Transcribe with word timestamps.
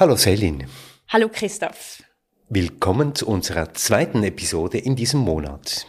Hallo 0.00 0.14
Selin. 0.14 0.64
Hallo 1.08 1.28
Christoph. 1.28 2.04
Willkommen 2.48 3.16
zu 3.16 3.26
unserer 3.26 3.74
zweiten 3.74 4.22
Episode 4.22 4.78
in 4.78 4.94
diesem 4.94 5.18
Monat. 5.18 5.86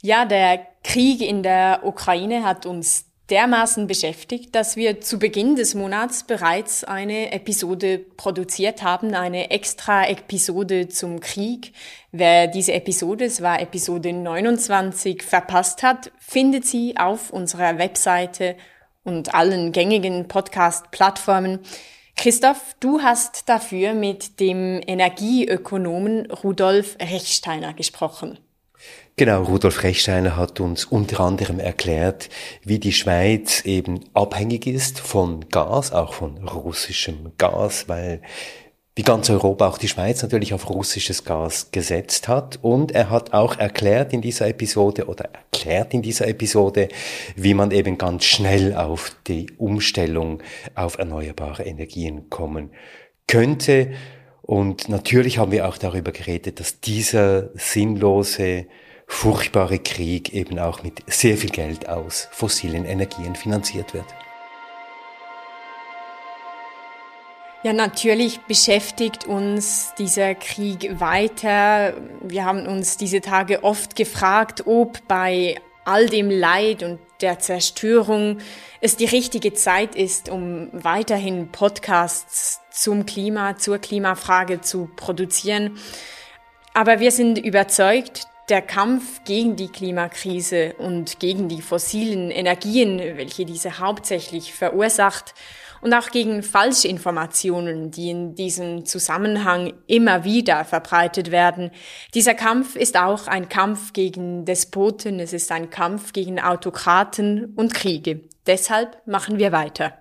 Ja, 0.00 0.24
der 0.24 0.66
Krieg 0.82 1.20
in 1.20 1.44
der 1.44 1.82
Ukraine 1.84 2.42
hat 2.42 2.66
uns 2.66 3.04
dermaßen 3.30 3.86
beschäftigt, 3.86 4.56
dass 4.56 4.74
wir 4.74 5.00
zu 5.00 5.20
Beginn 5.20 5.54
des 5.54 5.76
Monats 5.76 6.26
bereits 6.26 6.82
eine 6.82 7.30
Episode 7.30 8.00
produziert 8.00 8.82
haben, 8.82 9.14
eine 9.14 9.52
extra 9.52 10.08
Episode 10.08 10.88
zum 10.88 11.20
Krieg. 11.20 11.72
Wer 12.10 12.48
diese 12.48 12.72
Episode, 12.72 13.26
es 13.26 13.42
war 13.42 13.60
Episode 13.60 14.12
29, 14.12 15.22
verpasst 15.22 15.84
hat, 15.84 16.10
findet 16.18 16.66
sie 16.66 16.96
auf 16.96 17.30
unserer 17.30 17.78
Webseite 17.78 18.56
und 19.04 19.36
allen 19.36 19.70
gängigen 19.70 20.26
Podcast-Plattformen. 20.26 21.60
Christoph, 22.16 22.76
du 22.80 23.00
hast 23.00 23.48
dafür 23.48 23.94
mit 23.94 24.38
dem 24.38 24.80
Energieökonomen 24.86 26.30
Rudolf 26.30 26.96
Rechsteiner 27.00 27.74
gesprochen. 27.74 28.38
Genau, 29.16 29.42
Rudolf 29.42 29.82
Rechsteiner 29.82 30.36
hat 30.36 30.58
uns 30.58 30.86
unter 30.86 31.20
anderem 31.20 31.58
erklärt, 31.58 32.30
wie 32.64 32.78
die 32.78 32.92
Schweiz 32.92 33.62
eben 33.64 34.00
abhängig 34.14 34.66
ist 34.66 35.00
von 35.00 35.48
Gas, 35.50 35.92
auch 35.92 36.14
von 36.14 36.38
russischem 36.48 37.32
Gas, 37.36 37.88
weil 37.88 38.22
wie 38.94 39.02
ganz 39.02 39.30
Europa 39.30 39.68
auch 39.68 39.78
die 39.78 39.88
Schweiz 39.88 40.20
natürlich 40.22 40.52
auf 40.52 40.68
russisches 40.68 41.24
Gas 41.24 41.70
gesetzt 41.70 42.28
hat. 42.28 42.58
Und 42.60 42.92
er 42.92 43.08
hat 43.08 43.32
auch 43.32 43.58
erklärt 43.58 44.12
in 44.12 44.20
dieser 44.20 44.48
Episode 44.48 45.06
oder 45.06 45.30
erklärt 45.32 45.94
in 45.94 46.02
dieser 46.02 46.28
Episode, 46.28 46.88
wie 47.34 47.54
man 47.54 47.70
eben 47.70 47.96
ganz 47.96 48.24
schnell 48.24 48.74
auf 48.74 49.16
die 49.26 49.50
Umstellung 49.56 50.42
auf 50.74 50.98
erneuerbare 50.98 51.64
Energien 51.64 52.28
kommen 52.28 52.70
könnte. 53.26 53.92
Und 54.42 54.90
natürlich 54.90 55.38
haben 55.38 55.52
wir 55.52 55.68
auch 55.68 55.78
darüber 55.78 56.12
geredet, 56.12 56.60
dass 56.60 56.80
dieser 56.80 57.48
sinnlose, 57.54 58.66
furchtbare 59.06 59.78
Krieg 59.78 60.34
eben 60.34 60.58
auch 60.58 60.82
mit 60.82 61.02
sehr 61.06 61.36
viel 61.36 61.50
Geld 61.50 61.88
aus 61.88 62.28
fossilen 62.30 62.84
Energien 62.84 63.36
finanziert 63.36 63.94
wird. 63.94 64.06
Ja, 67.64 67.72
natürlich 67.72 68.40
beschäftigt 68.40 69.28
uns 69.28 69.94
dieser 69.96 70.34
Krieg 70.34 70.98
weiter. 70.98 71.94
Wir 72.20 72.44
haben 72.44 72.66
uns 72.66 72.96
diese 72.96 73.20
Tage 73.20 73.62
oft 73.62 73.94
gefragt, 73.94 74.66
ob 74.66 75.06
bei 75.06 75.60
all 75.84 76.06
dem 76.08 76.28
Leid 76.28 76.82
und 76.82 76.98
der 77.20 77.38
Zerstörung 77.38 78.38
es 78.80 78.96
die 78.96 79.04
richtige 79.04 79.54
Zeit 79.54 79.94
ist, 79.94 80.28
um 80.28 80.70
weiterhin 80.72 81.52
Podcasts 81.52 82.60
zum 82.72 83.06
Klima, 83.06 83.56
zur 83.58 83.78
Klimafrage 83.78 84.60
zu 84.60 84.90
produzieren. 84.96 85.78
Aber 86.74 86.98
wir 86.98 87.12
sind 87.12 87.38
überzeugt, 87.38 88.26
der 88.48 88.62
Kampf 88.62 89.22
gegen 89.24 89.54
die 89.54 89.68
Klimakrise 89.68 90.74
und 90.78 91.20
gegen 91.20 91.48
die 91.48 91.62
fossilen 91.62 92.32
Energien, 92.32 92.98
welche 92.98 93.44
diese 93.44 93.78
hauptsächlich 93.78 94.52
verursacht, 94.52 95.34
und 95.82 95.92
auch 95.92 96.10
gegen 96.10 96.42
Falschinformationen, 96.42 97.90
die 97.90 98.10
in 98.10 98.34
diesem 98.34 98.86
Zusammenhang 98.86 99.74
immer 99.86 100.24
wieder 100.24 100.64
verbreitet 100.64 101.30
werden. 101.30 101.70
Dieser 102.14 102.34
Kampf 102.34 102.76
ist 102.76 102.96
auch 102.96 103.26
ein 103.26 103.50
Kampf 103.50 103.92
gegen 103.92 104.46
Despoten, 104.46 105.20
es 105.20 105.34
ist 105.34 105.52
ein 105.52 105.68
Kampf 105.68 106.12
gegen 106.12 106.40
Autokraten 106.40 107.52
und 107.56 107.74
Kriege. 107.74 108.22
Deshalb 108.46 109.06
machen 109.06 109.38
wir 109.38 109.52
weiter. 109.52 109.98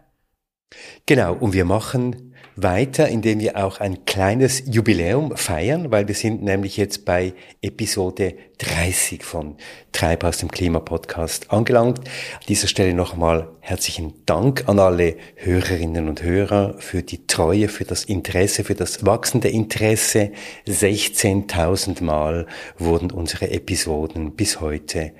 Genau, 1.05 1.33
und 1.33 1.53
wir 1.53 1.65
machen 1.65 2.30
weiter, 2.55 3.07
indem 3.07 3.39
wir 3.39 3.57
auch 3.57 3.79
ein 3.79 4.05
kleines 4.05 4.63
Jubiläum 4.65 5.35
feiern, 5.37 5.91
weil 5.91 6.07
wir 6.07 6.15
sind 6.15 6.43
nämlich 6.43 6.77
jetzt 6.77 7.05
bei 7.05 7.33
Episode 7.61 8.35
30 8.59 9.23
von 9.23 9.55
Treibhaus 9.91 10.37
dem 10.37 10.51
Klimapodcast 10.51 11.51
angelangt. 11.51 11.99
An 11.99 12.45
dieser 12.47 12.67
Stelle 12.67 12.93
nochmal 12.93 13.49
herzlichen 13.59 14.25
Dank 14.25 14.67
an 14.67 14.79
alle 14.79 15.15
Hörerinnen 15.35 16.07
und 16.07 16.21
Hörer 16.21 16.75
für 16.79 17.03
die 17.03 17.25
Treue, 17.27 17.67
für 17.67 17.85
das 17.85 18.03
Interesse, 18.03 18.63
für 18.63 18.75
das 18.75 19.05
wachsende 19.05 19.49
Interesse. 19.49 20.31
16.000 20.67 22.03
Mal 22.03 22.47
wurden 22.77 23.11
unsere 23.11 23.51
Episoden 23.51 24.35
bis 24.35 24.61
heute 24.61 25.13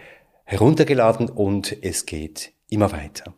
heruntergeladen 0.46 1.30
und 1.30 1.76
es 1.82 2.06
geht 2.06 2.54
immer 2.70 2.92
weiter. 2.92 3.34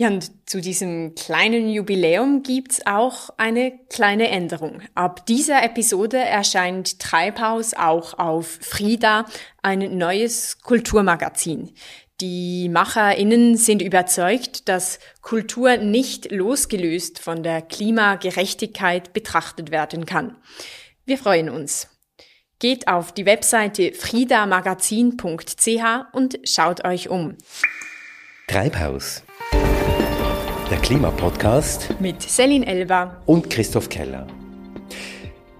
Ja, 0.00 0.08
und 0.08 0.48
zu 0.48 0.62
diesem 0.62 1.14
kleinen 1.14 1.68
Jubiläum 1.68 2.42
gibt's 2.42 2.80
auch 2.86 3.28
eine 3.36 3.78
kleine 3.90 4.30
Änderung. 4.30 4.80
Ab 4.94 5.26
dieser 5.26 5.62
Episode 5.62 6.16
erscheint 6.16 7.00
Treibhaus 7.00 7.74
auch 7.74 8.18
auf 8.18 8.46
Frida, 8.62 9.26
ein 9.60 9.98
neues 9.98 10.62
Kulturmagazin. 10.62 11.74
Die 12.22 12.70
MacherInnen 12.70 13.58
sind 13.58 13.82
überzeugt, 13.82 14.70
dass 14.70 15.00
Kultur 15.20 15.76
nicht 15.76 16.32
losgelöst 16.32 17.18
von 17.18 17.42
der 17.42 17.60
Klimagerechtigkeit 17.60 19.12
betrachtet 19.12 19.70
werden 19.70 20.06
kann. 20.06 20.38
Wir 21.04 21.18
freuen 21.18 21.50
uns. 21.50 21.88
Geht 22.58 22.88
auf 22.88 23.12
die 23.12 23.26
Webseite 23.26 23.92
fridamagazin.ch 23.92 26.14
und 26.14 26.38
schaut 26.44 26.86
euch 26.86 27.10
um. 27.10 27.36
Treibhaus 28.48 29.24
der 30.70 30.78
Klimapodcast 30.78 31.96
mit 31.98 32.22
Selin 32.22 32.62
Elba 32.62 33.20
und 33.26 33.50
Christoph 33.50 33.88
Keller. 33.88 34.28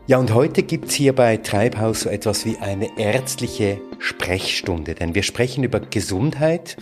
Ja, 0.07 0.19
und 0.19 0.33
heute 0.33 0.63
gibt's 0.63 0.95
hier 0.95 1.17
bei 1.17 1.37
Treibhaus 1.37 2.03
so 2.03 2.09
etwas 2.09 2.45
wie 2.45 2.59
eine 2.59 2.97
ärztliche 2.97 3.81
Sprechstunde, 3.99 4.95
denn 4.95 5.17
wir 5.17 5.25
sprechen 5.25 5.65
über 5.65 5.81
Gesundheit. 5.81 6.77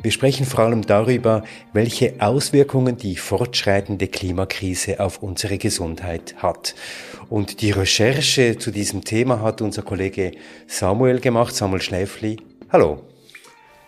Wir 0.00 0.12
sprechen 0.12 0.46
vor 0.46 0.60
allem 0.60 0.86
darüber, 0.86 1.44
welche 1.74 2.14
Auswirkungen 2.20 2.96
die 2.96 3.16
fortschreitende 3.16 4.08
Klimakrise 4.08 5.00
auf 5.00 5.22
unsere 5.22 5.58
Gesundheit 5.58 6.36
hat. 6.38 6.74
Und 7.28 7.60
die 7.60 7.70
Recherche 7.70 8.56
zu 8.56 8.70
diesem 8.70 9.04
Thema 9.04 9.42
hat 9.42 9.60
unser 9.60 9.82
Kollege 9.82 10.32
Samuel 10.66 11.20
gemacht, 11.20 11.54
Samuel 11.54 11.82
Schläfli. 11.82 12.38
Hallo. 12.72 13.02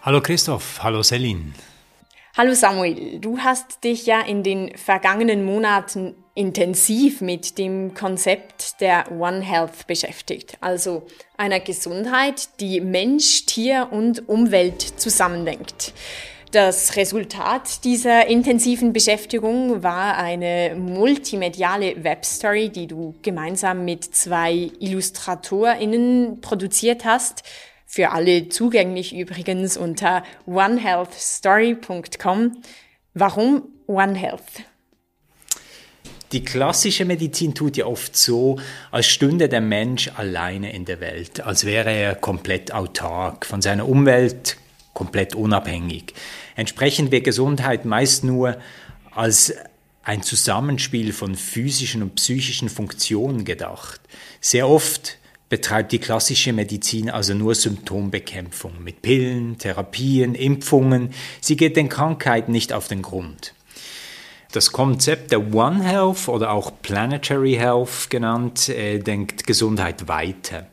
Hallo 0.02 0.20
Christoph, 0.20 0.82
hallo 0.82 1.02
Selin. 1.02 1.54
Hallo 2.38 2.52
Samuel, 2.52 3.19
du 3.19 3.38
hast 3.38 3.82
dich 3.82 4.04
ja 4.04 4.20
in 4.20 4.42
den 4.42 4.76
vergangenen 4.76 5.47
Monaten 5.47 6.14
intensiv 6.34 7.22
mit 7.22 7.56
dem 7.56 7.94
Konzept 7.94 8.78
der 8.82 9.10
One 9.10 9.41
Health 9.41 9.86
beschäftigt, 9.86 10.58
also 10.60 11.06
einer 11.38 11.60
Gesundheit, 11.60 12.60
die 12.60 12.82
Mensch, 12.82 13.46
Tier 13.46 13.88
und 13.91 14.28
Umwelt 14.28 14.82
zusammendenkt. 14.82 15.94
Das 16.52 16.96
Resultat 16.96 17.84
dieser 17.84 18.26
intensiven 18.26 18.92
Beschäftigung 18.92 19.82
war 19.82 20.19
eine 20.19 20.76
multimediale 20.78 22.04
Webstory, 22.04 22.69
die 22.69 22.86
du 22.86 23.14
gemeinsam 23.22 23.86
mit 23.86 24.14
zwei 24.14 24.70
IllustratorInnen 24.78 26.42
produziert 26.42 27.06
hast, 27.06 27.44
für 27.96 28.12
alle 28.12 28.48
zugänglich 28.50 29.16
übrigens 29.16 29.78
unter 29.78 30.22
onehealthstory.com. 30.44 32.52
Warum 33.14 33.62
One 33.86 34.14
Health? 34.14 34.42
Die 36.32 36.44
klassische 36.44 37.06
Medizin 37.06 37.54
tut 37.54 37.78
ja 37.78 37.86
oft 37.86 38.14
so, 38.14 38.58
als 38.90 39.06
stünde 39.06 39.48
der 39.48 39.62
Mensch 39.62 40.10
alleine 40.14 40.74
in 40.74 40.84
der 40.84 41.00
Welt, 41.00 41.40
als 41.40 41.64
wäre 41.64 41.90
er 41.90 42.14
komplett 42.14 42.74
autark, 42.74 43.46
von 43.46 43.62
seiner 43.62 43.88
Umwelt 43.88 44.58
komplett 44.92 45.34
unabhängig. 45.34 46.12
Entsprechend 46.54 47.10
wird 47.12 47.24
Gesundheit 47.24 47.86
meist 47.86 48.24
nur 48.24 48.58
als 49.10 49.54
ein 50.02 50.22
Zusammenspiel 50.22 51.14
von 51.14 51.34
physischen 51.34 52.02
und 52.02 52.16
psychischen 52.16 52.68
Funktionen 52.68 53.46
gedacht. 53.46 54.02
Sehr 54.42 54.69
oft 54.69 55.16
betreibt 55.48 55.93
die 55.93 55.98
klassische 55.98 56.52
Medizin 56.52 57.10
also 57.10 57.34
nur 57.34 57.54
Symptombekämpfung 57.54 58.82
mit 58.82 59.02
Pillen, 59.02 59.58
Therapien, 59.58 60.34
Impfungen. 60.34 61.10
Sie 61.40 61.56
geht 61.56 61.76
den 61.76 61.88
Krankheiten 61.88 62.52
nicht 62.52 62.72
auf 62.72 62.88
den 62.88 63.02
Grund. 63.02 63.54
Das 64.52 64.72
Konzept 64.72 65.32
der 65.32 65.52
One 65.54 65.84
Health 65.84 66.28
oder 66.28 66.52
auch 66.52 66.72
Planetary 66.81 67.54
Health 67.54 68.08
genannt, 68.08 68.69
äh, 68.70 68.98
denkt 68.98 69.46
Gesundheit 69.46 70.08
weiter. 70.08 70.66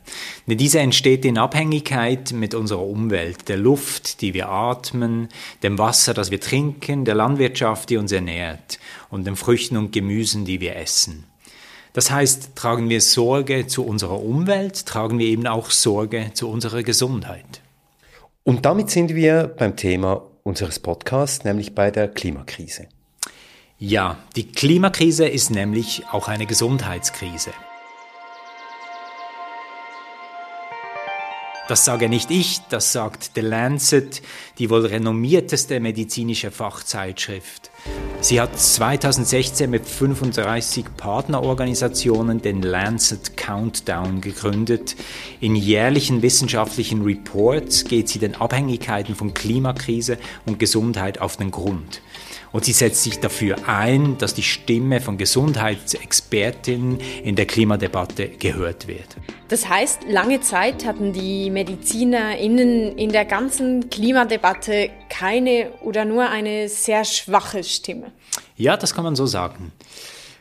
Denn 0.47 0.57
diese 0.57 0.79
entsteht 0.79 1.25
in 1.25 1.37
Abhängigkeit 1.37 2.31
mit 2.31 2.53
unserer 2.53 2.85
Umwelt, 2.85 3.49
der 3.49 3.57
Luft, 3.57 4.21
die 4.21 4.33
wir 4.33 4.47
atmen, 4.47 5.27
dem 5.63 5.77
Wasser, 5.77 6.13
das 6.13 6.31
wir 6.31 6.39
trinken, 6.39 7.03
der 7.03 7.15
Landwirtschaft, 7.15 7.89
die 7.89 7.97
uns 7.97 8.11
ernährt 8.11 8.79
und 9.09 9.27
den 9.27 9.35
Früchten 9.35 9.75
und 9.75 9.91
Gemüsen, 9.91 10.45
die 10.45 10.61
wir 10.61 10.77
essen. 10.77 11.25
Das 11.93 12.09
heißt, 12.09 12.55
tragen 12.55 12.89
wir 12.89 13.01
Sorge 13.01 13.67
zu 13.67 13.85
unserer 13.85 14.19
Umwelt, 14.19 14.87
tragen 14.87 15.19
wir 15.19 15.27
eben 15.27 15.45
auch 15.45 15.69
Sorge 15.69 16.31
zu 16.33 16.49
unserer 16.49 16.81
Gesundheit. 16.81 17.61
Und 18.43 18.65
damit 18.65 18.89
sind 18.89 19.13
wir 19.13 19.47
beim 19.47 19.75
Thema 19.75 20.23
unseres 20.41 20.79
Podcasts, 20.79 21.45
nämlich 21.45 21.75
bei 21.75 21.91
der 21.91 22.07
Klimakrise. 22.07 22.87
Ja, 23.77 24.17
die 24.35 24.47
Klimakrise 24.47 25.27
ist 25.27 25.51
nämlich 25.51 26.03
auch 26.11 26.27
eine 26.27 26.45
Gesundheitskrise. 26.45 27.51
Das 31.67 31.85
sage 31.85 32.09
nicht 32.09 32.29
ich, 32.29 32.59
das 32.69 32.91
sagt 32.91 33.31
The 33.35 33.41
Lancet, 33.41 34.21
die 34.57 34.69
wohl 34.69 34.85
renommierteste 34.85 35.79
medizinische 35.79 36.51
Fachzeitschrift. 36.51 37.71
Sie 38.23 38.39
hat 38.39 38.57
2016 38.57 39.69
mit 39.69 39.85
35 39.85 40.85
Partnerorganisationen 40.95 42.41
den 42.41 42.61
Lancet 42.61 43.35
Countdown 43.35 44.21
gegründet. 44.21 44.95
In 45.41 45.57
jährlichen 45.57 46.21
wissenschaftlichen 46.21 47.03
Reports 47.03 47.83
geht 47.83 48.07
sie 48.07 48.19
den 48.19 48.35
Abhängigkeiten 48.35 49.15
von 49.15 49.33
Klimakrise 49.33 50.17
und 50.45 50.57
Gesundheit 50.57 51.19
auf 51.19 51.35
den 51.35 51.51
Grund. 51.51 52.01
Und 52.53 52.65
sie 52.65 52.71
setzt 52.71 53.01
sich 53.01 53.19
dafür 53.19 53.67
ein, 53.67 54.19
dass 54.19 54.35
die 54.35 54.43
Stimme 54.43 55.01
von 55.01 55.17
Gesundheitsexpertinnen 55.17 56.99
in 57.23 57.35
der 57.35 57.47
Klimadebatte 57.47 58.29
gehört 58.29 58.87
wird. 58.87 59.07
Das 59.49 59.67
heißt, 59.67 60.03
lange 60.07 60.39
Zeit 60.39 60.85
hatten 60.85 61.13
die 61.13 61.49
MedizinerInnen 61.49 62.95
in 62.95 63.11
der 63.11 63.25
ganzen 63.25 63.89
Klimadebatte 63.89 64.91
keine 65.09 65.71
oder 65.81 66.05
nur 66.05 66.29
eine 66.29 66.69
sehr 66.69 67.03
schwache 67.05 67.63
Stimme. 67.63 68.11
Ja, 68.55 68.77
das 68.77 68.93
kann 68.93 69.03
man 69.03 69.15
so 69.15 69.25
sagen. 69.25 69.71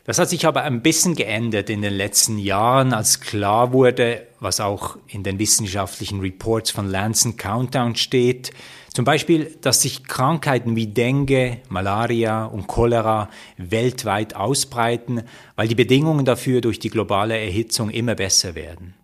Das 0.04 0.18
hat 0.18 0.28
sich 0.28 0.46
aber 0.46 0.64
ein 0.64 0.82
bisschen 0.82 1.14
geändert 1.14 1.70
in 1.70 1.80
den 1.80 1.94
letzten 1.94 2.36
Jahren, 2.36 2.92
als 2.92 3.20
klar 3.20 3.72
wurde, 3.72 4.26
was 4.40 4.60
auch 4.60 4.98
in 5.06 5.22
den 5.22 5.38
wissenschaftlichen 5.38 6.20
Reports 6.20 6.72
von 6.72 6.90
Lancet 6.90 7.38
Countdown 7.38 7.96
steht, 7.96 8.50
zum 8.92 9.06
Beispiel, 9.06 9.56
dass 9.62 9.80
sich 9.80 10.04
Krankheiten 10.04 10.76
wie 10.76 10.86
Dengue, 10.86 11.58
Malaria 11.70 12.44
und 12.44 12.66
Cholera 12.66 13.30
weltweit 13.56 14.36
ausbreiten, 14.36 15.22
weil 15.56 15.68
die 15.68 15.74
Bedingungen 15.74 16.26
dafür 16.26 16.60
durch 16.60 16.78
die 16.78 16.90
globale 16.90 17.38
Erhitzung 17.38 17.88
immer 17.88 18.14
besser 18.14 18.54
werden. 18.54 18.94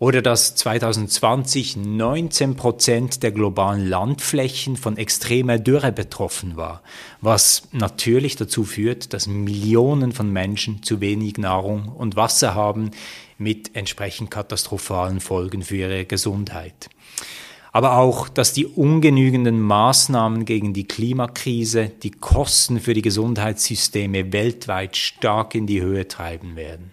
Oder 0.00 0.20
dass 0.20 0.56
2020 0.56 1.76
19 1.76 2.56
Prozent 2.56 3.22
der 3.22 3.30
globalen 3.30 3.88
Landflächen 3.88 4.76
von 4.76 4.96
extremer 4.96 5.60
Dürre 5.60 5.92
betroffen 5.92 6.56
war, 6.56 6.82
was 7.20 7.68
natürlich 7.70 8.34
dazu 8.34 8.64
führt, 8.64 9.12
dass 9.12 9.28
Millionen 9.28 10.10
von 10.10 10.32
Menschen 10.32 10.82
zu 10.82 11.00
wenig 11.00 11.38
Nahrung 11.38 11.86
und 11.86 12.16
Wasser 12.16 12.56
haben, 12.56 12.90
mit 13.38 13.76
entsprechend 13.76 14.32
katastrophalen 14.32 15.20
Folgen 15.20 15.62
für 15.62 15.76
ihre 15.76 16.04
Gesundheit 16.04 16.90
aber 17.72 17.96
auch, 17.96 18.28
dass 18.28 18.52
die 18.52 18.66
ungenügenden 18.66 19.60
Maßnahmen 19.60 20.44
gegen 20.44 20.74
die 20.74 20.86
Klimakrise 20.86 21.90
die 22.02 22.10
Kosten 22.10 22.78
für 22.78 22.92
die 22.92 23.02
Gesundheitssysteme 23.02 24.32
weltweit 24.32 24.96
stark 24.96 25.54
in 25.54 25.66
die 25.66 25.80
Höhe 25.80 26.06
treiben 26.06 26.54
werden. 26.54 26.92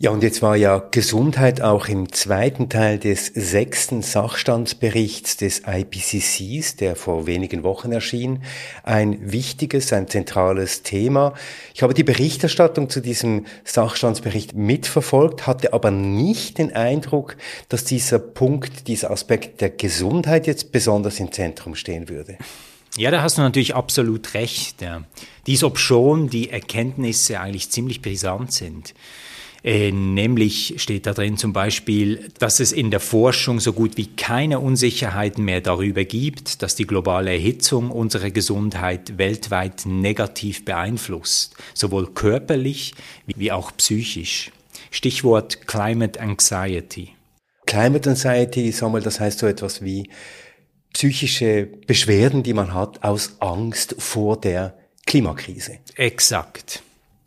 Ja, 0.00 0.12
und 0.12 0.22
jetzt 0.22 0.42
war 0.42 0.54
ja 0.54 0.78
Gesundheit 0.92 1.60
auch 1.60 1.88
im 1.88 2.12
zweiten 2.12 2.68
Teil 2.68 3.00
des 3.00 3.26
sechsten 3.34 4.02
Sachstandsberichts 4.02 5.38
des 5.38 5.62
IPCCs, 5.66 6.76
der 6.76 6.94
vor 6.94 7.26
wenigen 7.26 7.64
Wochen 7.64 7.90
erschien, 7.90 8.44
ein 8.84 9.32
wichtiges, 9.32 9.92
ein 9.92 10.06
zentrales 10.06 10.84
Thema. 10.84 11.34
Ich 11.74 11.82
habe 11.82 11.94
die 11.94 12.04
Berichterstattung 12.04 12.90
zu 12.90 13.00
diesem 13.00 13.46
Sachstandsbericht 13.64 14.54
mitverfolgt, 14.54 15.48
hatte 15.48 15.72
aber 15.72 15.90
nicht 15.90 16.58
den 16.58 16.72
Eindruck, 16.72 17.36
dass 17.68 17.82
dieser 17.82 18.20
Punkt, 18.20 18.86
dieser 18.86 19.10
Aspekt 19.10 19.60
der 19.60 19.70
Gesundheit 19.70 20.46
jetzt 20.46 20.70
besonders 20.70 21.18
im 21.18 21.32
Zentrum 21.32 21.74
stehen 21.74 22.08
würde. 22.08 22.38
Ja, 22.96 23.10
da 23.10 23.22
hast 23.22 23.36
du 23.36 23.42
natürlich 23.42 23.74
absolut 23.74 24.34
recht. 24.34 24.80
Ja. 24.80 25.02
Dies 25.48 25.64
obschon 25.64 26.30
die 26.30 26.50
Erkenntnisse 26.50 27.40
eigentlich 27.40 27.70
ziemlich 27.70 28.00
brisant 28.00 28.52
sind. 28.52 28.94
Äh, 29.64 29.90
nämlich 29.90 30.74
steht 30.78 31.06
da 31.06 31.12
drin 31.12 31.36
zum 31.36 31.52
Beispiel, 31.52 32.28
dass 32.38 32.60
es 32.60 32.72
in 32.72 32.90
der 32.90 33.00
Forschung 33.00 33.58
so 33.58 33.72
gut 33.72 33.96
wie 33.96 34.06
keine 34.06 34.60
Unsicherheiten 34.60 35.44
mehr 35.44 35.60
darüber 35.60 36.04
gibt, 36.04 36.62
dass 36.62 36.76
die 36.76 36.86
globale 36.86 37.32
Erhitzung 37.32 37.90
unsere 37.90 38.30
Gesundheit 38.30 39.18
weltweit 39.18 39.84
negativ 39.84 40.64
beeinflusst, 40.64 41.56
sowohl 41.74 42.12
körperlich 42.12 42.94
wie 43.26 43.50
auch 43.50 43.72
psychisch. 43.76 44.52
Stichwort 44.90 45.66
Climate 45.66 46.20
Anxiety. 46.20 47.10
Climate 47.66 48.10
Anxiety, 48.10 48.72
sag 48.72 48.92
mal, 48.92 49.02
das 49.02 49.20
heißt 49.20 49.40
so 49.40 49.46
etwas 49.46 49.82
wie 49.82 50.08
psychische 50.94 51.68
Beschwerden, 51.86 52.42
die 52.42 52.54
man 52.54 52.72
hat 52.72 53.02
aus 53.02 53.36
Angst 53.40 53.96
vor 53.98 54.40
der 54.40 54.78
Klimakrise. 55.04 55.78
Exakt. 55.96 56.82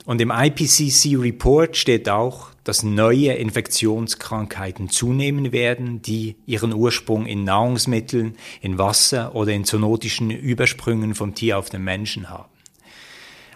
Und 0.05 0.19
im 0.19 0.31
IPCC-Report 0.31 1.77
steht 1.77 2.09
auch, 2.09 2.49
dass 2.63 2.83
neue 2.83 3.33
Infektionskrankheiten 3.33 4.89
zunehmen 4.89 5.51
werden, 5.51 6.01
die 6.01 6.35
ihren 6.45 6.73
Ursprung 6.73 7.25
in 7.25 7.43
Nahrungsmitteln, 7.43 8.35
in 8.61 8.77
Wasser 8.77 9.35
oder 9.35 9.51
in 9.51 9.63
zoonotischen 9.63 10.31
Übersprüngen 10.31 11.15
vom 11.15 11.35
Tier 11.35 11.57
auf 11.57 11.69
den 11.69 11.83
Menschen 11.83 12.29
haben. 12.29 12.49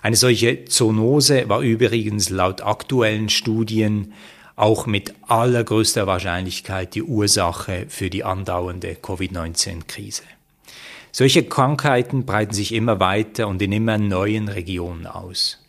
Eine 0.01 0.15
solche 0.15 0.65
Zoonose 0.65 1.50
war 1.50 1.62
übrigens 1.62 2.30
laut 2.30 2.62
aktuellen 2.62 3.30
Studien 3.30 4.13
auch 4.56 4.86
mit 4.86 5.13
allergrößter 5.24 6.07
Wahrscheinlichkeit 6.07 6.95
die 6.95 7.03
Ursache 7.03 7.86
für 7.89 8.09
die 8.09 8.24
andauernde 8.24 8.95
Covid-19-Krise. 8.95 10.24
Solche 11.12 11.44
Krankheiten 11.44 12.25
breiten 12.25 12.53
sich 12.53 12.74
immer 12.74 13.00
weiter 13.00 13.47
und 13.47 13.62
in 13.62 13.71
immer 13.71 13.97
neuen 13.97 14.47
Regionen 14.47 15.07
aus. 15.07 15.65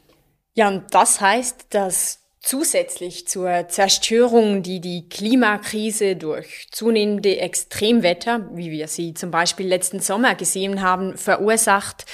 Ja, 0.56 0.68
und 0.68 0.94
das 0.94 1.20
heißt, 1.20 1.66
dass 1.70 2.20
zusätzlich 2.40 3.28
zur 3.28 3.68
Zerstörung, 3.68 4.62
die 4.62 4.80
die 4.80 5.06
Klimakrise 5.08 6.16
durch 6.16 6.68
zunehmende 6.70 7.38
Extremwetter, 7.38 8.48
wie 8.54 8.70
wir 8.70 8.88
sie 8.88 9.12
zum 9.12 9.30
Beispiel 9.30 9.66
letzten 9.66 10.00
Sommer 10.00 10.34
gesehen 10.34 10.80
haben, 10.80 11.16
verursacht, 11.16 12.06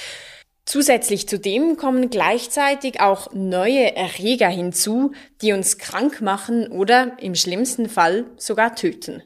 Zusätzlich 0.65 1.27
zu 1.27 1.39
dem 1.39 1.75
kommen 1.75 2.09
gleichzeitig 2.09 3.01
auch 3.01 3.33
neue 3.33 3.97
Erreger 3.97 4.47
hinzu, 4.47 5.11
die 5.41 5.51
uns 5.51 5.77
krank 5.77 6.21
machen 6.21 6.69
oder 6.71 7.17
im 7.19 7.35
schlimmsten 7.35 7.89
Fall 7.89 8.25
sogar 8.37 8.73
töten. 8.73 9.23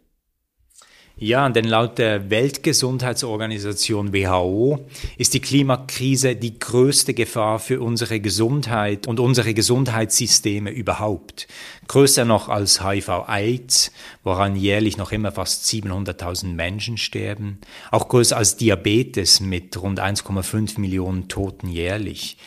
Ja, 1.20 1.50
denn 1.50 1.66
laut 1.66 1.98
der 1.98 2.30
Weltgesundheitsorganisation 2.30 4.14
WHO 4.14 4.86
ist 5.18 5.34
die 5.34 5.40
Klimakrise 5.40 6.36
die 6.36 6.60
größte 6.60 7.16
Gefahr 7.16 7.58
für 7.58 7.82
unsere 7.82 8.20
Gesundheit 8.20 9.08
und 9.08 9.20
unsere 9.20 9.56
Gesundheitssysteme 9.56 10.70
überhaupt. 10.70 11.48
Größer 11.88 12.24
noch 12.24 12.50
als 12.50 12.84
HIV-Aids, 12.84 13.92
woran 14.24 14.56
jährlich 14.56 14.98
noch 14.98 15.12
immer 15.12 15.32
fast 15.32 15.66
700.000 15.66 16.54
Menschen 16.54 16.98
sterben. 16.98 17.62
Auch 17.90 18.10
größer 18.10 18.38
als 18.38 18.58
Diabetes 18.58 19.40
mit 19.40 19.82
rund 19.82 20.00
1,5 20.00 20.80
Millionen 20.80 21.28
Toten 21.30 21.68
jährlich. 21.68 22.38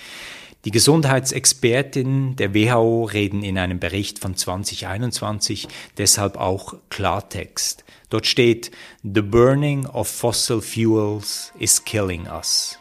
Die 0.66 0.72
Gesundheitsexpertinnen 0.72 2.36
der 2.36 2.54
WHO 2.54 3.04
reden 3.04 3.42
in 3.42 3.56
einem 3.56 3.80
Bericht 3.80 4.18
von 4.18 4.36
2021 4.36 5.68
deshalb 5.96 6.36
auch 6.36 6.74
Klartext. 6.90 7.82
Dort 8.10 8.26
steht, 8.26 8.70
The 9.02 9.22
burning 9.22 9.86
of 9.86 10.06
fossil 10.06 10.60
fuels 10.60 11.54
is 11.58 11.82
killing 11.82 12.26
us. 12.26 12.78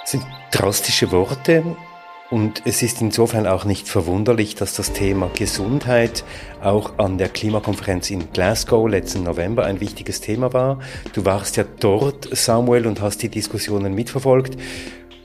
Das 0.00 0.12
sind 0.12 0.24
drastische 0.50 1.12
Worte 1.12 1.76
und 2.30 2.62
es 2.64 2.82
ist 2.82 3.02
insofern 3.02 3.46
auch 3.46 3.66
nicht 3.66 3.88
verwunderlich, 3.88 4.54
dass 4.54 4.74
das 4.74 4.94
Thema 4.94 5.30
Gesundheit 5.36 6.24
auch 6.62 6.98
an 6.98 7.18
der 7.18 7.28
Klimakonferenz 7.28 8.08
in 8.08 8.32
Glasgow 8.32 8.88
letzten 8.88 9.24
November 9.24 9.66
ein 9.66 9.80
wichtiges 9.80 10.22
Thema 10.22 10.54
war. 10.54 10.78
Du 11.12 11.26
warst 11.26 11.58
ja 11.58 11.64
dort, 11.80 12.34
Samuel, 12.34 12.86
und 12.86 13.02
hast 13.02 13.22
die 13.22 13.28
Diskussionen 13.28 13.94
mitverfolgt. 13.94 14.56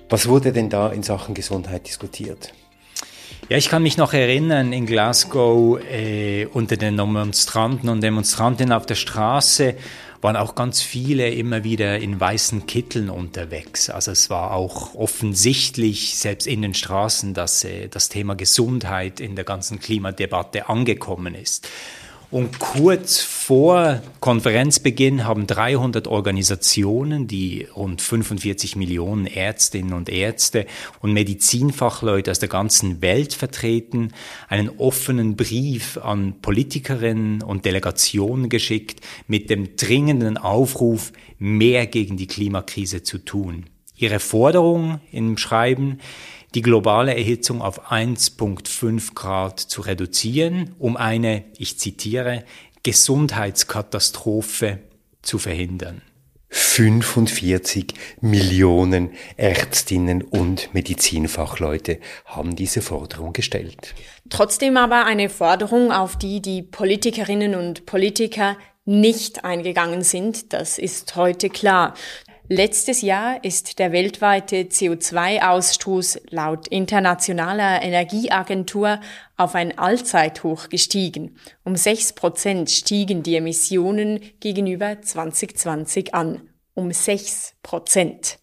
Was 0.10 0.28
wurde 0.28 0.54
denn 0.54 0.70
da 0.70 0.90
in 0.90 1.04
Sachen 1.04 1.36
Gesundheit 1.36 1.88
diskutiert? 1.88 2.54
Ja, 3.50 3.58
ich 3.58 3.70
kann 3.70 3.84
mich 3.84 3.98
noch 3.98 4.14
erinnern, 4.14 4.74
in 4.74 4.86
Glasgow 4.86 5.80
äh, 5.82 6.46
unter 6.48 6.78
den 6.78 6.98
Demonstranten 6.98 7.90
und 7.90 8.02
Demonstrantinnen 8.02 8.74
auf 8.74 8.86
der 8.86 8.96
Straße 8.96 9.76
waren 10.22 10.36
auch 10.36 10.56
ganz 10.56 10.82
viele 10.82 11.30
immer 11.30 11.64
wieder 11.64 12.00
in 12.00 12.20
weißen 12.20 12.66
Kitteln 12.66 13.10
unterwegs. 13.10 13.90
Also 13.90 14.12
es 14.12 14.30
war 14.30 14.52
auch 14.52 14.96
offensichtlich, 14.96 16.18
selbst 16.18 16.48
in 16.48 16.62
den 16.62 16.74
Straßen, 16.74 17.34
dass 17.34 17.64
äh, 17.64 17.88
das 17.88 18.10
Thema 18.10 18.36
Gesundheit 18.36 19.20
in 19.20 19.36
der 19.36 19.46
ganzen 19.46 19.80
Klimadebatte 19.80 20.70
angekommen 20.70 21.36
ist. 21.36 21.70
Und 22.30 22.60
kurz 22.60 23.22
vor 23.22 24.02
Konferenzbeginn 24.20 25.24
haben 25.24 25.48
300 25.48 26.08
Organisationen, 26.10 27.26
die 27.28 27.66
rund 27.74 28.02
45 28.02 28.76
Millionen 28.76 29.28
Ärztinnen 29.28 29.94
und 29.94 30.10
Ärzte 30.10 30.66
und 31.00 31.14
Medizinfachleute 31.14 32.30
aus 32.30 32.40
der 32.40 32.50
ganzen 32.50 33.02
Welt 33.02 33.34
vertreten, 33.34 34.12
einen 34.50 34.70
offenen 34.78 35.38
Brief 35.38 35.98
an 36.00 36.42
Politikerinnen 36.42 37.44
und 37.44 37.64
Delegationen 37.64 38.50
geschickt 38.50 39.00
mit 39.28 39.50
dem 39.50 39.78
dringenden 39.78 40.38
Aufruf, 40.38 41.14
mehr 41.40 41.88
gegen 41.88 42.18
die 42.18 42.28
Klimakrise 42.28 43.04
zu 43.04 43.20
tun. 43.20 43.68
ihre 44.00 44.20
Forderung 44.20 45.00
im 45.12 45.38
Schreiben, 45.38 46.00
die 46.56 46.62
globale 46.62 47.16
Erhitzung 47.16 47.62
auf 47.62 47.92
1,5 47.92 49.14
Grad 49.14 49.60
zu 49.60 49.82
reduzieren, 49.82 50.76
um 50.80 50.98
eine, 50.98 51.46
ich 51.58 51.78
zitiere, 51.78 52.44
Gesundheitskatastrophe 52.84 54.80
zu 55.22 55.40
verhindern. 55.40 56.02
45 56.50 57.94
Millionen 58.22 59.12
Ärztinnen 59.36 60.22
und 60.22 60.74
Medizinfachleute 60.74 62.00
haben 62.26 62.56
diese 62.56 62.82
Forderung 62.82 63.34
gestellt. 63.34 63.94
Trotzdem 64.30 64.78
aber 64.78 65.06
eine 65.06 65.28
Forderung, 65.28 65.92
auf 65.92 66.18
die 66.18 66.42
die 66.42 66.62
Politikerinnen 66.64 67.56
und 67.56 67.86
Politiker 67.86 68.56
nicht 68.86 69.44
eingegangen 69.44 70.02
sind, 70.02 70.54
das 70.54 70.78
ist 70.78 71.18
heute 71.18 71.50
klar. 71.50 71.94
Letztes 72.50 73.02
Jahr 73.02 73.44
ist 73.44 73.78
der 73.78 73.92
weltweite 73.92 74.62
CO2-Ausstoß 74.62 76.22
laut 76.30 76.70
Internationaler 76.70 77.82
Energieagentur 77.82 79.02
auf 79.36 79.54
ein 79.54 79.78
Allzeithoch 79.78 80.70
gestiegen. 80.70 81.36
Um 81.66 81.76
sechs 81.76 82.14
Prozent 82.14 82.72
stiegen 82.72 83.22
die 83.22 83.36
Emissionen 83.36 84.22
gegenüber 84.40 85.02
2020 85.02 86.14
an. 86.14 86.50
Um 86.74 86.94
sechs 86.94 87.54
Prozent. 87.64 88.40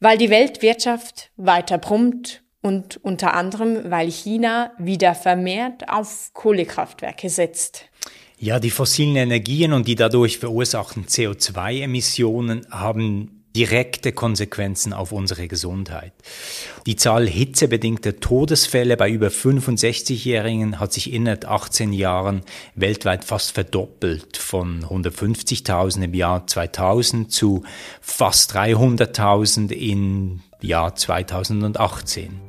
Weil 0.00 0.16
die 0.16 0.30
Weltwirtschaft 0.30 1.30
weiter 1.36 1.76
brummt 1.76 2.42
und 2.62 2.96
unter 2.96 3.34
anderem, 3.34 3.90
weil 3.90 4.10
China 4.10 4.72
wieder 4.78 5.14
vermehrt 5.14 5.90
auf 5.90 6.30
Kohlekraftwerke 6.32 7.28
setzt. 7.28 7.90
Ja, 8.40 8.60
die 8.60 8.70
fossilen 8.70 9.16
Energien 9.16 9.72
und 9.72 9.88
die 9.88 9.96
dadurch 9.96 10.38
verursachten 10.38 11.06
CO2-Emissionen 11.06 12.66
haben 12.70 13.38
direkte 13.56 14.12
Konsequenzen 14.12 14.92
auf 14.92 15.10
unsere 15.10 15.48
Gesundheit. 15.48 16.12
Die 16.86 16.94
Zahl 16.94 17.26
hitzebedingter 17.26 18.20
Todesfälle 18.20 18.96
bei 18.96 19.10
über 19.10 19.28
65-Jährigen 19.28 20.78
hat 20.78 20.92
sich 20.92 21.12
innerhalb 21.12 21.50
18 21.50 21.92
Jahren 21.92 22.42
weltweit 22.76 23.24
fast 23.24 23.50
verdoppelt, 23.50 24.36
von 24.36 24.84
150.000 24.84 26.04
im 26.04 26.14
Jahr 26.14 26.46
2000 26.46 27.32
zu 27.32 27.64
fast 28.00 28.54
300.000 28.54 29.72
im 29.72 30.42
Jahr 30.60 30.94
2018. 30.94 32.47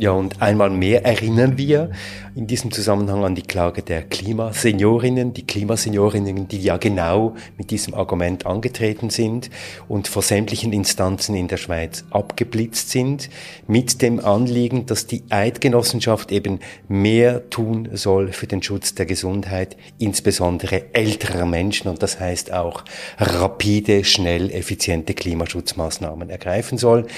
Ja, 0.00 0.12
und 0.12 0.40
einmal 0.40 0.70
mehr 0.70 1.04
erinnern 1.04 1.58
wir 1.58 1.90
in 2.36 2.46
diesem 2.46 2.70
Zusammenhang 2.70 3.24
an 3.24 3.34
die 3.34 3.42
Klage 3.42 3.82
der 3.82 4.02
Klimaseniorinnen, 4.02 5.32
die 5.32 5.44
Klimaseniorinnen, 5.44 6.46
die 6.46 6.60
ja 6.60 6.76
genau 6.76 7.34
mit 7.56 7.72
diesem 7.72 7.94
Argument 7.94 8.46
angetreten 8.46 9.10
sind 9.10 9.50
und 9.88 10.06
vor 10.06 10.22
sämtlichen 10.22 10.72
Instanzen 10.72 11.34
in 11.34 11.48
der 11.48 11.56
Schweiz 11.56 12.04
abgeblitzt 12.10 12.90
sind, 12.90 13.28
mit 13.66 14.00
dem 14.00 14.24
Anliegen, 14.24 14.86
dass 14.86 15.08
die 15.08 15.24
Eidgenossenschaft 15.30 16.30
eben 16.30 16.60
mehr 16.86 17.50
tun 17.50 17.88
soll 17.94 18.30
für 18.30 18.46
den 18.46 18.62
Schutz 18.62 18.94
der 18.94 19.06
Gesundheit, 19.06 19.76
insbesondere 19.98 20.94
älterer 20.94 21.44
Menschen 21.44 21.88
und 21.88 22.04
das 22.04 22.20
heißt 22.20 22.52
auch 22.52 22.84
rapide, 23.18 24.04
schnell, 24.04 24.52
effiziente 24.52 25.14
Klimaschutzmaßnahmen 25.14 26.30
ergreifen 26.30 26.78
soll. 26.78 27.08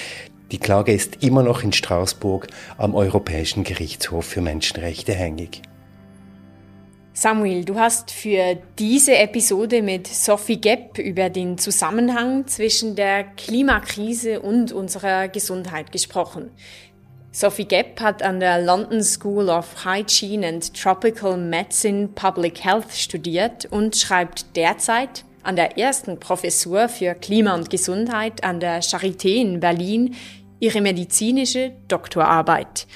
Die 0.52 0.58
Klage 0.58 0.92
ist 0.92 1.22
immer 1.22 1.44
noch 1.44 1.62
in 1.62 1.72
Straßburg 1.72 2.48
am 2.76 2.94
Europäischen 2.96 3.62
Gerichtshof 3.62 4.24
für 4.24 4.40
Menschenrechte 4.40 5.12
hängig. 5.12 5.62
Samuel, 7.12 7.64
du 7.64 7.78
hast 7.78 8.10
für 8.10 8.58
diese 8.78 9.16
Episode 9.16 9.82
mit 9.82 10.06
Sophie 10.06 10.60
Gepp 10.60 10.98
über 10.98 11.28
den 11.28 11.58
Zusammenhang 11.58 12.46
zwischen 12.46 12.96
der 12.96 13.24
Klimakrise 13.24 14.40
und 14.40 14.72
unserer 14.72 15.28
Gesundheit 15.28 15.92
gesprochen. 15.92 16.50
Sophie 17.30 17.66
Gepp 17.66 18.00
hat 18.00 18.22
an 18.24 18.40
der 18.40 18.60
London 18.60 19.04
School 19.04 19.50
of 19.50 19.84
Hygiene 19.84 20.48
and 20.48 20.74
Tropical 20.74 21.36
Medicine 21.36 22.08
Public 22.08 22.64
Health 22.64 22.90
studiert 22.92 23.66
und 23.70 23.94
schreibt 23.94 24.56
derzeit 24.56 25.24
an 25.42 25.56
der 25.56 25.78
ersten 25.78 26.18
Professur 26.18 26.88
für 26.88 27.14
Klima 27.14 27.54
und 27.54 27.70
Gesundheit 27.70 28.44
an 28.44 28.60
der 28.60 28.82
Charité 28.82 29.40
in 29.40 29.60
Berlin 29.60 30.14
ihre 30.60 30.80
medizinische 30.80 31.72
Doktorarbeit. 31.88 32.86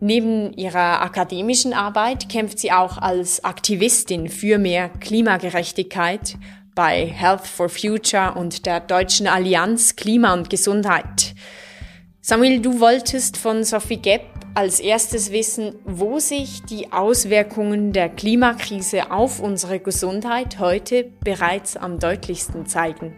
Neben 0.00 0.52
ihrer 0.52 1.02
akademischen 1.02 1.72
Arbeit 1.72 2.28
kämpft 2.28 2.60
sie 2.60 2.70
auch 2.70 2.98
als 2.98 3.44
Aktivistin 3.44 4.28
für 4.28 4.58
mehr 4.58 4.88
Klimagerechtigkeit 4.88 6.36
bei 6.76 7.06
Health 7.06 7.46
for 7.46 7.68
Future 7.68 8.34
und 8.36 8.64
der 8.64 8.78
Deutschen 8.78 9.26
Allianz 9.26 9.96
Klima 9.96 10.32
und 10.32 10.48
Gesundheit. 10.48 11.34
Samuel, 12.20 12.60
du 12.60 12.78
wolltest 12.78 13.36
von 13.36 13.64
Sophie 13.64 13.96
Gepp 13.96 14.22
als 14.54 14.78
erstes 14.78 15.32
wissen, 15.32 15.74
wo 15.84 16.20
sich 16.20 16.62
die 16.62 16.92
Auswirkungen 16.92 17.92
der 17.92 18.08
Klimakrise 18.08 19.10
auf 19.10 19.40
unsere 19.40 19.80
Gesundheit 19.80 20.60
heute 20.60 21.04
bereits 21.24 21.76
am 21.76 21.98
deutlichsten 21.98 22.66
zeigen. 22.66 23.16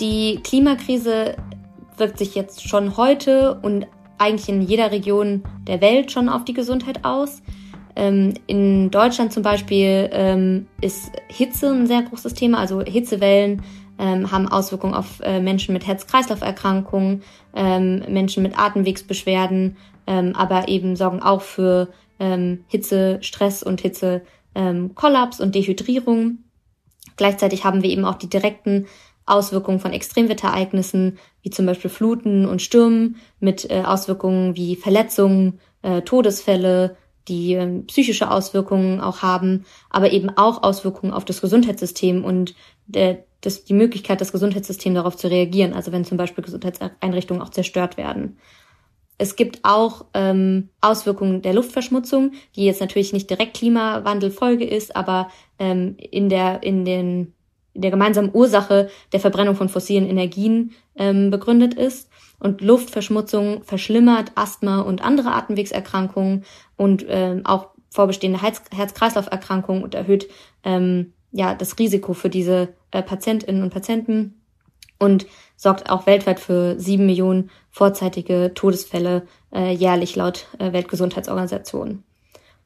Die 0.00 0.40
Klimakrise 0.42 1.36
wirkt 1.96 2.18
sich 2.18 2.34
jetzt 2.34 2.68
schon 2.68 2.96
heute 2.96 3.60
und 3.62 3.86
eigentlich 4.18 4.48
in 4.48 4.62
jeder 4.62 4.90
Region 4.90 5.42
der 5.66 5.80
Welt 5.80 6.10
schon 6.10 6.28
auf 6.28 6.44
die 6.44 6.54
Gesundheit 6.54 7.04
aus. 7.04 7.42
Ähm, 7.96 8.34
in 8.46 8.90
Deutschland 8.90 9.32
zum 9.32 9.42
Beispiel 9.42 10.08
ähm, 10.12 10.66
ist 10.80 11.12
Hitze 11.28 11.70
ein 11.70 11.86
sehr 11.86 12.02
großes 12.02 12.34
Thema. 12.34 12.58
Also 12.58 12.80
Hitzewellen 12.82 13.62
ähm, 13.98 14.32
haben 14.32 14.48
Auswirkungen 14.48 14.94
auf 14.94 15.20
äh, 15.20 15.40
Menschen 15.40 15.72
mit 15.72 15.86
Herz-Kreislauf-Erkrankungen, 15.86 17.22
Menschen 17.54 18.42
mit 18.42 18.58
Atemwegsbeschwerden, 18.58 19.76
aber 20.06 20.66
eben 20.66 20.96
sorgen 20.96 21.22
auch 21.22 21.40
für 21.40 21.90
Hitze, 22.66 23.18
Stress 23.20 23.62
und 23.62 23.80
Hitze, 23.80 24.22
Kollaps 24.96 25.40
und 25.40 25.54
Dehydrierung. 25.54 26.38
Gleichzeitig 27.16 27.64
haben 27.64 27.84
wir 27.84 27.90
eben 27.90 28.04
auch 28.04 28.16
die 28.16 28.28
direkten 28.28 28.86
Auswirkungen 29.26 29.80
von 29.80 29.92
Extremwetterereignissen 29.92 31.18
wie 31.42 31.50
zum 31.50 31.66
Beispiel 31.66 31.90
Fluten 31.90 32.46
und 32.46 32.62
Stürmen 32.62 33.16
mit 33.40 33.70
äh, 33.70 33.82
Auswirkungen 33.84 34.56
wie 34.56 34.76
Verletzungen, 34.76 35.60
äh, 35.82 36.02
Todesfälle, 36.02 36.96
die 37.28 37.54
äh, 37.54 37.82
psychische 37.82 38.30
Auswirkungen 38.30 39.00
auch 39.00 39.22
haben, 39.22 39.64
aber 39.90 40.12
eben 40.12 40.30
auch 40.30 40.62
Auswirkungen 40.62 41.12
auf 41.12 41.24
das 41.24 41.40
Gesundheitssystem 41.40 42.24
und 42.24 42.54
der, 42.86 43.24
das, 43.40 43.64
die 43.64 43.74
Möglichkeit, 43.74 44.20
das 44.20 44.32
Gesundheitssystem 44.32 44.94
darauf 44.94 45.16
zu 45.16 45.28
reagieren, 45.28 45.72
also 45.72 45.92
wenn 45.92 46.04
zum 46.04 46.18
Beispiel 46.18 46.44
Gesundheitseinrichtungen 46.44 47.42
auch 47.42 47.50
zerstört 47.50 47.96
werden. 47.96 48.38
Es 49.16 49.36
gibt 49.36 49.60
auch 49.62 50.06
ähm, 50.12 50.70
Auswirkungen 50.80 51.40
der 51.40 51.54
Luftverschmutzung, 51.54 52.32
die 52.56 52.64
jetzt 52.64 52.80
natürlich 52.80 53.12
nicht 53.12 53.30
direkt 53.30 53.56
Klimawandelfolge 53.56 54.64
ist, 54.64 54.96
aber 54.96 55.30
ähm, 55.58 55.96
in 55.98 56.28
der 56.28 56.62
in 56.64 56.84
den 56.84 57.32
der 57.74 57.90
gemeinsamen 57.90 58.30
Ursache 58.32 58.88
der 59.12 59.20
Verbrennung 59.20 59.56
von 59.56 59.68
fossilen 59.68 60.08
Energien 60.08 60.72
ähm, 60.96 61.30
begründet 61.30 61.74
ist. 61.74 62.08
Und 62.38 62.60
Luftverschmutzung 62.60 63.62
verschlimmert 63.62 64.32
Asthma 64.34 64.80
und 64.80 65.02
andere 65.02 65.32
Atemwegserkrankungen 65.32 66.44
und 66.76 67.04
ähm, 67.08 67.42
auch 67.44 67.68
vorbestehende 67.90 68.40
Herz-Kreislauf-Erkrankungen 68.42 69.82
und 69.82 69.94
erhöht 69.94 70.28
ähm, 70.64 71.12
ja 71.30 71.54
das 71.54 71.78
Risiko 71.78 72.12
für 72.12 72.28
diese 72.28 72.74
äh, 72.90 73.02
Patientinnen 73.02 73.62
und 73.62 73.72
Patienten 73.72 74.40
und 74.98 75.26
sorgt 75.56 75.90
auch 75.90 76.06
weltweit 76.06 76.40
für 76.40 76.78
sieben 76.78 77.06
Millionen 77.06 77.50
vorzeitige 77.70 78.52
Todesfälle 78.54 79.26
äh, 79.52 79.72
jährlich 79.72 80.16
laut 80.16 80.46
äh, 80.58 80.72
Weltgesundheitsorganisation. 80.72 82.02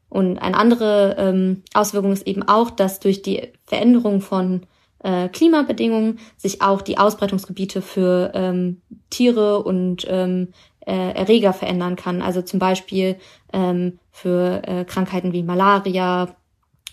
Und 0.08 0.38
eine 0.38 0.56
andere 0.56 1.16
ähm, 1.18 1.62
Auswirkung 1.74 2.12
ist 2.12 2.26
eben 2.26 2.42
auch, 2.42 2.70
dass 2.70 3.00
durch 3.00 3.22
die 3.22 3.52
Veränderung 3.66 4.20
von 4.20 4.62
äh, 5.00 5.28
Klimabedingungen 5.28 6.18
sich 6.36 6.62
auch 6.62 6.82
die 6.82 6.98
Ausbreitungsgebiete 6.98 7.82
für 7.82 8.32
ähm, 8.34 8.82
Tiere 9.10 9.62
und 9.62 10.06
ähm, 10.08 10.48
äh, 10.80 11.12
Erreger 11.12 11.52
verändern 11.52 11.96
kann. 11.96 12.22
Also 12.22 12.42
zum 12.42 12.58
Beispiel 12.58 13.16
ähm, 13.52 13.98
für 14.10 14.62
äh, 14.66 14.84
Krankheiten 14.84 15.32
wie 15.32 15.42
Malaria 15.42 16.34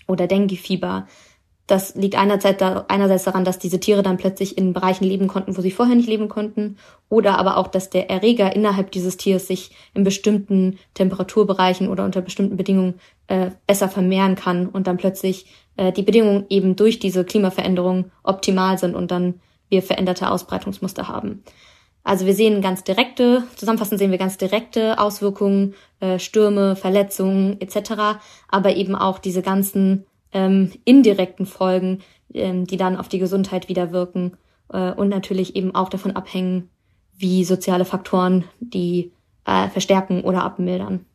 oder 0.07 0.27
Denguefieber 0.27 1.07
das 1.67 1.95
liegt 1.95 2.15
einerseits, 2.15 2.59
da, 2.59 2.85
einerseits 2.89 3.23
daran, 3.23 3.43
dass 3.43 3.57
diese 3.57 3.79
Tiere 3.79 4.03
dann 4.03 4.17
plötzlich 4.17 4.57
in 4.57 4.73
Bereichen 4.73 5.03
leben 5.03 5.27
konnten, 5.27 5.57
wo 5.57 5.61
sie 5.61 5.71
vorher 5.71 5.95
nicht 5.95 6.07
leben 6.07 6.29
konnten, 6.29 6.77
oder 7.09 7.39
aber 7.39 7.57
auch, 7.57 7.67
dass 7.67 7.89
der 7.89 8.09
Erreger 8.09 8.55
innerhalb 8.55 8.91
dieses 8.91 9.17
Tiers 9.17 9.47
sich 9.47 9.71
in 9.93 10.03
bestimmten 10.03 10.77
Temperaturbereichen 10.93 11.89
oder 11.89 12.05
unter 12.05 12.21
bestimmten 12.21 12.57
Bedingungen 12.57 12.99
äh, 13.27 13.49
besser 13.65 13.89
vermehren 13.89 14.35
kann 14.35 14.67
und 14.67 14.85
dann 14.85 14.97
plötzlich 14.97 15.47
äh, 15.77 15.91
die 15.91 16.03
Bedingungen 16.03 16.45
eben 16.49 16.75
durch 16.75 16.99
diese 16.99 17.25
Klimaveränderung 17.25 18.11
optimal 18.23 18.77
sind 18.77 18.95
und 18.95 19.11
dann 19.11 19.41
wir 19.69 19.81
veränderte 19.81 20.29
Ausbreitungsmuster 20.29 21.07
haben. 21.07 21.43
Also 22.03 22.27
wir 22.27 22.35
sehen 22.35 22.61
ganz 22.61 22.83
direkte, 22.83 23.43
zusammenfassend 23.55 23.97
sehen 23.97 24.11
wir 24.11 24.19
ganz 24.19 24.37
direkte 24.37 24.99
Auswirkungen, 24.99 25.73
äh, 25.99 26.19
Stürme, 26.19 26.75
Verletzungen 26.75 27.59
etc., 27.59 28.19
aber 28.47 28.75
eben 28.75 28.95
auch 28.95 29.17
diese 29.17 29.41
ganzen 29.41 30.05
ähm, 30.31 30.71
indirekten 30.85 31.47
Folgen, 31.47 32.03
ähm, 32.31 32.67
die 32.67 32.77
dann 32.77 32.97
auf 32.97 33.09
die 33.09 33.17
Gesundheit 33.17 33.69
wieder 33.69 33.91
wirken 33.91 34.37
äh, 34.71 34.91
und 34.91 35.09
natürlich 35.09 35.55
eben 35.55 35.73
auch 35.73 35.89
davon 35.89 36.15
abhängen, 36.15 36.69
wie 37.17 37.43
soziale 37.43 37.85
Faktoren 37.85 38.43
die 38.59 39.11
äh, 39.45 39.69
verstärken 39.69 40.21
oder 40.21 40.43
abmildern. 40.43 41.05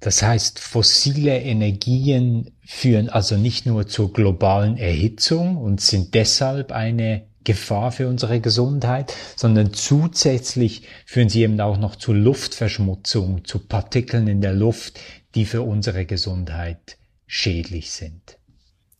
Das 0.00 0.22
heißt, 0.22 0.58
fossile 0.58 1.38
Energien 1.40 2.52
führen 2.64 3.10
also 3.10 3.36
nicht 3.36 3.66
nur 3.66 3.86
zur 3.86 4.12
globalen 4.12 4.78
Erhitzung 4.78 5.58
und 5.58 5.80
sind 5.80 6.14
deshalb 6.14 6.72
eine 6.72 7.26
Gefahr 7.44 7.92
für 7.92 8.08
unsere 8.08 8.40
Gesundheit, 8.40 9.14
sondern 9.36 9.72
zusätzlich 9.72 10.82
führen 11.06 11.28
sie 11.28 11.42
eben 11.42 11.60
auch 11.60 11.78
noch 11.78 11.96
zu 11.96 12.12
Luftverschmutzung, 12.12 13.44
zu 13.44 13.58
Partikeln 13.58 14.28
in 14.28 14.40
der 14.40 14.52
Luft, 14.52 15.00
die 15.34 15.44
für 15.44 15.62
unsere 15.62 16.06
Gesundheit 16.06 16.98
schädlich 17.26 17.90
sind. 17.90 18.38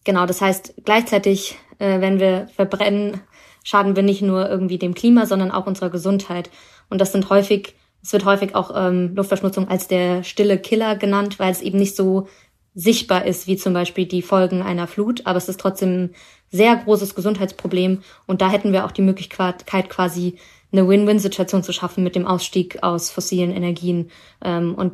Genau, 0.04 0.26
das 0.26 0.40
heißt 0.40 0.74
gleichzeitig, 0.84 1.56
äh, 1.78 2.00
wenn 2.00 2.20
wir 2.20 2.48
verbrennen, 2.54 3.20
schaden 3.64 3.96
wir 3.96 4.02
nicht 4.02 4.22
nur 4.22 4.48
irgendwie 4.48 4.78
dem 4.78 4.94
Klima, 4.94 5.26
sondern 5.26 5.50
auch 5.50 5.66
unserer 5.66 5.90
Gesundheit. 5.90 6.50
Und 6.88 7.00
das 7.00 7.12
sind 7.12 7.28
häufig, 7.28 7.74
es 8.02 8.12
wird 8.12 8.24
häufig 8.24 8.54
auch 8.54 8.72
ähm, 8.74 9.14
Luftverschmutzung 9.14 9.68
als 9.68 9.88
der 9.88 10.22
stille 10.24 10.58
Killer 10.58 10.96
genannt, 10.96 11.38
weil 11.38 11.52
es 11.52 11.60
eben 11.60 11.78
nicht 11.78 11.96
so 11.96 12.28
sichtbar 12.74 13.26
ist, 13.26 13.46
wie 13.46 13.56
zum 13.56 13.72
Beispiel 13.72 14.06
die 14.06 14.22
Folgen 14.22 14.62
einer 14.62 14.86
Flut, 14.86 15.26
aber 15.26 15.38
es 15.38 15.48
ist 15.48 15.60
trotzdem 15.60 16.04
ein 16.04 16.14
sehr 16.50 16.76
großes 16.76 17.14
Gesundheitsproblem 17.14 18.02
und 18.26 18.40
da 18.40 18.50
hätten 18.50 18.72
wir 18.72 18.84
auch 18.84 18.92
die 18.92 19.02
Möglichkeit 19.02 19.66
quasi 19.66 20.36
eine 20.72 20.88
Win-Win-Situation 20.88 21.62
zu 21.62 21.72
schaffen 21.72 22.04
mit 22.04 22.14
dem 22.14 22.26
Ausstieg 22.26 22.82
aus 22.82 23.10
fossilen 23.10 23.50
Energien 23.50 24.10
ähm, 24.42 24.74
und 24.74 24.92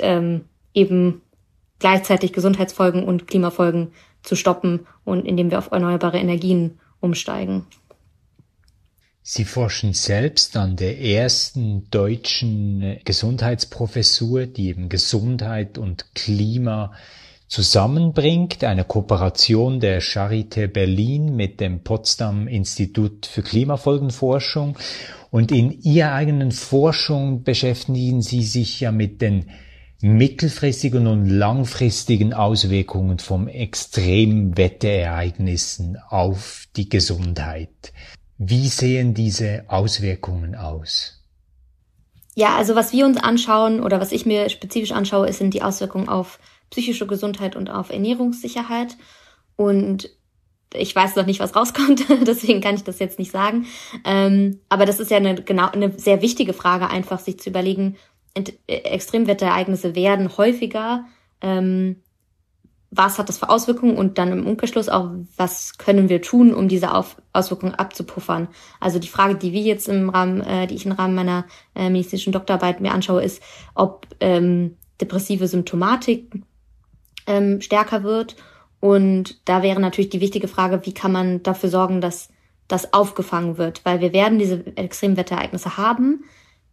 ähm, 0.00 0.44
eben 0.74 1.22
gleichzeitig 1.80 2.32
Gesundheitsfolgen 2.32 3.04
und 3.04 3.26
Klimafolgen 3.26 3.92
zu 4.22 4.36
stoppen 4.36 4.86
und 5.04 5.26
indem 5.26 5.50
wir 5.50 5.58
auf 5.58 5.70
erneuerbare 5.70 6.18
Energien 6.18 6.78
umsteigen. 7.00 7.66
Sie 9.22 9.44
forschen 9.44 9.92
selbst 9.92 10.56
an 10.56 10.76
der 10.76 11.00
ersten 11.00 11.90
deutschen 11.90 12.98
Gesundheitsprofessur, 13.04 14.46
die 14.46 14.68
eben 14.68 14.88
Gesundheit 14.88 15.76
und 15.76 16.14
Klima 16.14 16.92
zusammenbringt, 17.48 18.64
eine 18.64 18.84
Kooperation 18.84 19.80
der 19.80 20.02
Charité 20.02 20.66
Berlin 20.66 21.34
mit 21.34 21.60
dem 21.60 21.82
Potsdam 21.82 22.46
Institut 22.46 23.24
für 23.26 23.42
Klimafolgenforschung. 23.42 24.76
Und 25.30 25.52
in 25.52 25.78
Ihrer 25.82 26.12
eigenen 26.12 26.52
Forschung 26.52 27.42
beschäftigen 27.42 28.22
Sie 28.22 28.42
sich 28.42 28.80
ja 28.80 28.92
mit 28.92 29.20
den 29.20 29.50
mittelfristigen 30.00 31.08
und 31.08 31.28
langfristigen 31.28 32.32
Auswirkungen 32.32 33.18
von 33.18 33.48
Extremwetterereignissen 33.48 35.98
auf 36.08 36.68
die 36.76 36.88
Gesundheit. 36.88 37.92
Wie 38.38 38.68
sehen 38.68 39.14
diese 39.14 39.64
Auswirkungen 39.66 40.54
aus? 40.54 41.18
Ja, 42.36 42.56
also 42.56 42.76
was 42.76 42.92
wir 42.92 43.04
uns 43.04 43.16
anschauen 43.16 43.82
oder 43.82 44.00
was 44.00 44.12
ich 44.12 44.24
mir 44.24 44.48
spezifisch 44.48 44.92
anschaue, 44.92 45.32
sind 45.32 45.54
die 45.54 45.62
Auswirkungen 45.62 46.08
auf 46.08 46.38
psychische 46.70 47.08
Gesundheit 47.08 47.56
und 47.56 47.68
auf 47.68 47.90
Ernährungssicherheit. 47.90 48.96
Und 49.56 50.08
ich 50.72 50.94
weiß 50.94 51.16
noch 51.16 51.26
nicht, 51.26 51.40
was 51.40 51.56
rauskommt, 51.56 52.04
deswegen 52.26 52.60
kann 52.60 52.76
ich 52.76 52.84
das 52.84 53.00
jetzt 53.00 53.18
nicht 53.18 53.32
sagen. 53.32 53.66
Ähm, 54.04 54.60
aber 54.68 54.86
das 54.86 55.00
ist 55.00 55.10
ja 55.10 55.16
eine, 55.16 55.34
genau, 55.34 55.68
eine 55.70 55.98
sehr 55.98 56.22
wichtige 56.22 56.52
Frage, 56.52 56.90
einfach 56.90 57.18
sich 57.18 57.40
zu 57.40 57.50
überlegen, 57.50 57.96
Extremwetterereignisse 58.68 59.96
werden 59.96 60.36
häufiger. 60.36 61.06
Ähm, 61.40 62.02
was 62.90 63.18
hat 63.18 63.28
das 63.28 63.38
für 63.38 63.50
Auswirkungen 63.50 63.96
und 63.96 64.16
dann 64.16 64.32
im 64.32 64.46
Umkehrschluss 64.46 64.88
auch, 64.88 65.10
was 65.36 65.76
können 65.76 66.08
wir 66.08 66.22
tun, 66.22 66.54
um 66.54 66.68
diese 66.68 66.94
Auf 66.94 67.16
Auswirkungen 67.32 67.74
abzupuffern. 67.74 68.48
Also 68.80 68.98
die 68.98 69.08
Frage, 69.08 69.34
die 69.34 69.52
wir 69.52 69.60
jetzt 69.60 69.88
im 69.88 70.08
Rahmen, 70.08 70.40
äh, 70.40 70.66
die 70.66 70.74
ich 70.74 70.86
im 70.86 70.92
Rahmen 70.92 71.14
meiner 71.14 71.44
äh, 71.74 71.90
medizinischen 71.90 72.32
Doktorarbeit 72.32 72.80
mir 72.80 72.92
anschaue, 72.92 73.22
ist, 73.22 73.42
ob 73.74 74.06
ähm, 74.20 74.76
depressive 75.00 75.46
Symptomatik 75.48 76.32
ähm, 77.26 77.60
stärker 77.60 78.02
wird. 78.04 78.36
Und 78.80 79.46
da 79.46 79.62
wäre 79.62 79.80
natürlich 79.80 80.10
die 80.10 80.20
wichtige 80.20 80.48
Frage, 80.48 80.80
wie 80.84 80.94
kann 80.94 81.12
man 81.12 81.42
dafür 81.42 81.68
sorgen, 81.68 82.00
dass 82.00 82.30
das 82.68 82.92
aufgefangen 82.92 83.58
wird, 83.58 83.84
weil 83.84 84.00
wir 84.00 84.12
werden 84.12 84.38
diese 84.38 84.64
Extremwetterereignisse 84.76 85.76
haben 85.76 86.24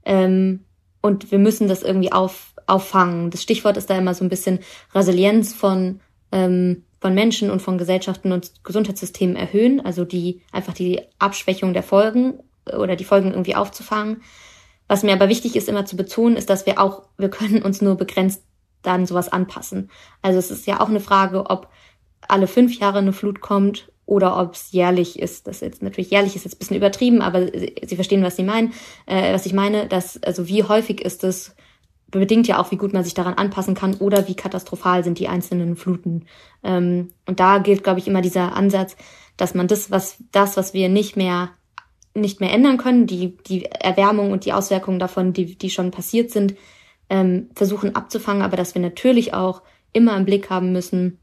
ähm, 0.04 0.66
und 1.02 1.32
wir 1.32 1.40
müssen 1.40 1.68
das 1.68 1.84
irgendwie 1.84 2.12
auf, 2.12 2.54
auffangen. 2.68 3.32
Das 3.32 3.42
Stichwort 3.42 3.78
ist 3.78 3.90
da 3.90 3.98
immer 3.98 4.14
so 4.14 4.24
ein 4.24 4.30
bisschen 4.30 4.60
Resilienz 4.94 5.54
von 5.54 6.02
ähm, 6.36 6.84
von 7.00 7.16
Menschen 7.16 7.50
und 7.50 7.62
von 7.62 7.78
Gesellschaften 7.78 8.32
und 8.32 8.64
Gesundheitssystemen 8.64 9.36
erhöhen, 9.36 9.80
also 9.80 10.06
die 10.06 10.42
einfach 10.52 10.74
die 10.74 11.02
Abschwächung 11.18 11.74
der 11.74 11.84
Folgen 11.84 12.40
oder 12.66 12.96
die 12.96 13.06
Folgen 13.06 13.32
irgendwie 13.32 13.56
aufzufangen. 13.56 14.22
Was 14.88 15.04
mir 15.04 15.14
aber 15.14 15.30
wichtig 15.30 15.56
ist, 15.56 15.70
immer 15.70 15.86
zu 15.86 15.96
betonen, 15.96 16.36
ist, 16.36 16.50
dass 16.50 16.66
wir 16.66 16.80
auch, 16.80 17.04
wir 17.18 17.30
können 17.30 17.64
uns 17.64 17.82
nur 17.82 17.96
begrenzt 17.96 18.44
dann 18.82 19.06
sowas 19.06 19.30
anpassen. 19.30 19.90
Also 20.22 20.38
es 20.38 20.52
ist 20.52 20.68
ja 20.68 20.80
auch 20.80 20.90
eine 20.90 21.00
Frage, 21.00 21.50
ob 21.50 21.70
alle 22.28 22.48
fünf 22.48 22.78
Jahre 22.80 23.00
eine 23.00 23.14
Flut 23.14 23.40
kommt 23.40 23.92
oder 24.06 24.38
ob 24.40 24.54
es 24.54 24.72
jährlich 24.72 25.18
ist. 25.18 25.48
Das 25.48 25.58
ist 25.58 25.62
jetzt 25.62 25.84
natürlich 25.84 26.12
jährlich 26.12 26.36
ist 26.36 26.44
jetzt 26.44 26.56
ein 26.56 26.60
bisschen 26.60 26.78
übertrieben, 26.78 27.22
aber 27.22 27.48
Sie, 27.48 27.96
verstehen, 27.96 28.24
was 28.24 28.36
Sie 28.36 28.44
meinen, 28.44 28.74
äh, 29.06 29.34
was 29.34 29.46
ich 29.46 29.54
meine. 29.54 29.88
Dass 29.88 30.22
also 30.22 30.48
wie 30.48 30.64
häufig 30.64 31.02
ist 31.02 31.24
es 31.24 31.56
bedingt 32.08 32.48
ja 32.48 32.60
auch, 32.60 32.72
wie 32.72 32.78
gut 32.78 32.94
man 32.94 33.04
sich 33.04 33.14
daran 33.14 33.34
anpassen 33.34 33.76
kann 33.76 33.96
oder 33.96 34.28
wie 34.28 34.36
katastrophal 34.36 35.04
sind 35.04 35.20
die 35.20 35.28
einzelnen 35.28 35.76
Fluten. 35.76 36.26
Ähm, 36.64 37.10
und 37.26 37.40
da 37.40 37.58
gilt, 37.58 37.84
glaube 37.84 38.00
ich, 38.00 38.08
immer 38.08 38.22
dieser 38.22 38.56
Ansatz, 38.56 38.96
dass 39.38 39.54
man 39.54 39.68
das, 39.68 39.92
was 39.92 40.18
das, 40.32 40.58
was 40.58 40.74
wir 40.74 40.90
nicht 40.90 41.18
mehr 41.18 41.50
nicht 42.18 42.40
mehr 42.40 42.54
ändern 42.54 42.78
können, 42.78 43.08
die 43.08 43.36
die 43.46 43.66
Erwärmung 43.66 44.32
und 44.32 44.46
die 44.46 44.54
Auswirkungen 44.54 45.00
davon, 45.00 45.34
die 45.34 45.58
die 45.58 45.70
schon 45.70 45.92
passiert 45.92 46.32
sind, 46.32 46.56
ähm, 47.10 47.50
versuchen 47.56 47.96
abzufangen, 47.96 48.42
aber 48.42 48.56
dass 48.56 48.74
wir 48.74 48.82
natürlich 48.82 49.34
auch 49.34 49.62
immer 49.92 50.16
im 50.16 50.24
Blick 50.24 50.50
haben 50.50 50.72
müssen, 50.72 51.20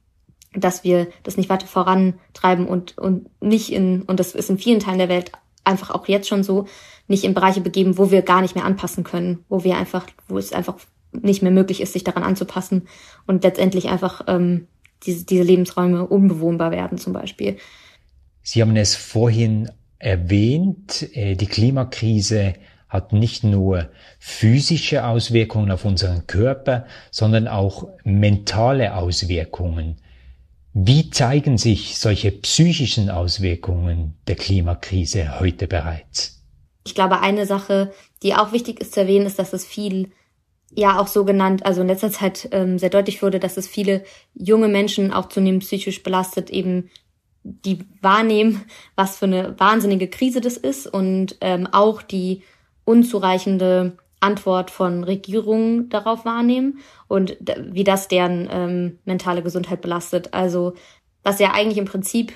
dass 0.54 0.84
wir 0.84 1.08
das 1.22 1.38
nicht 1.38 1.48
weiter 1.48 1.66
vorantreiben 1.66 2.66
und 2.66 2.98
und 2.98 3.30
nicht 3.40 3.72
in 3.72 4.02
und 4.02 4.20
das 4.20 4.34
ist 4.34 4.50
in 4.50 4.58
vielen 4.58 4.80
Teilen 4.80 4.98
der 4.98 5.08
Welt 5.08 5.32
einfach 5.64 5.90
auch 5.90 6.08
jetzt 6.08 6.28
schon 6.28 6.42
so, 6.42 6.66
nicht 7.12 7.24
in 7.24 7.34
Bereiche 7.34 7.60
begeben, 7.60 7.98
wo 7.98 8.10
wir 8.10 8.22
gar 8.22 8.40
nicht 8.40 8.54
mehr 8.54 8.64
anpassen 8.64 9.04
können, 9.04 9.44
wo 9.50 9.64
wir 9.64 9.76
einfach, 9.76 10.06
wo 10.28 10.38
es 10.38 10.52
einfach 10.52 10.76
nicht 11.12 11.42
mehr 11.42 11.52
möglich 11.52 11.82
ist, 11.82 11.92
sich 11.92 12.04
daran 12.04 12.22
anzupassen 12.22 12.88
und 13.26 13.44
letztendlich 13.44 13.88
einfach 13.88 14.22
ähm, 14.28 14.66
diese, 15.04 15.26
diese 15.26 15.42
Lebensräume 15.42 16.06
unbewohnbar 16.06 16.70
werden 16.70 16.96
zum 16.96 17.12
Beispiel. 17.12 17.58
Sie 18.42 18.62
haben 18.62 18.74
es 18.76 18.94
vorhin 18.94 19.70
erwähnt, 19.98 21.06
äh, 21.12 21.36
die 21.36 21.46
Klimakrise 21.46 22.54
hat 22.88 23.12
nicht 23.12 23.44
nur 23.44 23.90
physische 24.18 25.06
Auswirkungen 25.06 25.70
auf 25.70 25.84
unseren 25.84 26.26
Körper, 26.26 26.86
sondern 27.10 27.46
auch 27.46 27.88
mentale 28.04 28.94
Auswirkungen. 28.96 29.96
Wie 30.72 31.10
zeigen 31.10 31.58
sich 31.58 31.98
solche 31.98 32.32
psychischen 32.32 33.10
Auswirkungen 33.10 34.14
der 34.26 34.36
Klimakrise 34.36 35.38
heute 35.40 35.66
bereits? 35.66 36.41
Ich 36.84 36.94
glaube, 36.94 37.20
eine 37.20 37.46
Sache, 37.46 37.92
die 38.22 38.34
auch 38.34 38.52
wichtig 38.52 38.80
ist 38.80 38.94
zu 38.94 39.00
erwähnen, 39.00 39.26
ist, 39.26 39.38
dass 39.38 39.52
es 39.52 39.64
viel, 39.64 40.10
ja 40.74 40.98
auch 40.98 41.06
so 41.06 41.24
genannt, 41.24 41.64
also 41.66 41.82
in 41.82 41.86
letzter 41.86 42.10
Zeit 42.10 42.48
ähm, 42.52 42.78
sehr 42.78 42.90
deutlich 42.90 43.22
wurde, 43.22 43.38
dass 43.38 43.56
es 43.56 43.68
viele 43.68 44.04
junge 44.34 44.68
Menschen 44.68 45.12
auch 45.12 45.28
zunehmend 45.28 45.62
psychisch 45.62 46.02
belastet 46.02 46.50
eben 46.50 46.90
die 47.44 47.80
wahrnehmen, 48.00 48.64
was 48.94 49.18
für 49.18 49.26
eine 49.26 49.58
wahnsinnige 49.58 50.08
Krise 50.08 50.40
das 50.40 50.56
ist 50.56 50.86
und 50.86 51.36
ähm, 51.40 51.66
auch 51.70 52.02
die 52.02 52.42
unzureichende 52.84 53.96
Antwort 54.20 54.70
von 54.70 55.02
Regierungen 55.02 55.88
darauf 55.88 56.24
wahrnehmen 56.24 56.78
und 57.08 57.36
wie 57.58 57.84
das 57.84 58.08
deren 58.08 58.48
ähm, 58.50 58.98
mentale 59.04 59.42
Gesundheit 59.42 59.80
belastet. 59.80 60.32
Also 60.32 60.74
was 61.24 61.40
ja 61.40 61.52
eigentlich 61.52 61.78
im 61.78 61.84
Prinzip 61.86 62.32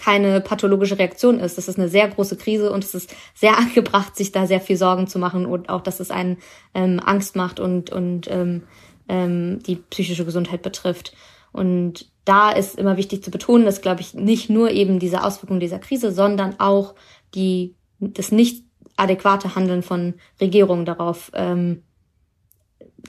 keine 0.00 0.40
pathologische 0.40 0.98
Reaktion 0.98 1.38
ist. 1.38 1.58
Das 1.58 1.68
ist 1.68 1.78
eine 1.78 1.88
sehr 1.88 2.08
große 2.08 2.36
Krise 2.36 2.72
und 2.72 2.84
es 2.84 2.94
ist 2.94 3.14
sehr 3.34 3.56
angebracht, 3.58 4.16
sich 4.16 4.32
da 4.32 4.46
sehr 4.46 4.60
viel 4.60 4.76
Sorgen 4.76 5.06
zu 5.06 5.18
machen 5.18 5.46
und 5.46 5.68
auch, 5.68 5.82
dass 5.82 6.00
es 6.00 6.10
einen 6.10 6.38
ähm, 6.74 7.00
Angst 7.04 7.36
macht 7.36 7.60
und, 7.60 7.90
und 7.90 8.30
ähm, 8.30 8.62
ähm, 9.08 9.60
die 9.62 9.76
psychische 9.76 10.24
Gesundheit 10.24 10.62
betrifft. 10.62 11.12
Und 11.52 12.10
da 12.24 12.50
ist 12.50 12.78
immer 12.78 12.96
wichtig 12.96 13.24
zu 13.24 13.30
betonen, 13.30 13.64
dass, 13.64 13.80
glaube 13.82 14.00
ich, 14.00 14.14
nicht 14.14 14.50
nur 14.50 14.70
eben 14.70 14.98
diese 14.98 15.24
Auswirkungen 15.24 15.60
dieser 15.60 15.80
Krise, 15.80 16.12
sondern 16.12 16.58
auch 16.60 16.94
die, 17.34 17.74
das 17.98 18.30
nicht 18.30 18.64
adäquate 18.96 19.54
Handeln 19.54 19.82
von 19.82 20.14
Regierungen 20.40 20.84
darauf 20.84 21.30
ähm, 21.34 21.82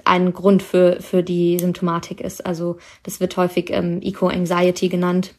ein 0.05 0.33
Grund 0.33 0.63
für, 0.63 1.01
für 1.01 1.21
die 1.21 1.59
Symptomatik 1.59 2.21
ist. 2.21 2.45
Also 2.45 2.77
das 3.03 3.19
wird 3.19 3.37
häufig 3.37 3.69
ähm, 3.71 4.01
Eco-Anxiety 4.01 4.89
genannt. 4.89 5.35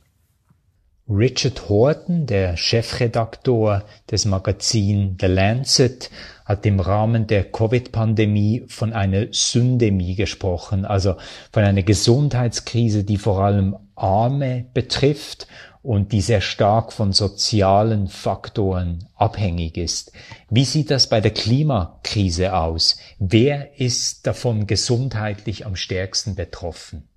Richard 1.09 1.69
Horton, 1.69 2.27
der 2.27 2.57
Chefredaktor 2.57 3.85
des 4.11 4.25
Magazin 4.25 5.17
The 5.21 5.27
Lancet, 5.27 6.11
hat 6.45 6.65
im 6.65 6.79
Rahmen 6.79 7.27
der 7.27 7.51
Covid-Pandemie 7.51 8.65
von 8.69 8.93
einer 8.93 9.27
Syndemie 9.33 10.15
gesprochen, 10.15 10.85
also 10.85 11.17
von 11.53 11.65
einer 11.65 11.83
Gesundheitskrise, 11.83 13.03
die 13.03 13.17
vor 13.17 13.41
allem 13.43 13.77
Arme 13.97 14.67
betrifft 14.75 15.49
und 15.83 16.13
die 16.13 16.21
sehr 16.21 16.41
stark 16.41 16.93
von 16.93 17.13
sozialen 17.13 18.07
Faktoren 18.07 19.09
abhängig 19.17 19.77
ist. 19.77 20.13
Wie 20.51 20.65
sieht 20.65 20.93
das 20.93 21.09
bei 21.09 21.21
der 21.21 21.33
Klimakrise 21.33 22.55
aus? 22.55 22.99
Wer 23.19 23.81
ist 23.81 24.27
davon 24.29 24.69
gesundheitlich 24.69 25.67
am 25.67 25.75
stärksten 25.75 26.37
betroffen? 26.37 27.09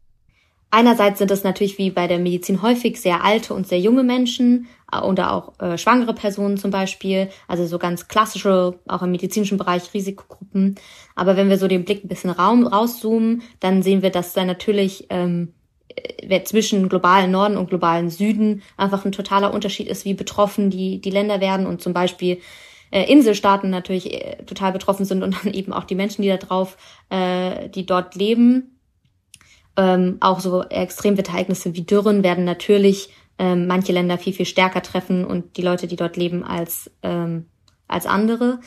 Einerseits 0.71 1.19
sind 1.19 1.31
es 1.31 1.43
natürlich 1.43 1.77
wie 1.77 1.89
bei 1.89 2.07
der 2.07 2.19
Medizin 2.19 2.61
häufig 2.61 2.99
sehr 2.99 3.23
alte 3.23 3.53
und 3.53 3.67
sehr 3.67 3.79
junge 3.79 4.03
Menschen 4.03 4.67
äh, 4.91 4.99
oder 4.99 5.33
auch 5.33 5.59
äh, 5.59 5.77
schwangere 5.77 6.13
Personen 6.13 6.57
zum 6.57 6.71
Beispiel, 6.71 7.29
also 7.47 7.65
so 7.65 7.79
ganz 7.79 8.07
klassische, 8.07 8.79
auch 8.87 9.01
im 9.01 9.11
medizinischen 9.11 9.57
Bereich 9.57 9.93
Risikogruppen. 9.93 10.75
Aber 11.15 11.37
wenn 11.37 11.49
wir 11.49 11.57
so 11.57 11.67
den 11.67 11.85
Blick 11.85 12.03
ein 12.03 12.09
bisschen 12.09 12.29
Raum 12.29 12.67
rauszoomen, 12.67 13.43
dann 13.59 13.83
sehen 13.83 14.01
wir, 14.01 14.09
dass 14.09 14.33
da 14.33 14.43
natürlich 14.43 15.07
ähm, 15.09 15.53
äh, 15.95 16.43
zwischen 16.43 16.89
globalen 16.89 17.31
Norden 17.31 17.57
und 17.57 17.69
globalen 17.69 18.09
Süden 18.09 18.61
einfach 18.75 19.05
ein 19.05 19.11
totaler 19.11 19.53
Unterschied 19.53 19.87
ist, 19.87 20.05
wie 20.05 20.13
betroffen 20.13 20.69
die, 20.69 20.99
die 20.99 21.11
Länder 21.11 21.39
werden 21.39 21.67
und 21.67 21.81
zum 21.81 21.93
Beispiel 21.93 22.39
äh, 22.91 23.11
Inselstaaten 23.11 23.69
natürlich 23.69 24.13
äh, 24.13 24.43
total 24.45 24.71
betroffen 24.71 25.05
sind 25.05 25.23
und 25.23 25.35
dann 25.35 25.53
eben 25.53 25.73
auch 25.73 25.83
die 25.83 25.95
Menschen, 25.95 26.21
die 26.21 26.29
da 26.29 26.37
drauf, 26.37 26.77
äh, 27.09 27.69
die 27.69 27.85
dort 27.85 28.15
leben. 28.15 28.74
Ähm, 29.77 30.17
auch 30.21 30.39
so 30.39 30.63
Extremwetterereignisse 30.63 31.75
wie 31.75 31.83
Dürren 31.83 32.23
werden 32.23 32.45
natürlich 32.45 33.09
ähm, 33.37 33.67
manche 33.67 33.91
Länder 33.91 34.17
viel, 34.17 34.33
viel 34.33 34.45
stärker 34.45 34.81
treffen 34.81 35.25
und 35.25 35.57
die 35.57 35.61
Leute, 35.61 35.87
die 35.87 35.97
dort 35.97 36.17
leben, 36.17 36.43
als, 36.43 36.89
ähm, 37.03 37.47
als 37.87 38.05
andere. 38.05 38.59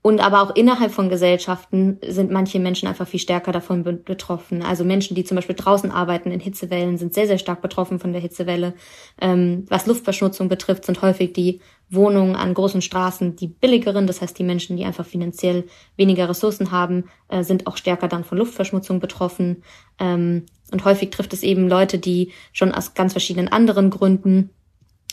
Und 0.00 0.20
aber 0.20 0.42
auch 0.42 0.54
innerhalb 0.54 0.92
von 0.92 1.08
Gesellschaften 1.08 1.98
sind 2.06 2.30
manche 2.30 2.60
Menschen 2.60 2.86
einfach 2.88 3.08
viel 3.08 3.18
stärker 3.18 3.50
davon 3.50 3.82
betroffen. 3.82 4.62
Also 4.62 4.84
Menschen, 4.84 5.16
die 5.16 5.24
zum 5.24 5.34
Beispiel 5.34 5.56
draußen 5.56 5.90
arbeiten 5.90 6.30
in 6.30 6.40
Hitzewellen, 6.40 6.98
sind 6.98 7.14
sehr, 7.14 7.26
sehr 7.26 7.38
stark 7.38 7.62
betroffen 7.62 7.98
von 7.98 8.12
der 8.12 8.22
Hitzewelle. 8.22 8.74
Ähm, 9.20 9.66
was 9.68 9.86
Luftverschmutzung 9.86 10.48
betrifft, 10.48 10.84
sind 10.84 11.02
häufig 11.02 11.32
die 11.32 11.60
Wohnungen 11.90 12.36
an 12.36 12.54
großen 12.54 12.80
Straßen 12.80 13.36
die 13.36 13.48
billigeren. 13.48 14.06
Das 14.06 14.20
heißt, 14.20 14.38
die 14.38 14.44
Menschen, 14.44 14.76
die 14.76 14.84
einfach 14.84 15.06
finanziell 15.06 15.64
weniger 15.96 16.28
Ressourcen 16.28 16.70
haben, 16.70 17.04
äh, 17.28 17.42
sind 17.42 17.66
auch 17.66 17.76
stärker 17.76 18.06
dann 18.06 18.24
von 18.24 18.38
Luftverschmutzung 18.38 19.00
betroffen. 19.00 19.64
Ähm, 19.98 20.46
und 20.70 20.84
häufig 20.84 21.10
trifft 21.10 21.32
es 21.32 21.42
eben 21.42 21.68
Leute, 21.68 21.98
die 21.98 22.32
schon 22.52 22.72
aus 22.72 22.94
ganz 22.94 23.12
verschiedenen 23.12 23.48
anderen 23.48 23.90
Gründen 23.90 24.50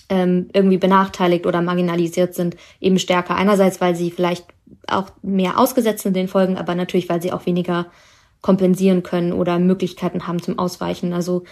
ähm, 0.10 0.50
irgendwie 0.54 0.78
benachteiligt 0.78 1.48
oder 1.48 1.62
marginalisiert 1.62 2.36
sind, 2.36 2.56
eben 2.80 3.00
stärker. 3.00 3.36
Einerseits, 3.36 3.82
weil 3.82 3.96
sie 3.96 4.12
vielleicht 4.12 4.46
auch 4.88 5.10
mehr 5.22 5.60
ausgesetzt 5.60 6.04
sind 6.04 6.16
den 6.16 6.28
Folgen, 6.28 6.58
aber 6.58 6.76
natürlich, 6.76 7.10
weil 7.10 7.22
sie 7.22 7.32
auch 7.32 7.46
weniger 7.46 7.88
kompensieren 8.42 9.04
können 9.04 9.34
oder 9.34 9.58
Möglichkeiten 9.60 10.28
haben 10.28 10.42
zum 10.42 10.60
Ausweichen. 10.60 11.14
Also 11.14 11.44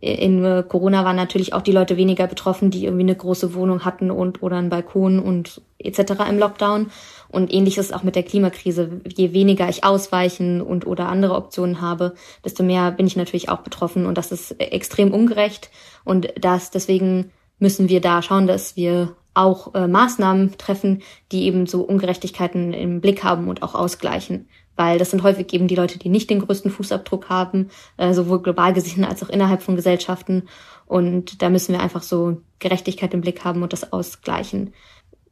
in 0.00 0.44
äh, 0.44 0.62
Corona 0.66 1.04
waren 1.04 1.16
natürlich 1.16 1.54
auch 1.54 1.62
die 1.62 1.72
Leute 1.72 1.96
weniger 1.96 2.26
betroffen, 2.26 2.70
die 2.70 2.84
irgendwie 2.84 3.04
eine 3.04 3.16
große 3.16 3.54
Wohnung 3.54 3.84
hatten 3.84 4.10
und 4.10 4.42
oder 4.42 4.56
einen 4.56 4.68
Balkon 4.68 5.18
und 5.18 5.62
etc. 5.78 6.12
im 6.28 6.38
Lockdown. 6.38 6.90
Und 7.28 7.52
ähnlich 7.52 7.78
ist 7.78 7.86
es 7.86 7.92
auch 7.92 8.02
mit 8.02 8.14
der 8.14 8.22
Klimakrise. 8.22 9.00
Je 9.16 9.32
weniger 9.32 9.68
ich 9.68 9.84
ausweichen 9.84 10.60
und 10.60 10.86
oder 10.86 11.08
andere 11.08 11.34
Optionen 11.34 11.80
habe, 11.80 12.14
desto 12.44 12.62
mehr 12.62 12.92
bin 12.92 13.06
ich 13.06 13.16
natürlich 13.16 13.48
auch 13.48 13.60
betroffen. 13.60 14.06
Und 14.06 14.18
das 14.18 14.32
ist 14.32 14.52
extrem 14.60 15.12
ungerecht. 15.12 15.70
Und 16.04 16.28
das 16.38 16.70
deswegen 16.70 17.32
müssen 17.58 17.88
wir 17.88 18.00
da 18.00 18.22
schauen, 18.22 18.46
dass 18.46 18.76
wir 18.76 19.16
auch 19.34 19.74
äh, 19.74 19.86
Maßnahmen 19.86 20.56
treffen, 20.58 21.02
die 21.30 21.44
eben 21.44 21.66
so 21.66 21.82
Ungerechtigkeiten 21.82 22.72
im 22.72 23.00
Blick 23.00 23.22
haben 23.22 23.48
und 23.48 23.62
auch 23.62 23.74
ausgleichen. 23.74 24.48
Weil 24.76 24.98
das 24.98 25.10
sind 25.10 25.22
häufig 25.22 25.52
eben 25.52 25.68
die 25.68 25.74
Leute, 25.74 25.98
die 25.98 26.08
nicht 26.08 26.30
den 26.30 26.40
größten 26.40 26.70
Fußabdruck 26.70 27.28
haben, 27.28 27.70
äh, 27.96 28.12
sowohl 28.12 28.42
global 28.42 28.72
gesehen 28.72 29.04
als 29.04 29.22
auch 29.22 29.28
innerhalb 29.28 29.62
von 29.62 29.76
Gesellschaften. 29.76 30.48
Und 30.86 31.42
da 31.42 31.50
müssen 31.50 31.72
wir 31.72 31.82
einfach 31.82 32.02
so 32.02 32.38
Gerechtigkeit 32.58 33.12
im 33.12 33.20
Blick 33.20 33.44
haben 33.44 33.62
und 33.62 33.72
das 33.72 33.92
ausgleichen. 33.92 34.72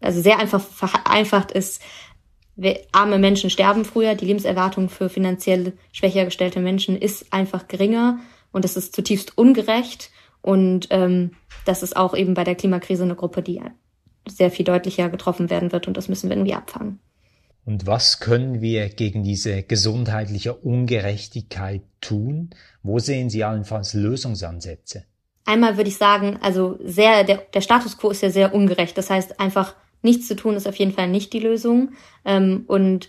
Also 0.01 0.21
sehr 0.21 0.39
einfach 0.39 0.61
vereinfacht 0.61 1.53
ist, 1.53 1.81
arme 2.93 3.19
Menschen 3.19 3.51
sterben 3.51 3.85
früher, 3.85 4.15
die 4.15 4.27
Lebenserwartung 4.27 4.89
für 4.89 5.09
finanziell 5.09 5.73
schwächer 5.93 6.25
gestellte 6.25 6.61
Menschen 6.61 6.97
ist 6.97 7.33
einfach 7.33 7.69
geringer 7.69 8.21
und 8.53 8.65
das 8.65 8.77
ist 8.77 8.95
zutiefst 8.95 9.37
ungerecht. 9.37 10.11
Und 10.45 10.89
ähm, 10.91 11.31
das 11.65 11.83
ist 11.83 11.97
auch 11.97 12.15
eben 12.15 12.35
bei 12.35 12.45
der 12.45 12.55
Klimakrise 12.55 13.05
eine 13.05 13.15
Gruppe, 13.15 13.41
die 13.41 13.63
sehr 14.29 14.51
viel 14.51 14.67
deutlicher 14.67 15.09
getroffen 15.09 15.49
werden 15.49 15.73
wird 15.73 15.89
und 15.89 15.97
das 15.97 16.11
müssen 16.11 16.29
wir 16.29 16.37
irgendwie 16.37 16.53
abfangen. 16.53 16.99
Und 17.65 17.87
was 17.87 18.21
können 18.21 18.61
wir 18.61 18.91
gegen 18.91 19.23
diese 19.23 19.63
gesundheitliche 19.63 20.53
Ungerechtigkeit 20.53 21.81
tun? 22.03 22.51
Wo 22.83 22.99
sehen 22.99 23.31
Sie 23.31 23.43
allenfalls 23.43 23.95
Lösungsansätze? 23.95 25.05
Einmal 25.47 25.79
würde 25.79 25.89
ich 25.89 25.97
sagen, 25.97 26.39
also 26.43 26.79
sehr, 26.85 27.25
der, 27.25 27.39
der 27.55 27.63
Status 27.63 27.97
quo 27.97 28.11
ist 28.11 28.23
ja 28.23 28.29
sehr 28.29 28.55
ungerecht. 28.55 28.99
Das 28.99 29.09
heißt, 29.09 29.41
einfach 29.41 29.75
nichts 30.03 30.29
zu 30.29 30.37
tun 30.37 30.57
ist 30.57 30.69
auf 30.69 30.77
jeden 30.77 30.93
Fall 30.93 31.09
nicht 31.09 31.33
die 31.33 31.41
Lösung. 31.41 31.93
Ähm, 32.27 32.65
und 32.67 33.09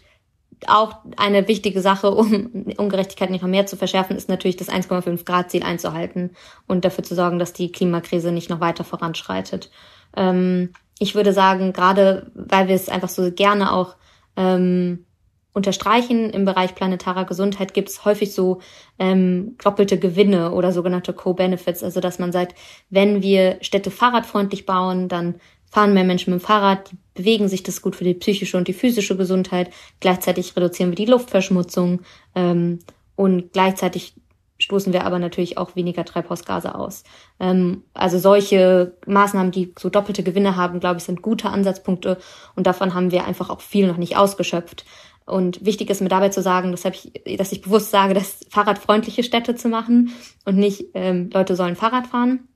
auch 0.68 0.98
eine 1.18 1.48
wichtige 1.48 1.82
Sache, 1.82 2.12
um 2.12 2.66
Ungerechtigkeit 2.78 3.30
nicht 3.30 3.42
noch 3.42 3.50
mehr 3.50 3.66
zu 3.66 3.78
verschärfen, 3.78 4.16
ist 4.16 4.30
natürlich 4.30 4.58
das 4.58 4.70
1,5 4.70 5.26
Grad 5.26 5.52
Ziel 5.52 5.64
einzuhalten 5.64 6.32
und 6.68 6.86
dafür 6.86 7.04
zu 7.04 7.16
sorgen, 7.16 7.40
dass 7.40 7.54
die 7.54 7.72
Klimakrise 7.72 8.32
nicht 8.32 8.50
noch 8.50 8.60
weiter 8.60 8.84
voranschreitet. 8.84 9.72
Ähm, 10.16 10.72
ich 11.00 11.16
würde 11.16 11.34
sagen, 11.34 11.74
gerade 11.74 12.32
weil 12.36 12.68
wir 12.68 12.76
es 12.76 12.90
einfach 12.90 13.10
so 13.10 13.32
gerne 13.32 13.74
auch 13.74 13.96
ähm, 14.38 15.06
unterstreichen, 15.54 16.30
im 16.32 16.44
Bereich 16.44 16.76
planetarer 16.76 17.26
Gesundheit 17.26 17.74
gibt 17.74 17.90
es 17.90 18.04
häufig 18.04 18.34
so 18.34 18.60
ähm, 19.00 19.56
doppelte 19.64 19.98
Gewinne 19.98 20.52
oder 20.52 20.74
sogenannte 20.74 21.14
Co-Benefits. 21.14 21.82
Also 21.84 22.02
dass 22.02 22.20
man 22.20 22.34
sagt, 22.34 22.56
wenn 22.90 23.22
wir 23.22 23.58
Städte 23.62 23.90
fahrradfreundlich 23.90 24.66
bauen, 24.66 25.08
dann 25.08 25.36
fahren 25.72 25.94
mehr 25.94 26.04
Menschen 26.04 26.34
mit 26.34 26.42
dem 26.42 26.46
Fahrrad, 26.46 26.92
die 26.92 26.98
bewegen 27.16 27.48
sich, 27.48 27.64
das 27.64 27.82
gut 27.82 27.96
für 27.96 28.04
die 28.04 28.14
psychische 28.14 28.58
und 28.58 28.68
die 28.68 28.74
physische 28.74 29.18
Gesundheit. 29.18 29.72
Gleichzeitig 30.00 30.56
reduzieren 30.56 30.92
wir 30.92 30.96
die 30.96 31.06
Luftverschmutzung 31.06 32.02
ähm, 32.36 32.80
und 33.16 33.54
gleichzeitig 33.54 34.14
stoßen 34.58 34.94
wir 34.94 35.06
aber 35.06 35.20
natürlich 35.20 35.58
auch 35.58 35.76
weniger 35.76 36.06
Treibhausgase 36.06 36.76
aus. 36.76 37.04
Ähm, 37.40 37.84
also 37.94 38.20
solche 38.20 38.96
Maßnahmen, 39.06 39.52
die 39.52 39.74
so 39.78 39.90
doppelte 39.90 40.24
Gewinne 40.24 40.56
haben, 40.56 40.80
glaube 40.80 40.98
ich, 40.98 41.04
sind 41.04 41.22
gute 41.22 41.50
Ansatzpunkte 41.50 42.18
und 42.56 42.68
davon 42.68 42.94
haben 42.94 43.12
wir 43.12 43.26
einfach 43.26 43.50
auch 43.50 43.62
viel 43.62 43.88
noch 43.88 43.98
nicht 43.98 44.18
ausgeschöpft. 44.18 44.86
Und 45.26 45.66
wichtig 45.66 45.90
ist 45.90 46.02
mir 46.02 46.10
dabei 46.10 46.30
zu 46.30 46.42
sagen, 46.42 46.72
dass 46.72 46.86
ich, 46.86 47.12
dass 47.38 47.52
ich 47.52 47.62
bewusst 47.62 47.90
sage, 47.90 48.14
dass 48.14 48.46
fahrradfreundliche 48.50 49.24
Städte 49.24 49.56
zu 49.56 49.70
machen 49.70 50.12
und 50.46 50.56
nicht 50.56 50.90
ähm, 50.94 51.30
Leute 51.34 51.56
sollen 51.56 51.76
Fahrrad 51.76 52.08
fahren, 52.08 52.48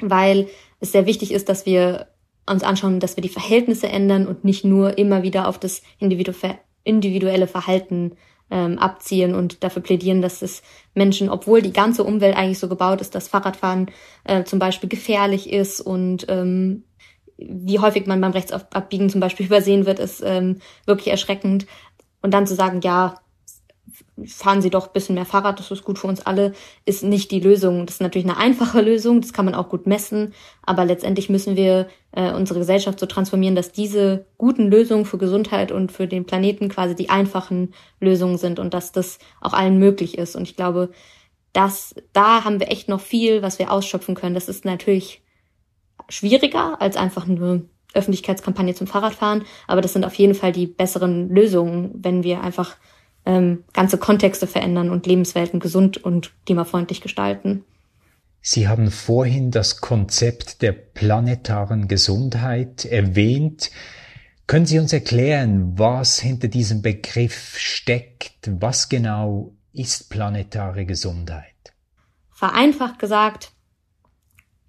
weil 0.00 0.48
es 0.80 0.92
sehr 0.92 1.06
wichtig 1.06 1.32
ist, 1.32 1.48
dass 1.48 1.64
wir 1.64 2.08
uns 2.50 2.62
anschauen, 2.62 3.00
dass 3.00 3.16
wir 3.16 3.22
die 3.22 3.28
Verhältnisse 3.28 3.88
ändern 3.88 4.26
und 4.26 4.44
nicht 4.44 4.64
nur 4.64 4.98
immer 4.98 5.22
wieder 5.22 5.48
auf 5.48 5.58
das 5.58 5.82
individuelle 5.98 7.46
Verhalten 7.46 8.12
ähm, 8.50 8.78
abziehen 8.78 9.34
und 9.34 9.62
dafür 9.62 9.82
plädieren, 9.82 10.22
dass 10.22 10.42
es 10.42 10.62
Menschen, 10.94 11.28
obwohl 11.28 11.62
die 11.62 11.72
ganze 11.72 12.04
Umwelt 12.04 12.36
eigentlich 12.36 12.58
so 12.58 12.68
gebaut 12.68 13.00
ist, 13.00 13.14
dass 13.14 13.28
Fahrradfahren 13.28 13.90
äh, 14.24 14.44
zum 14.44 14.58
Beispiel 14.58 14.88
gefährlich 14.88 15.52
ist 15.52 15.80
und 15.80 16.26
ähm, 16.28 16.84
wie 17.36 17.78
häufig 17.78 18.06
man 18.06 18.20
beim 18.20 18.32
Rechtsabbiegen 18.32 19.08
zum 19.08 19.20
Beispiel 19.20 19.46
übersehen 19.46 19.86
wird, 19.86 19.98
ist 19.98 20.22
ähm, 20.24 20.58
wirklich 20.86 21.08
erschreckend. 21.08 21.66
Und 22.22 22.34
dann 22.34 22.46
zu 22.46 22.54
sagen, 22.54 22.80
ja, 22.82 23.14
fahren 24.26 24.62
Sie 24.62 24.70
doch 24.70 24.88
ein 24.88 24.92
bisschen 24.92 25.14
mehr 25.14 25.24
Fahrrad, 25.24 25.58
das 25.58 25.70
ist 25.70 25.84
gut 25.84 25.98
für 25.98 26.06
uns 26.06 26.20
alle, 26.20 26.52
ist 26.84 27.02
nicht 27.02 27.30
die 27.30 27.40
Lösung. 27.40 27.86
Das 27.86 27.96
ist 27.96 28.00
natürlich 28.00 28.28
eine 28.28 28.36
einfache 28.36 28.80
Lösung, 28.82 29.20
das 29.20 29.32
kann 29.32 29.44
man 29.44 29.54
auch 29.54 29.68
gut 29.68 29.86
messen, 29.86 30.34
aber 30.62 30.84
letztendlich 30.84 31.28
müssen 31.28 31.56
wir 31.56 31.88
äh, 32.12 32.32
unsere 32.32 32.58
Gesellschaft 32.58 33.00
so 33.00 33.06
transformieren, 33.06 33.54
dass 33.54 33.72
diese 33.72 34.26
guten 34.38 34.70
Lösungen 34.70 35.04
für 35.04 35.18
Gesundheit 35.18 35.72
und 35.72 35.92
für 35.92 36.06
den 36.06 36.24
Planeten 36.24 36.68
quasi 36.68 36.94
die 36.94 37.10
einfachen 37.10 37.74
Lösungen 38.00 38.38
sind 38.38 38.58
und 38.58 38.74
dass 38.74 38.92
das 38.92 39.18
auch 39.40 39.52
allen 39.52 39.78
möglich 39.78 40.18
ist. 40.18 40.36
Und 40.36 40.42
ich 40.42 40.56
glaube, 40.56 40.90
dass 41.52 41.94
da 42.12 42.44
haben 42.44 42.60
wir 42.60 42.70
echt 42.70 42.88
noch 42.88 43.00
viel, 43.00 43.42
was 43.42 43.58
wir 43.58 43.72
ausschöpfen 43.72 44.14
können. 44.14 44.34
Das 44.34 44.48
ist 44.48 44.64
natürlich 44.64 45.22
schwieriger 46.08 46.80
als 46.80 46.96
einfach 46.96 47.28
eine 47.28 47.64
Öffentlichkeitskampagne 47.94 48.74
zum 48.74 48.86
Fahrradfahren, 48.86 49.44
aber 49.66 49.80
das 49.80 49.92
sind 49.92 50.04
auf 50.04 50.14
jeden 50.14 50.34
Fall 50.34 50.52
die 50.52 50.66
besseren 50.66 51.28
Lösungen, 51.28 51.90
wenn 51.94 52.22
wir 52.22 52.42
einfach 52.42 52.76
ähm, 53.30 53.62
ganze 53.72 53.96
Kontexte 53.96 54.48
verändern 54.48 54.90
und 54.90 55.06
Lebenswelten 55.06 55.60
gesund 55.60 55.98
und 55.98 56.32
klimafreundlich 56.46 57.00
gestalten. 57.00 57.64
Sie 58.40 58.66
haben 58.66 58.90
vorhin 58.90 59.52
das 59.52 59.80
Konzept 59.80 60.62
der 60.62 60.72
planetaren 60.72 61.86
Gesundheit 61.86 62.84
erwähnt. 62.84 63.70
Können 64.48 64.66
Sie 64.66 64.80
uns 64.80 64.92
erklären, 64.92 65.78
was 65.78 66.18
hinter 66.18 66.48
diesem 66.48 66.82
Begriff 66.82 67.56
steckt? 67.56 68.50
Was 68.50 68.88
genau 68.88 69.52
ist 69.72 70.10
planetare 70.10 70.84
Gesundheit? 70.84 71.44
Vereinfacht 72.32 72.98
gesagt 72.98 73.52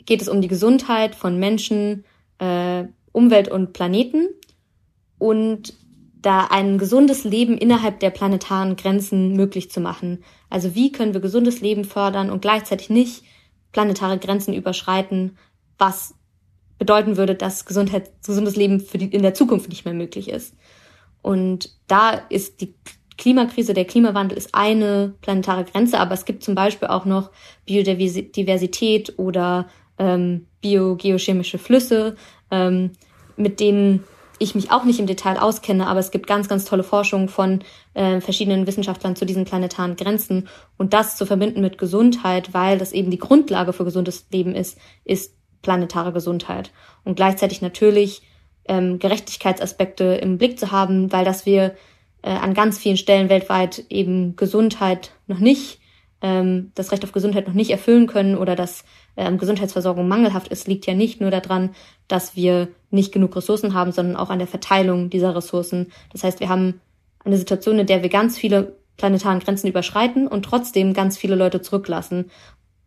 geht 0.06 0.21
es 0.21 0.30
um 0.30 0.41
die 0.41 0.47
Gesundheit 0.50 1.15
von 1.15 1.39
Menschen, 1.39 2.06
äh, 2.38 2.84
Umwelt 3.12 3.47
und 3.47 3.74
Planeten 3.74 4.28
und 5.17 5.74
da 6.21 6.45
ein 6.45 6.77
gesundes 6.77 7.23
Leben 7.23 7.57
innerhalb 7.57 7.99
der 7.99 8.12
planetaren 8.12 8.75
Grenzen 8.75 9.36
möglich 9.36 9.71
zu 9.71 9.79
machen. 9.79 10.23
Also 10.49 10.75
wie 10.75 10.91
können 10.91 11.13
wir 11.13 11.21
gesundes 11.21 11.62
Leben 11.62 11.86
fördern 11.86 12.29
und 12.29 12.41
gleichzeitig 12.41 12.89
nicht 12.89 13.23
planetare 13.71 14.19
Grenzen 14.19 14.53
überschreiten, 14.53 15.38
was 15.77 16.15
bedeuten 16.77 17.17
würde, 17.17 17.36
dass 17.36 17.65
Gesundheit, 17.65 18.12
gesundes 18.25 18.55
Leben 18.55 18.79
für 18.79 18.97
die, 18.97 19.05
in 19.05 19.21
der 19.21 19.34
Zukunft 19.34 19.69
nicht 19.69 19.86
mehr 19.86 19.93
möglich 19.93 20.29
ist. 20.29 20.55
Und 21.21 21.69
da 21.88 22.13
ist 22.29 22.62
die 22.62 22.73
Klimakrise, 23.17 23.73
der 23.73 23.86
Klimawandel 23.86 24.38
ist 24.38 24.55
eine 24.55 25.13
planetare 25.21 25.65
Grenze, 25.65 25.99
aber 25.99 26.13
es 26.13 26.25
gibt 26.25 26.43
zum 26.43 26.55
Beispiel 26.55 26.88
auch 26.88 27.05
noch 27.05 27.29
Biodiversität 27.65 29.13
oder 29.17 29.67
ähm, 29.99 30.47
biogeochemische 30.62 31.60
Flüsse, 31.60 32.15
ähm, 32.49 32.91
mit 33.38 33.60
denen 33.60 34.03
ich 34.41 34.56
mich 34.56 34.71
auch 34.71 34.84
nicht 34.84 34.99
im 34.99 35.06
Detail 35.06 35.38
auskenne, 35.38 35.88
aber 35.88 35.99
es 35.99 36.12
gibt 36.12 36.25
ganz, 36.25 36.49
ganz 36.49 36.65
tolle 36.65 36.84
Forschung 36.84 37.30
von 37.30 37.60
äh, 37.93 38.19
verschiedenen 38.19 38.65
Wissenschaftlern 38.65 39.15
zu 39.15 39.25
diesen 39.25 39.45
planetaren 39.45 39.95
Grenzen. 39.95 40.47
Und 40.77 40.93
das 40.93 41.15
zu 41.15 41.25
verbinden 41.25 41.62
mit 41.62 41.77
Gesundheit, 41.77 42.54
weil 42.54 42.77
das 42.77 42.91
eben 42.91 43.12
die 43.12 43.19
Grundlage 43.19 43.71
für 43.71 43.86
gesundes 43.86 44.25
Leben 44.32 44.56
ist, 44.56 44.80
ist 45.06 45.36
planetare 45.62 46.12
Gesundheit. 46.12 46.71
Und 47.04 47.15
gleichzeitig 47.15 47.62
natürlich 47.62 48.23
ähm, 48.67 48.97
Gerechtigkeitsaspekte 48.97 50.04
im 50.15 50.38
Blick 50.38 50.60
zu 50.60 50.71
haben, 50.71 51.12
weil 51.12 51.23
dass 51.23 51.45
wir 51.45 51.75
äh, 52.23 52.32
an 52.32 52.54
ganz 52.54 52.80
vielen 52.80 52.97
Stellen 52.97 53.30
weltweit 53.30 53.86
eben 53.89 54.36
Gesundheit 54.36 55.12
noch 55.27 55.39
nicht, 55.39 55.80
ähm, 56.21 56.71
das 56.73 56.91
Recht 56.91 57.04
auf 57.04 57.12
Gesundheit 57.12 57.47
noch 57.47 57.54
nicht 57.54 57.69
erfüllen 57.69 58.08
können 58.08 58.38
oder 58.38 58.56
dass 58.56 58.86
ähm, 59.17 59.38
Gesundheitsversorgung 59.38 60.08
mangelhaft 60.08 60.47
ist, 60.47 60.67
liegt 60.67 60.88
ja 60.88 60.93
nicht 60.93 61.21
nur 61.21 61.32
daran, 61.32 61.71
dass 62.08 62.36
wir 62.36 62.69
nicht 62.91 63.12
genug 63.12 63.36
Ressourcen 63.36 63.73
haben, 63.73 63.91
sondern 63.91 64.15
auch 64.15 64.30
an 64.30 64.39
der 64.39 64.47
Verteilung 64.47 65.10
dieser 65.10 65.36
Ressourcen. 65.36 65.91
Das 66.12 66.23
heißt, 66.23 66.39
wir 66.39 66.49
haben 66.49 66.82
eine 67.23 67.38
Situation, 67.38 67.80
in 67.80 67.88
der 67.88 68.04
wir 68.04 68.10
ganz 68.10 68.38
viele 68.38 68.75
planetaren 68.97 69.39
Grenzen 69.39 69.67
überschreiten 69.67 70.27
und 70.27 70.43
trotzdem 70.43 70.93
ganz 70.93 71.17
viele 71.17 71.36
Leute 71.36 71.62
zurücklassen. 71.62 72.30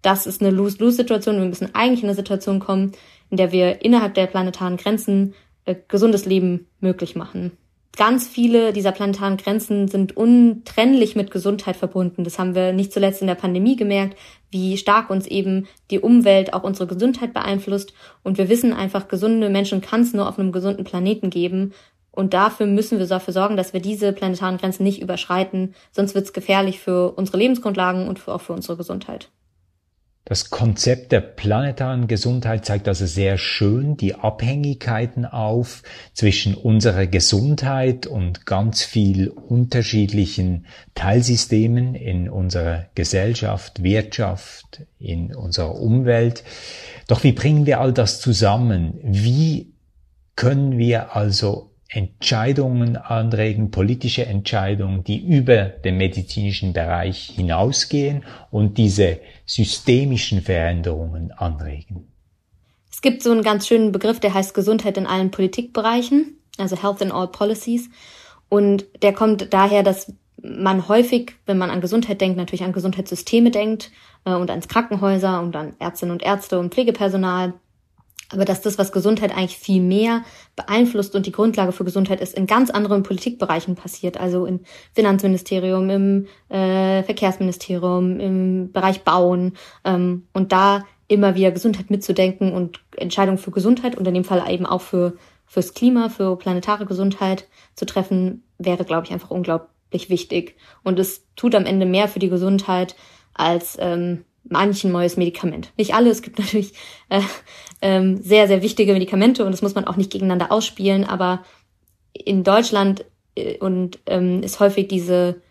Das 0.02 0.26
ist 0.26 0.42
eine 0.42 0.50
Lose-Lose-Situation. 0.50 1.38
Wir 1.38 1.46
müssen 1.46 1.74
eigentlich 1.74 2.02
in 2.02 2.08
eine 2.08 2.16
Situation 2.16 2.60
kommen, 2.60 2.92
in 3.30 3.36
der 3.36 3.52
wir 3.52 3.82
innerhalb 3.82 4.14
der 4.14 4.26
planetaren 4.26 4.76
Grenzen 4.76 5.34
äh, 5.64 5.74
gesundes 5.88 6.26
Leben 6.26 6.68
möglich 6.80 7.16
machen 7.16 7.52
ganz 7.96 8.26
viele 8.26 8.72
dieser 8.72 8.92
planetaren 8.92 9.36
Grenzen 9.36 9.88
sind 9.88 10.16
untrennlich 10.16 11.16
mit 11.16 11.30
Gesundheit 11.30 11.76
verbunden. 11.76 12.24
Das 12.24 12.38
haben 12.38 12.54
wir 12.54 12.72
nicht 12.72 12.92
zuletzt 12.92 13.20
in 13.20 13.26
der 13.26 13.34
Pandemie 13.34 13.76
gemerkt, 13.76 14.18
wie 14.50 14.76
stark 14.76 15.10
uns 15.10 15.26
eben 15.26 15.66
die 15.90 16.00
Umwelt 16.00 16.54
auch 16.54 16.62
unsere 16.62 16.86
Gesundheit 16.86 17.34
beeinflusst. 17.34 17.92
Und 18.22 18.38
wir 18.38 18.48
wissen 18.48 18.72
einfach, 18.72 19.08
gesunde 19.08 19.50
Menschen 19.50 19.80
kann 19.80 20.02
es 20.02 20.12
nur 20.12 20.28
auf 20.28 20.38
einem 20.38 20.52
gesunden 20.52 20.84
Planeten 20.84 21.30
geben. 21.30 21.72
Und 22.10 22.32
dafür 22.32 22.66
müssen 22.66 22.98
wir 22.98 23.06
dafür 23.06 23.34
sorgen, 23.34 23.56
dass 23.56 23.72
wir 23.72 23.80
diese 23.80 24.12
planetaren 24.12 24.58
Grenzen 24.58 24.84
nicht 24.84 25.02
überschreiten. 25.02 25.74
Sonst 25.90 26.14
wird 26.14 26.26
es 26.26 26.32
gefährlich 26.32 26.78
für 26.78 27.12
unsere 27.12 27.38
Lebensgrundlagen 27.38 28.08
und 28.08 28.26
auch 28.28 28.40
für 28.40 28.52
unsere 28.52 28.76
Gesundheit. 28.76 29.30
Das 30.26 30.48
Konzept 30.48 31.12
der 31.12 31.20
planetaren 31.20 32.08
Gesundheit 32.08 32.64
zeigt 32.64 32.88
also 32.88 33.04
sehr 33.04 33.36
schön 33.36 33.98
die 33.98 34.14
Abhängigkeiten 34.14 35.26
auf 35.26 35.82
zwischen 36.14 36.54
unserer 36.54 37.06
Gesundheit 37.06 38.06
und 38.06 38.46
ganz 38.46 38.82
viel 38.82 39.28
unterschiedlichen 39.28 40.64
Teilsystemen 40.94 41.94
in 41.94 42.30
unserer 42.30 42.86
Gesellschaft, 42.94 43.82
Wirtschaft, 43.82 44.86
in 44.98 45.34
unserer 45.34 45.74
Umwelt. 45.74 46.42
Doch 47.06 47.22
wie 47.22 47.32
bringen 47.32 47.66
wir 47.66 47.80
all 47.80 47.92
das 47.92 48.18
zusammen? 48.18 48.98
Wie 49.02 49.74
können 50.36 50.78
wir 50.78 51.14
also 51.14 51.73
Entscheidungen 51.94 52.96
anregen, 52.96 53.70
politische 53.70 54.26
Entscheidungen, 54.26 55.04
die 55.04 55.24
über 55.24 55.66
den 55.66 55.96
medizinischen 55.96 56.72
Bereich 56.72 57.32
hinausgehen 57.36 58.24
und 58.50 58.78
diese 58.78 59.20
systemischen 59.46 60.42
Veränderungen 60.42 61.30
anregen. 61.30 62.08
Es 62.90 63.00
gibt 63.00 63.22
so 63.22 63.30
einen 63.30 63.42
ganz 63.42 63.68
schönen 63.68 63.92
Begriff, 63.92 64.18
der 64.18 64.34
heißt 64.34 64.54
Gesundheit 64.54 64.96
in 64.96 65.06
allen 65.06 65.30
Politikbereichen, 65.30 66.38
also 66.58 66.80
Health 66.80 67.00
in 67.00 67.12
all 67.12 67.28
Policies. 67.28 67.88
Und 68.48 68.86
der 69.02 69.12
kommt 69.12 69.52
daher, 69.52 69.82
dass 69.82 70.12
man 70.42 70.88
häufig, 70.88 71.32
wenn 71.46 71.58
man 71.58 71.70
an 71.70 71.80
Gesundheit 71.80 72.20
denkt, 72.20 72.36
natürlich 72.36 72.64
an 72.64 72.72
Gesundheitssysteme 72.72 73.50
denkt 73.50 73.92
äh, 74.24 74.34
und 74.34 74.50
ans 74.50 74.68
Krankenhäuser 74.68 75.40
und 75.40 75.54
an 75.56 75.74
Ärztinnen 75.78 76.12
und 76.12 76.22
Ärzte 76.22 76.58
und 76.58 76.74
Pflegepersonal 76.74 77.54
aber 78.34 78.44
dass 78.44 78.60
das, 78.60 78.78
was 78.78 78.92
Gesundheit 78.92 79.32
eigentlich 79.34 79.56
viel 79.56 79.80
mehr 79.80 80.22
beeinflusst 80.56 81.14
und 81.14 81.26
die 81.26 81.32
Grundlage 81.32 81.72
für 81.72 81.84
Gesundheit 81.84 82.20
ist, 82.20 82.36
in 82.36 82.46
ganz 82.46 82.70
anderen 82.70 83.02
Politikbereichen 83.02 83.74
passiert, 83.74 84.18
also 84.18 84.46
im 84.46 84.60
Finanzministerium, 84.92 85.88
im 85.90 86.26
äh, 86.48 87.02
Verkehrsministerium, 87.02 88.20
im 88.20 88.72
Bereich 88.72 89.02
Bauen 89.02 89.54
ähm, 89.84 90.26
und 90.32 90.52
da 90.52 90.84
immer 91.08 91.34
wieder 91.34 91.50
Gesundheit 91.50 91.90
mitzudenken 91.90 92.52
und 92.52 92.80
Entscheidungen 92.96 93.38
für 93.38 93.50
Gesundheit 93.50 93.96
und 93.96 94.06
in 94.08 94.14
dem 94.14 94.24
Fall 94.24 94.42
eben 94.50 94.66
auch 94.66 94.80
für 94.80 95.14
fürs 95.46 95.74
Klima, 95.74 96.08
für 96.08 96.36
planetare 96.36 96.86
Gesundheit 96.86 97.46
zu 97.74 97.86
treffen, 97.86 98.42
wäre, 98.58 98.84
glaube 98.84 99.06
ich, 99.06 99.12
einfach 99.12 99.30
unglaublich 99.30 100.10
wichtig. 100.10 100.56
Und 100.82 100.98
es 100.98 101.26
tut 101.36 101.54
am 101.54 101.66
Ende 101.66 101.86
mehr 101.86 102.08
für 102.08 102.18
die 102.18 102.30
Gesundheit 102.30 102.96
als 103.34 103.76
ähm, 103.78 104.24
manchen 104.44 104.92
neues 104.92 105.16
Medikament. 105.16 105.72
Nicht 105.76 105.94
alle, 105.94 106.10
es 106.10 106.22
gibt 106.22 106.38
natürlich 106.38 106.74
äh, 107.08 107.20
ähm, 107.80 108.22
sehr, 108.22 108.48
sehr 108.48 108.62
wichtige 108.62 108.92
Medikamente 108.92 109.44
und 109.44 109.52
das 109.52 109.62
muss 109.62 109.74
man 109.74 109.86
auch 109.86 109.96
nicht 109.96 110.12
gegeneinander 110.12 110.52
ausspielen, 110.52 111.04
aber 111.04 111.44
in 112.12 112.44
Deutschland 112.44 113.04
äh, 113.34 113.58
und 113.58 113.98
ähm, 114.06 114.42
ist 114.42 114.60
häufig 114.60 114.88
diese 114.88 115.42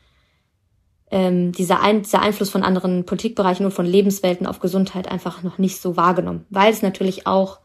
ähm, 1.13 1.51
dieser, 1.51 1.79
Ein 1.81 2.01
dieser 2.01 2.23
Einfluss 2.23 2.49
von 2.49 2.63
anderen 2.63 3.05
Politikbereichen 3.05 3.67
und 3.67 3.71
von 3.71 3.85
Lebenswelten 3.85 4.47
auf 4.47 4.59
Gesundheit 4.59 5.07
einfach 5.07 5.43
noch 5.43 5.59
nicht 5.59 5.79
so 5.79 5.95
wahrgenommen, 5.95 6.47
weil 6.49 6.73
es 6.73 6.81
natürlich 6.81 7.27
auch 7.27 7.59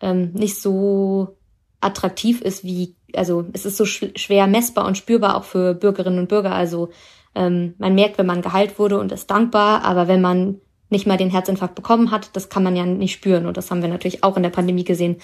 ähm, 0.00 0.32
nicht 0.32 0.60
so 0.60 1.36
attraktiv 1.80 2.40
ist 2.40 2.64
wie, 2.64 2.96
also 3.14 3.46
es 3.52 3.64
ist 3.64 3.76
so 3.76 3.84
sch 3.84 4.06
schwer 4.16 4.48
messbar 4.48 4.86
und 4.86 4.98
spürbar 4.98 5.36
auch 5.36 5.44
für 5.44 5.74
Bürgerinnen 5.74 6.18
und 6.18 6.28
Bürger. 6.28 6.52
Also 6.52 6.90
ähm, 7.34 7.74
man 7.78 7.94
merkt, 7.94 8.18
wenn 8.18 8.26
man 8.26 8.42
geheilt 8.42 8.78
wurde 8.78 8.98
und 8.98 9.12
ist 9.12 9.30
dankbar, 9.30 9.84
aber 9.84 10.08
wenn 10.08 10.20
man 10.20 10.60
nicht 10.90 11.06
mal 11.06 11.16
den 11.16 11.30
Herzinfarkt 11.30 11.76
bekommen 11.76 12.10
hat, 12.10 12.34
das 12.34 12.48
kann 12.48 12.64
man 12.64 12.76
ja 12.76 12.84
nicht 12.84 13.12
spüren. 13.12 13.46
Und 13.46 13.56
das 13.56 13.70
haben 13.70 13.80
wir 13.80 13.88
natürlich 13.88 14.24
auch 14.24 14.36
in 14.36 14.42
der 14.42 14.50
Pandemie 14.50 14.84
gesehen, 14.84 15.16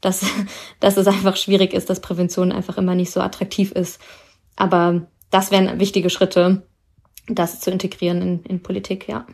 dass, 0.00 0.24
dass 0.80 0.96
es 0.96 1.06
einfach 1.06 1.36
schwierig 1.36 1.72
ist, 1.72 1.90
dass 1.90 2.00
Prävention 2.00 2.52
einfach 2.52 2.76
immer 2.78 2.94
nicht 2.94 3.10
so 3.10 3.20
attraktiv 3.20 3.72
ist. 3.72 4.00
Aber 4.56 5.06
das 5.30 5.50
wären 5.50 5.80
wichtige 5.80 6.10
Schritte, 6.10 6.66
das 7.26 7.60
zu 7.60 7.70
integrieren 7.70 8.20
in, 8.22 8.42
in 8.44 8.62
Politik, 8.62 9.08
ja. 9.08 9.26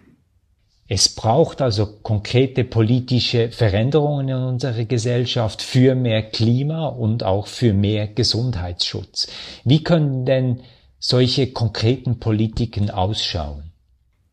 Es 0.92 1.08
braucht 1.08 1.62
also 1.62 1.86
konkrete 2.02 2.64
politische 2.64 3.52
Veränderungen 3.52 4.28
in 4.28 4.34
unserer 4.34 4.84
Gesellschaft 4.84 5.62
für 5.62 5.94
mehr 5.94 6.22
Klima 6.22 6.88
und 6.88 7.22
auch 7.22 7.46
für 7.46 7.72
mehr 7.72 8.08
Gesundheitsschutz. 8.08 9.28
Wie 9.64 9.84
können 9.84 10.24
denn 10.26 10.62
solche 11.00 11.52
konkreten 11.52 12.20
Politiken 12.20 12.90
ausschauen? 12.90 13.72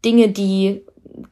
Dinge, 0.06 0.30
die 0.30 0.84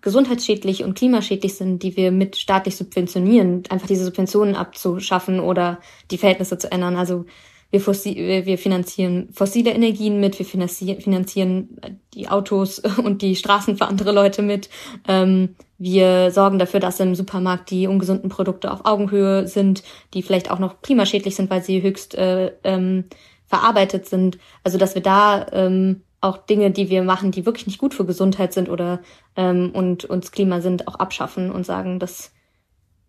gesundheitsschädlich 0.01 0.83
und 0.83 0.95
klimaschädlich 0.95 1.55
sind, 1.55 1.83
die 1.83 1.95
wir 1.95 2.11
mit 2.11 2.37
staatlich 2.37 2.75
subventionieren, 2.75 3.63
einfach 3.69 3.87
diese 3.87 4.05
Subventionen 4.05 4.55
abzuschaffen 4.55 5.39
oder 5.39 5.79
die 6.09 6.17
Verhältnisse 6.17 6.57
zu 6.57 6.71
ändern. 6.71 6.95
Also 6.95 7.25
wir, 7.71 8.45
wir 8.45 8.57
finanzieren 8.57 9.29
fossile 9.31 9.71
Energien 9.71 10.19
mit, 10.19 10.39
wir 10.39 10.45
finanzieren 10.45 11.77
die 12.13 12.29
Autos 12.29 12.79
und 13.03 13.21
die 13.21 13.35
Straßen 13.35 13.77
für 13.77 13.87
andere 13.87 14.11
Leute 14.11 14.41
mit. 14.41 14.69
Ähm, 15.07 15.55
wir 15.77 16.31
sorgen 16.31 16.57
dafür, 16.57 16.79
dass 16.79 16.99
im 17.01 17.15
Supermarkt 17.15 17.69
die 17.69 17.87
ungesunden 17.87 18.29
Produkte 18.29 18.71
auf 18.71 18.85
Augenhöhe 18.85 19.47
sind, 19.47 19.83
die 20.13 20.23
vielleicht 20.23 20.49
auch 20.49 20.59
noch 20.59 20.81
klimaschädlich 20.81 21.35
sind, 21.35 21.49
weil 21.49 21.63
sie 21.63 21.81
höchst 21.81 22.15
äh, 22.15 22.53
ähm, 22.63 23.05
verarbeitet 23.47 24.07
sind. 24.07 24.37
Also 24.63 24.77
dass 24.77 24.95
wir 24.95 25.01
da 25.01 25.47
ähm, 25.51 26.03
auch 26.21 26.37
Dinge, 26.37 26.71
die 26.71 26.89
wir 26.89 27.03
machen, 27.03 27.31
die 27.31 27.45
wirklich 27.45 27.67
nicht 27.67 27.77
gut 27.77 27.93
für 27.93 28.05
Gesundheit 28.05 28.53
sind 28.53 28.69
oder 28.69 29.01
ähm, 29.35 29.71
und 29.73 30.05
uns 30.05 30.31
Klima 30.31 30.61
sind, 30.61 30.87
auch 30.87 30.95
abschaffen 30.95 31.51
und 31.51 31.65
sagen, 31.65 31.99
dass 31.99 32.31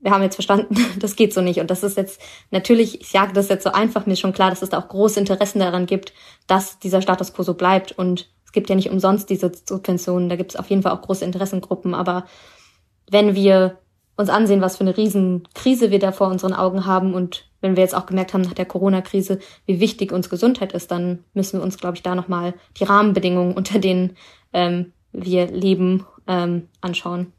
wir 0.01 0.13
haben 0.13 0.23
jetzt 0.23 0.37
verstanden, 0.37 0.77
das 1.01 1.17
geht 1.17 1.33
so 1.33 1.41
nicht. 1.41 1.61
Und 1.61 1.71
das 1.71 1.83
ist 1.83 1.97
jetzt 1.97 2.21
natürlich, 2.51 3.01
ich 3.01 3.09
sage 3.09 3.33
das 3.33 3.49
jetzt 3.49 3.65
so 3.65 3.73
einfach, 3.73 4.07
mir 4.07 4.13
ist 4.13 4.21
schon 4.21 4.33
klar, 4.33 4.51
dass 4.51 4.63
es 4.63 4.69
da 4.69 4.79
auch 4.79 4.89
große 4.89 5.19
Interessen 5.19 5.59
daran 5.59 5.87
gibt, 5.87 6.13
dass 6.47 6.79
dieser 6.79 7.03
Status 7.03 7.33
quo 7.33 7.43
so 7.43 7.55
bleibt. 7.55 7.93
Und 7.93 8.31
es 8.45 8.53
gibt 8.53 8.69
ja 8.69 8.77
nicht 8.77 8.91
umsonst 8.91 9.31
diese 9.31 9.51
Subventionen, 9.51 10.29
da 10.29 10.37
gibt 10.37 10.53
es 10.53 10.57
auf 10.57 10.69
jeden 10.71 10.83
Fall 10.83 10.93
auch 10.93 11.03
große 11.03 11.25
Interessengruppen. 11.25 11.95
Aber 11.95 12.27
wenn 13.11 13.35
wir 13.35 13.79
uns 14.17 14.29
ansehen, 14.29 14.61
was 14.61 14.77
für 14.77 14.85
eine 14.85 14.97
Riesenkrise 14.97 15.91
wir 15.91 15.99
da 15.99 16.13
vor 16.13 16.29
unseren 16.29 16.55
Augen 16.55 16.87
haben 16.87 17.15
und 17.15 17.51
wenn 17.67 17.77
wir 17.77 17.83
jetzt 17.83 17.95
auch 17.95 18.07
gemerkt 18.07 18.33
haben 18.33 18.43
nach 18.43 18.55
der 18.55 18.65
Corona-Krise, 18.65 19.41
wie 19.67 19.81
wichtig 19.81 20.13
uns 20.13 20.31
Gesundheit 20.31 20.73
ist, 20.73 20.91
dann 20.91 21.25
müssen 21.35 21.59
wir 21.59 21.65
uns, 21.65 21.79
glaube 21.79 21.97
ich, 21.97 22.03
da 22.03 22.15
nochmal 22.15 22.55
die 22.79 22.85
Rahmenbedingungen, 22.85 23.55
unter 23.57 23.79
denen 23.79 24.17
ähm, 24.53 24.93
wir 25.13 25.47
leben, 25.49 26.07
ähm, 26.29 26.69
anschauen. 26.81 27.33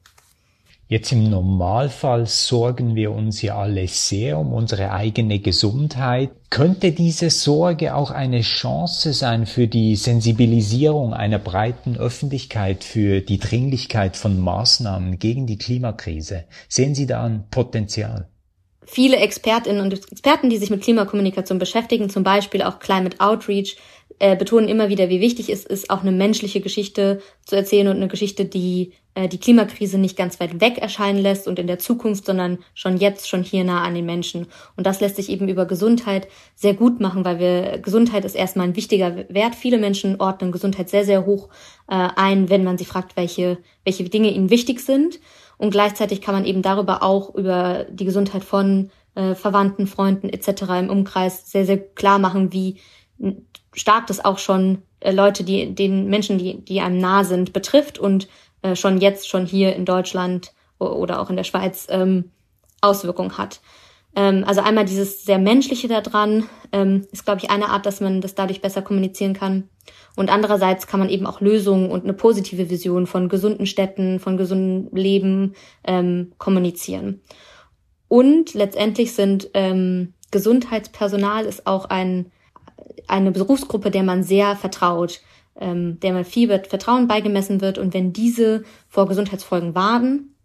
Jetzt 0.90 1.12
im 1.12 1.30
Normalfall 1.30 2.28
sorgen 2.28 2.96
wir 2.96 3.12
uns 3.12 3.42
ja 3.42 3.58
alle 3.58 3.90
sehr 3.90 4.40
um 4.40 4.54
unsere 4.54 4.92
eigene 4.94 5.40
Gesundheit. 5.40 6.32
Könnte 6.50 6.94
diese 6.94 7.30
Sorge 7.30 7.94
auch 7.94 8.10
eine 8.10 8.40
Chance 8.40 9.12
sein 9.12 9.46
für 9.48 9.68
die 9.68 9.98
Sensibilisierung 9.98 11.14
einer 11.14 11.40
breiten 11.40 11.98
Öffentlichkeit 11.98 12.86
für 12.86 13.20
die 13.20 13.38
Dringlichkeit 13.38 14.16
von 14.16 14.40
Maßnahmen 14.40 15.20
gegen 15.20 15.46
die 15.46 15.58
Klimakrise? 15.58 16.46
Sehen 16.70 16.96
Sie 16.96 17.06
da 17.06 17.26
ein 17.26 17.50
Potenzial? 17.52 18.30
Viele 18.90 19.18
Expertinnen 19.18 19.82
und 19.82 19.94
Experten, 19.94 20.50
die 20.50 20.58
sich 20.58 20.70
mit 20.70 20.82
Klimakommunikation 20.82 21.60
beschäftigen, 21.60 22.10
zum 22.10 22.24
Beispiel 22.24 22.62
auch 22.62 22.80
Climate 22.80 23.20
Outreach, 23.20 23.76
äh, 24.20 24.38
betonen 24.38 24.70
immer 24.70 24.88
wieder, 24.88 25.10
wie 25.10 25.20
wichtig 25.20 25.50
es 25.50 25.66
ist, 25.66 25.90
auch 25.90 26.02
eine 26.02 26.14
menschliche 26.14 26.62
Geschichte 26.62 27.22
zu 27.46 27.56
erzählen 27.56 27.90
und 27.90 27.98
eine 27.98 28.08
Geschichte, 28.08 28.46
die 28.46 28.94
äh, 29.14 29.28
die 29.28 29.40
Klimakrise 29.40 29.98
nicht 29.98 30.16
ganz 30.16 30.40
weit 30.40 30.62
weg 30.62 30.78
erscheinen 30.78 31.20
lässt 31.20 31.48
und 31.48 31.60
in 31.60 31.68
der 31.68 31.80
Zukunft, 31.80 32.26
sondern 32.26 32.60
schon 32.74 32.98
jetzt, 32.98 33.28
schon 33.28 33.44
hier 33.44 33.66
nah 33.66 33.84
an 33.84 33.94
den 33.94 34.06
Menschen. 34.06 34.48
Und 34.76 34.88
das 34.88 35.02
lässt 35.02 35.18
sich 35.18 35.30
eben 35.30 35.50
über 35.50 35.66
Gesundheit 35.66 36.28
sehr 36.56 36.74
gut 36.74 37.02
machen, 37.02 37.26
weil 37.26 37.40
wir 37.40 37.80
Gesundheit 37.80 38.24
ist 38.24 38.36
erstmal 38.36 38.68
ein 38.68 38.76
wichtiger 38.76 39.26
Wert. 39.30 39.54
Viele 39.54 39.80
Menschen 39.80 40.22
ordnen 40.22 40.54
Gesundheit 40.54 40.90
sehr, 40.90 41.04
sehr 41.04 41.26
hoch 41.26 41.50
äh, 41.90 42.10
ein, 42.16 42.50
wenn 42.50 42.64
man 42.64 42.78
sie 42.78 42.86
fragt, 42.86 43.18
welche, 43.18 43.58
welche 43.84 44.04
Dinge 44.06 44.32
ihnen 44.32 44.50
wichtig 44.50 44.80
sind. 44.80 45.20
Und 45.58 45.72
gleichzeitig 45.72 46.22
kann 46.22 46.36
man 46.36 46.46
eben 46.46 46.62
darüber 46.62 47.04
auch 47.04 47.34
über 47.34 47.86
die 47.90 48.06
Gesundheit 48.06 48.44
von 48.44 48.92
äh, 49.16 49.34
Verwandten, 49.34 49.88
Freunden 49.88 50.30
etc. 50.30 50.64
im 50.80 50.90
Umkreis 50.90 51.50
sehr, 51.50 51.66
sehr 51.66 51.80
klar 51.80 52.20
machen, 52.20 52.54
wie 52.54 52.80
stark 53.74 54.08
das 54.08 54.24
auch 54.24 54.38
schon 54.38 54.84
äh, 55.00 55.12
Leute, 55.12 55.44
die 55.44 55.74
den 55.74 56.08
Menschen, 56.08 56.38
die, 56.38 56.64
die 56.64 56.82
einem 56.82 57.00
nah 57.00 57.24
sind, 57.24 57.54
betrifft 57.54 57.98
und 57.98 58.28
äh, 58.62 58.76
schon 58.76 59.00
jetzt, 59.00 59.28
schon 59.28 59.46
hier 59.46 59.76
in 59.76 59.86
Deutschland 59.86 60.54
oder 60.80 61.20
auch 61.20 61.32
in 61.32 61.36
der 61.36 61.44
Schweiz 61.44 61.88
ähm, 61.90 62.32
Auswirkungen 62.82 63.38
hat. 63.38 63.62
Ähm, 64.16 64.44
also 64.46 64.62
einmal 64.62 64.86
dieses 64.86 65.24
sehr 65.24 65.40
menschliche 65.40 65.88
daran 65.88 66.50
ähm, 66.72 67.08
ist, 67.12 67.26
glaube 67.26 67.42
ich, 67.44 67.50
eine 67.50 67.70
Art, 67.70 67.86
dass 67.86 68.02
man 68.02 68.22
das 68.22 68.36
dadurch 68.36 68.62
besser 68.62 68.82
kommunizieren 68.82 69.34
kann. 69.34 69.70
Und 70.16 70.30
andererseits 70.30 70.88
kann 70.88 71.00
man 71.00 71.10
eben 71.10 71.28
auch 71.28 71.42
Lösungen 71.42 71.92
und 71.92 72.04
eine 72.04 72.14
positive 72.14 72.70
Vision 72.70 73.08
von 73.08 73.30
gesunden 73.30 73.66
Städten, 73.66 74.20
von 74.20 74.38
gesundem 74.38 74.96
Leben 74.96 75.54
ähm, 75.84 76.34
kommunizieren. 76.38 77.22
Und 78.08 78.54
letztendlich 78.54 79.14
sind 79.14 79.50
ähm, 79.54 80.14
Gesundheitspersonal 80.32 81.46
ist 81.46 81.68
auch 81.68 81.86
ein 81.86 82.32
eine 83.08 83.32
Berufsgruppe, 83.32 83.92
der 83.92 84.04
man 84.04 84.24
sehr 84.24 84.56
vertraut, 84.56 85.22
ähm, 85.60 86.00
der 86.00 86.14
man 86.14 86.26
viel 86.26 86.48
Vertrauen 86.66 87.08
beigemessen 87.08 87.62
wird. 87.62 87.78
Und 87.78 87.94
wenn 87.94 88.14
diese 88.14 88.64
vor 88.90 89.08
Gesundheitsfolgen 89.08 89.76
warnen, 89.76 90.36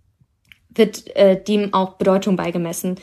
wird 0.71 1.15
äh, 1.17 1.43
dem 1.43 1.75
auch 1.75 1.95
Bedeutung 1.95 2.37
beigemessen. 2.37 2.97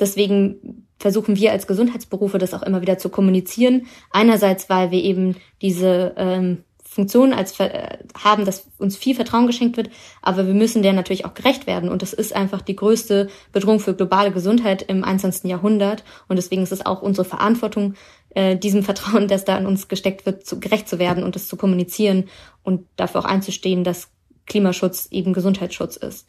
Deswegen 0.00 0.86
versuchen 0.98 1.36
wir 1.36 1.52
als 1.52 1.66
Gesundheitsberufe 1.66 2.38
das 2.38 2.54
auch 2.54 2.62
immer 2.62 2.80
wieder 2.80 2.98
zu 2.98 3.08
kommunizieren. 3.08 3.86
Einerseits, 4.10 4.68
weil 4.68 4.90
wir 4.90 5.02
eben 5.02 5.36
diese 5.60 6.14
ähm, 6.16 6.64
Funktion 6.98 7.32
als 7.32 7.60
äh, 7.60 7.98
haben, 8.16 8.44
dass 8.44 8.66
uns 8.78 8.96
viel 8.96 9.14
Vertrauen 9.14 9.46
geschenkt 9.46 9.76
wird, 9.76 9.90
aber 10.22 10.46
wir 10.46 10.54
müssen 10.54 10.82
der 10.82 10.94
natürlich 10.94 11.26
auch 11.26 11.34
gerecht 11.34 11.66
werden 11.66 11.90
und 11.90 12.02
das 12.02 12.12
ist 12.12 12.34
einfach 12.34 12.62
die 12.62 12.74
größte 12.74 13.28
Bedrohung 13.52 13.78
für 13.78 13.94
globale 13.94 14.32
Gesundheit 14.32 14.82
im 14.82 15.04
21. 15.04 15.44
Jahrhundert 15.44 16.02
und 16.26 16.36
deswegen 16.36 16.62
ist 16.62 16.72
es 16.72 16.84
auch 16.84 17.02
unsere 17.02 17.24
Verantwortung, 17.26 17.94
äh, 18.30 18.56
diesem 18.56 18.82
Vertrauen, 18.82 19.28
das 19.28 19.44
da 19.44 19.56
an 19.56 19.66
uns 19.66 19.86
gesteckt 19.86 20.26
wird, 20.26 20.44
zu, 20.44 20.58
gerecht 20.58 20.88
zu 20.88 20.98
werden 20.98 21.22
und 21.22 21.36
das 21.36 21.46
zu 21.46 21.56
kommunizieren 21.56 22.24
und 22.64 22.86
dafür 22.96 23.20
auch 23.20 23.26
einzustehen, 23.26 23.84
dass 23.84 24.08
Klimaschutz 24.46 25.08
eben 25.10 25.34
Gesundheitsschutz 25.34 25.96
ist. 25.96 26.26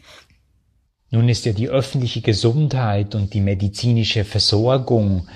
Nun 1.11 1.27
ist 1.27 1.45
ja 1.45 1.53
die 1.53 1.69
öffentliche 1.69 2.21
Gesundheit 2.21 3.15
und 3.15 3.33
die 3.33 3.41
medizinische 3.41 4.25
Versorgung 4.25 5.27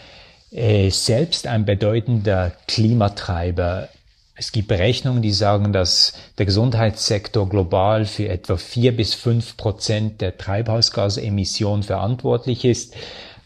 äh, 0.52 0.92
selbst 0.92 1.48
ein 1.48 1.66
bedeutender 1.66 2.52
Klimatreiber. 2.68 3.90
Es 4.36 4.52
gibt 4.52 4.68
Berechnungen, 4.68 5.24
die 5.24 5.32
sagen, 5.32 5.74
dass 5.74 6.14
der 6.38 6.46
Gesundheitssektor 6.46 7.50
global 7.50 8.06
für 8.06 8.30
etwa 8.30 8.58
vier 8.58 8.96
bis 8.96 9.16
fünf 9.16 9.58
Prozent 9.58 10.22
der 10.22 10.38
Treibhausgasemissionen 10.38 11.84
verantwortlich 11.84 12.66
ist. 12.66 12.96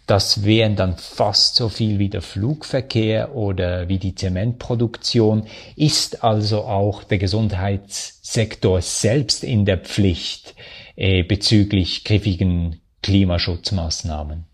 Das 0.06 0.44
wären 0.44 0.78
dann 0.78 0.98
fast 0.98 1.56
so 1.56 1.68
viel 1.68 2.00
wie 2.00 2.10
der 2.10 2.22
Flugverkehr 2.22 3.36
oder 3.36 3.90
wie 3.90 4.00
die 4.00 4.16
Zementproduktion. 4.16 5.48
Ist 5.76 6.24
also 6.24 6.63
auch 6.63 7.04
der 7.04 7.18
Gesundheitssektor 7.18 8.82
selbst 8.82 9.44
in 9.44 9.66
der 9.66 9.78
Pflicht 9.78 10.56
äh, 10.98 11.24
bezüglich 11.24 12.04
griffigen 12.04 12.82
Klimaschutzmaßnahmen? 13.04 14.46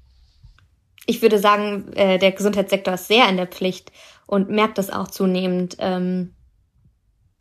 Ich 1.05 1.21
würde 1.21 1.39
sagen, 1.39 1.91
äh, 1.93 2.19
der 2.19 2.31
Gesundheitssektor 2.31 2.93
ist 2.93 3.07
sehr 3.07 3.27
in 3.27 3.37
der 3.37 3.47
Pflicht 3.47 3.91
und 4.27 4.49
merkt 4.49 4.77
das 4.77 4.89
auch 4.89 5.07
zunehmend, 5.07 5.77
ähm, 5.79 6.33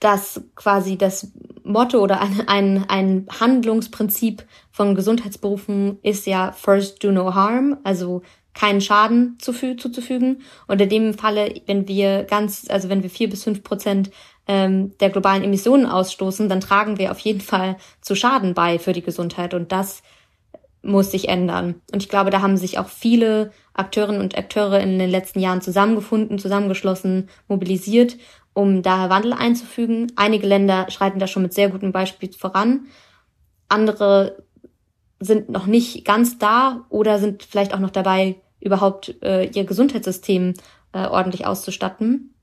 dass 0.01 0.43
quasi 0.57 0.97
das 0.97 1.33
Motto 1.63 1.99
oder 1.99 2.21
ein, 2.21 2.49
ein, 2.49 2.85
ein 2.89 3.27
Handlungsprinzip 3.39 4.45
von 4.71 4.95
Gesundheitsberufen 4.95 5.99
ist 6.03 6.27
ja 6.27 6.51
first 6.53 7.05
do 7.05 7.13
no 7.13 7.35
harm, 7.35 7.79
also 7.85 8.23
keinen 8.55 8.81
Schaden 8.81 9.39
zuzufügen. 9.41 10.43
Und 10.67 10.81
in 10.81 10.89
dem 10.89 11.15
Falle, 11.15 11.55
wenn 11.67 11.89
wir 11.89 12.25
ganz, 12.25 12.67
also 12.69 12.89
wenn 12.89 13.03
wir 13.03 13.11
vier 13.11 13.31
bis 13.31 13.45
fünf 13.45 13.63
Prozent 13.63 14.11
ähm, 14.47 14.97
der 14.99 15.11
globalen 15.11 15.45
Emissionen 15.45 15.87
ausstoßen, 15.87 16.49
dann 16.49 16.61
tragen 16.61 16.99
wir 16.99 17.11
auf 17.11 17.19
jeden 17.21 17.41
Fall 17.41 17.77
zu 18.01 18.15
Schaden 18.15 18.55
bei 18.55 18.79
für 18.79 18.93
die 18.93 19.03
Gesundheit. 19.03 19.55
Und 19.55 19.73
das 19.73 20.03
muss 20.83 21.13
sich 21.13 21.29
ändern. 21.29 21.81
Und 21.93 22.03
ich 22.03 22.09
glaube, 22.09 22.31
da 22.31 22.43
haben 22.43 22.57
sich 22.57 22.79
auch 22.79 22.89
viele 22.89 23.53
Akteurinnen 23.73 24.21
und 24.21 24.37
Akteure 24.37 24.81
in 24.81 24.99
den 24.99 25.11
letzten 25.11 25.41
Jahren 25.41 25.61
zusammengefunden, 25.61 26.39
zusammengeschlossen, 26.39 27.29
mobilisiert, 27.49 28.17
um 28.53 28.83
da 28.83 29.09
Wandel 29.09 29.33
einzufügen. 29.33 30.13
Einige 30.17 30.47
Länder 30.47 30.91
schreiten 30.91 31.21
da 31.21 31.27
schon 31.27 31.43
mit 31.43 31.55
sehr 31.55 31.69
gutem 31.69 31.93
Beispiel 31.93 32.33
voran. 32.33 32.87
Andere 33.69 34.43
sind 35.21 35.49
noch 35.49 35.67
nicht 35.67 36.05
ganz 36.05 36.39
da 36.39 36.85
oder 36.89 37.19
sind 37.19 37.45
vielleicht 37.45 37.75
auch 37.75 37.79
noch 37.79 37.91
dabei, 37.91 38.37
überhaupt 38.61 39.15
äh, 39.23 39.47
ihr 39.47 39.65
Gesundheitssystem 39.65 40.55
äh, 40.93 41.07
ordentlich 41.07 41.47
auszustatten. 41.47 42.35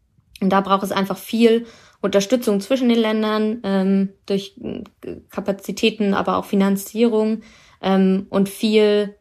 Und 0.41 0.49
da 0.49 0.61
braucht 0.61 0.83
es 0.83 0.91
einfach 0.91 1.17
viel 1.17 1.65
Unterstützung 2.01 2.61
zwischen 2.61 2.89
den 2.89 2.99
Ländern 2.99 3.59
ähm, 3.63 4.09
durch 4.25 4.55
äh, 4.63 4.83
Kapazitäten, 5.29 6.13
aber 6.13 6.37
auch 6.37 6.45
Finanzierung 6.45 7.41
ähm, 7.81 8.27
und 8.29 8.49
viel, 8.49 9.15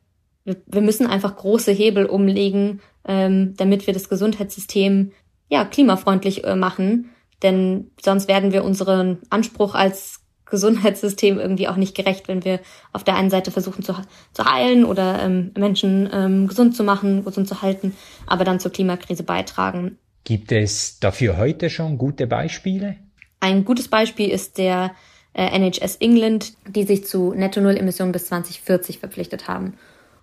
wir 0.44 0.80
müssen 0.80 1.06
einfach 1.06 1.36
große 1.36 1.72
Hebel 1.72 2.06
umlegen, 2.06 2.80
ähm, 3.04 3.54
damit 3.56 3.86
wir 3.86 3.94
das 3.94 4.08
Gesundheitssystem 4.08 5.12
ja 5.48 5.64
klimafreundlich 5.64 6.44
äh, 6.44 6.54
machen. 6.54 7.10
Denn 7.42 7.90
sonst 8.00 8.28
werden 8.28 8.52
wir 8.52 8.64
unseren 8.64 9.18
Anspruch 9.30 9.74
als 9.74 10.20
Gesundheitssystem 10.46 11.38
irgendwie 11.38 11.68
auch 11.68 11.76
nicht 11.76 11.96
gerecht, 11.96 12.28
wenn 12.28 12.44
wir 12.44 12.60
auf 12.92 13.04
der 13.04 13.16
einen 13.16 13.30
Seite 13.30 13.50
versuchen 13.50 13.82
zu, 13.82 13.94
zu 14.32 14.44
heilen 14.44 14.84
oder 14.84 15.22
ähm, 15.22 15.52
Menschen 15.56 16.08
ähm, 16.12 16.46
gesund 16.48 16.74
zu 16.74 16.84
machen, 16.84 17.24
gesund 17.24 17.48
zu 17.48 17.60
halten, 17.62 17.94
aber 18.26 18.44
dann 18.44 18.60
zur 18.60 18.72
Klimakrise 18.72 19.22
beitragen. 19.24 19.98
Gibt 20.24 20.52
es 20.52 21.00
dafür 21.00 21.36
heute 21.36 21.70
schon 21.70 21.98
gute 21.98 22.26
Beispiele? 22.26 22.96
Ein 23.40 23.64
gutes 23.64 23.88
Beispiel 23.88 24.30
ist 24.30 24.58
der 24.58 24.94
äh, 25.32 25.58
NHS 25.58 25.96
England, 25.96 26.54
die 26.66 26.84
sich 26.84 27.06
zu 27.06 27.32
Netto-Null-Emissionen 27.32 28.12
bis 28.12 28.26
2040 28.26 28.98
verpflichtet 28.98 29.48
haben. 29.48 29.74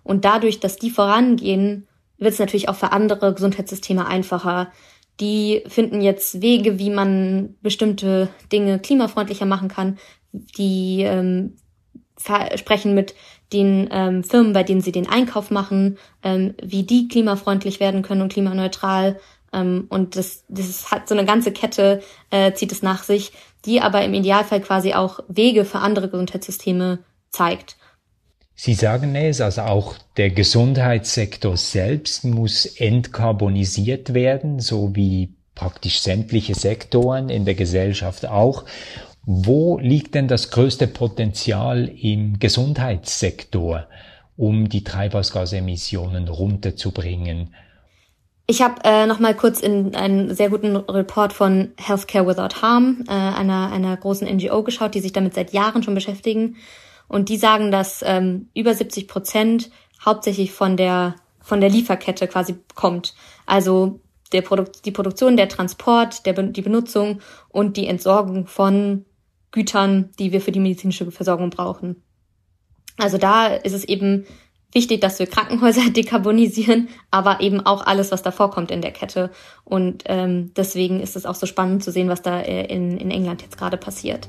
Und 0.02 0.24
dadurch, 0.24 0.60
dass 0.60 0.76
die 0.76 0.90
vorangehen, 0.90 1.88
wird 2.18 2.34
es 2.34 2.38
natürlich 2.38 2.68
auch 2.68 2.76
für 2.76 2.92
andere 2.92 3.34
Gesundheitssysteme 3.34 4.06
einfacher. 4.06 4.70
Die 5.20 5.62
finden 5.66 6.00
jetzt 6.00 6.42
Wege, 6.42 6.78
wie 6.78 6.90
man 6.90 7.56
bestimmte 7.62 8.28
Dinge 8.52 8.78
klimafreundlicher 8.78 9.46
machen 9.46 9.68
kann. 9.68 9.98
Die 10.32 11.02
ähm, 11.02 11.56
sprechen 12.54 12.94
mit 12.94 13.14
den 13.52 13.88
ähm, 13.90 14.24
Firmen, 14.24 14.52
bei 14.52 14.62
denen 14.62 14.80
sie 14.80 14.92
den 14.92 15.08
Einkauf 15.08 15.50
machen, 15.50 15.98
ähm, 16.22 16.54
wie 16.62 16.82
die 16.82 17.08
klimafreundlich 17.08 17.80
werden 17.80 18.02
können 18.02 18.22
und 18.22 18.32
klimaneutral. 18.32 19.18
Ähm, 19.52 19.86
und 19.88 20.16
das, 20.16 20.44
das 20.48 20.90
hat 20.90 21.08
so 21.08 21.14
eine 21.14 21.26
ganze 21.26 21.52
Kette, 21.52 22.02
äh, 22.30 22.52
zieht 22.52 22.72
es 22.72 22.82
nach 22.82 23.04
sich, 23.04 23.32
die 23.64 23.80
aber 23.80 24.04
im 24.04 24.14
Idealfall 24.14 24.60
quasi 24.60 24.94
auch 24.94 25.20
Wege 25.28 25.64
für 25.64 25.78
andere 25.78 26.08
Gesundheitssysteme 26.08 27.00
zeigt. 27.30 27.76
Sie 28.54 28.74
sagen 28.74 29.14
es, 29.14 29.42
also 29.42 29.62
auch 29.62 29.96
der 30.16 30.30
Gesundheitssektor 30.30 31.58
selbst 31.58 32.24
muss 32.24 32.64
entkarbonisiert 32.64 34.14
werden, 34.14 34.60
so 34.60 34.96
wie 34.96 35.34
praktisch 35.54 36.00
sämtliche 36.00 36.54
Sektoren 36.54 37.28
in 37.28 37.44
der 37.44 37.54
Gesellschaft 37.54 38.26
auch. 38.26 38.64
Wo 39.26 39.78
liegt 39.78 40.14
denn 40.14 40.28
das 40.28 40.50
größte 40.50 40.86
Potenzial 40.86 41.88
im 41.88 42.38
Gesundheitssektor, 42.38 43.88
um 44.36 44.68
die 44.68 44.84
Treibhausgasemissionen 44.84 46.28
runterzubringen? 46.28 47.54
Ich 48.48 48.62
habe 48.62 48.76
äh, 48.84 49.06
noch 49.06 49.18
mal 49.18 49.34
kurz 49.34 49.60
in 49.60 49.96
einen 49.96 50.32
sehr 50.34 50.50
guten 50.50 50.76
Report 50.76 51.32
von 51.32 51.72
Healthcare 51.78 52.26
Without 52.26 52.62
Harm, 52.62 53.04
äh, 53.08 53.12
einer, 53.12 53.72
einer 53.72 53.96
großen 53.96 54.28
NGO, 54.28 54.62
geschaut, 54.62 54.94
die 54.94 55.00
sich 55.00 55.12
damit 55.12 55.34
seit 55.34 55.52
Jahren 55.52 55.82
schon 55.82 55.96
beschäftigen. 55.96 56.56
Und 57.08 57.28
die 57.28 57.38
sagen, 57.38 57.72
dass 57.72 58.04
ähm, 58.06 58.48
über 58.54 58.72
70 58.72 59.08
Prozent 59.08 59.70
hauptsächlich 60.04 60.52
von 60.52 60.76
der, 60.76 61.16
von 61.40 61.60
der 61.60 61.70
Lieferkette 61.70 62.28
quasi 62.28 62.56
kommt. 62.76 63.14
Also 63.46 64.00
der 64.32 64.42
Produkt, 64.42 64.84
die 64.84 64.92
Produktion, 64.92 65.36
der 65.36 65.48
Transport, 65.48 66.24
der, 66.24 66.34
die 66.34 66.62
Benutzung 66.62 67.20
und 67.48 67.76
die 67.76 67.86
Entsorgung 67.86 68.46
von 68.46 69.06
Gütern, 69.50 70.10
die 70.18 70.30
wir 70.30 70.40
für 70.40 70.52
die 70.52 70.60
medizinische 70.60 71.10
Versorgung 71.10 71.50
brauchen. 71.50 72.02
Also 72.96 73.18
da 73.18 73.48
ist 73.48 73.72
es 73.72 73.84
eben 73.84 74.26
wichtig, 74.72 75.00
dass 75.00 75.18
wir 75.18 75.26
Krankenhäuser 75.26 75.90
dekarbonisieren, 75.90 76.88
aber 77.10 77.40
eben 77.40 77.64
auch 77.64 77.86
alles, 77.86 78.10
was 78.12 78.22
davor 78.22 78.50
kommt 78.50 78.70
in 78.70 78.82
der 78.82 78.92
Kette. 78.92 79.30
Und 79.64 80.04
ähm, 80.06 80.52
deswegen 80.56 81.00
ist 81.00 81.16
es 81.16 81.26
auch 81.26 81.34
so 81.34 81.46
spannend 81.46 81.82
zu 81.82 81.90
sehen, 81.90 82.08
was 82.08 82.22
da 82.22 82.40
äh, 82.40 82.66
in, 82.66 82.98
in 82.98 83.10
England 83.10 83.42
jetzt 83.42 83.58
gerade 83.58 83.76
passiert. 83.76 84.28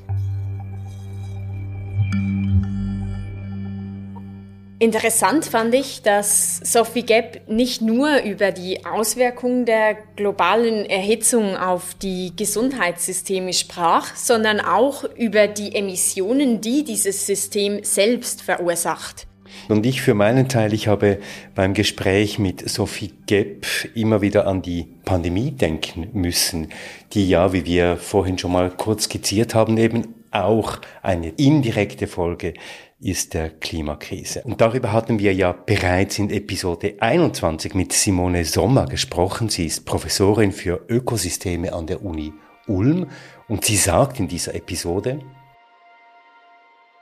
Interessant 4.80 5.44
fand 5.44 5.74
ich, 5.74 6.02
dass 6.02 6.58
Sophie 6.58 7.02
Gepp 7.02 7.48
nicht 7.48 7.82
nur 7.82 8.22
über 8.22 8.52
die 8.52 8.86
Auswirkungen 8.86 9.64
der 9.64 9.96
globalen 10.14 10.86
Erhitzung 10.86 11.56
auf 11.56 11.94
die 11.94 12.32
Gesundheitssysteme 12.36 13.52
sprach, 13.52 14.14
sondern 14.14 14.60
auch 14.60 15.02
über 15.02 15.48
die 15.48 15.74
Emissionen, 15.74 16.60
die 16.60 16.84
dieses 16.84 17.26
System 17.26 17.82
selbst 17.82 18.42
verursacht. 18.42 19.27
Und 19.68 19.84
ich 19.86 20.00
für 20.00 20.14
meinen 20.14 20.48
Teil, 20.48 20.72
ich 20.72 20.88
habe 20.88 21.18
beim 21.54 21.74
Gespräch 21.74 22.38
mit 22.38 22.68
Sophie 22.68 23.12
Gepp 23.26 23.66
immer 23.94 24.22
wieder 24.22 24.46
an 24.46 24.62
die 24.62 24.86
Pandemie 25.04 25.50
denken 25.50 26.08
müssen, 26.12 26.68
die 27.12 27.28
ja, 27.28 27.52
wie 27.52 27.66
wir 27.66 27.96
vorhin 27.96 28.38
schon 28.38 28.52
mal 28.52 28.70
kurz 28.70 29.04
skizziert 29.04 29.54
haben, 29.54 29.76
eben 29.76 30.14
auch 30.30 30.78
eine 31.02 31.30
indirekte 31.30 32.06
Folge 32.06 32.54
ist 33.00 33.34
der 33.34 33.50
Klimakrise. 33.50 34.42
Und 34.44 34.60
darüber 34.60 34.92
hatten 34.92 35.20
wir 35.20 35.32
ja 35.32 35.52
bereits 35.52 36.18
in 36.18 36.30
Episode 36.30 36.96
21 36.98 37.74
mit 37.74 37.92
Simone 37.92 38.44
Sommer 38.44 38.86
gesprochen. 38.86 39.48
Sie 39.48 39.66
ist 39.66 39.86
Professorin 39.86 40.50
für 40.52 40.84
Ökosysteme 40.88 41.72
an 41.72 41.86
der 41.86 42.04
Uni 42.04 42.32
Ulm 42.66 43.06
und 43.46 43.64
sie 43.64 43.76
sagt 43.76 44.20
in 44.20 44.28
dieser 44.28 44.54
Episode, 44.54 45.20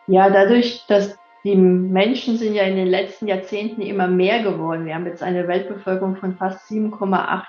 ja, 0.08 0.30
dadurch, 0.30 0.84
dass 0.86 1.16
die 1.46 1.54
Menschen 1.54 2.38
sind 2.38 2.54
ja 2.54 2.64
in 2.64 2.74
den 2.74 2.88
letzten 2.88 3.28
Jahrzehnten 3.28 3.80
immer 3.80 4.08
mehr 4.08 4.42
geworden. 4.42 4.84
Wir 4.84 4.96
haben 4.96 5.06
jetzt 5.06 5.22
eine 5.22 5.46
Weltbevölkerung 5.46 6.16
von 6.16 6.36
fast 6.36 6.68
7,8 6.68 7.44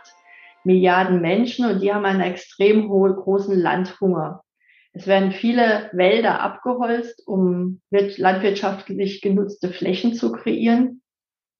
Milliarden 0.64 1.20
Menschen 1.20 1.66
und 1.66 1.82
die 1.82 1.92
haben 1.92 2.06
einen 2.06 2.22
extrem 2.22 2.90
hohen, 2.90 3.16
großen 3.16 3.58
Landhunger. 3.60 4.44
Es 4.94 5.08
werden 5.08 5.32
viele 5.32 5.90
Wälder 5.94 6.42
abgeholzt, 6.42 7.24
um 7.26 7.82
landwirtschaftlich 7.90 9.22
genutzte 9.22 9.70
Flächen 9.70 10.14
zu 10.14 10.32
kreieren. 10.32 11.02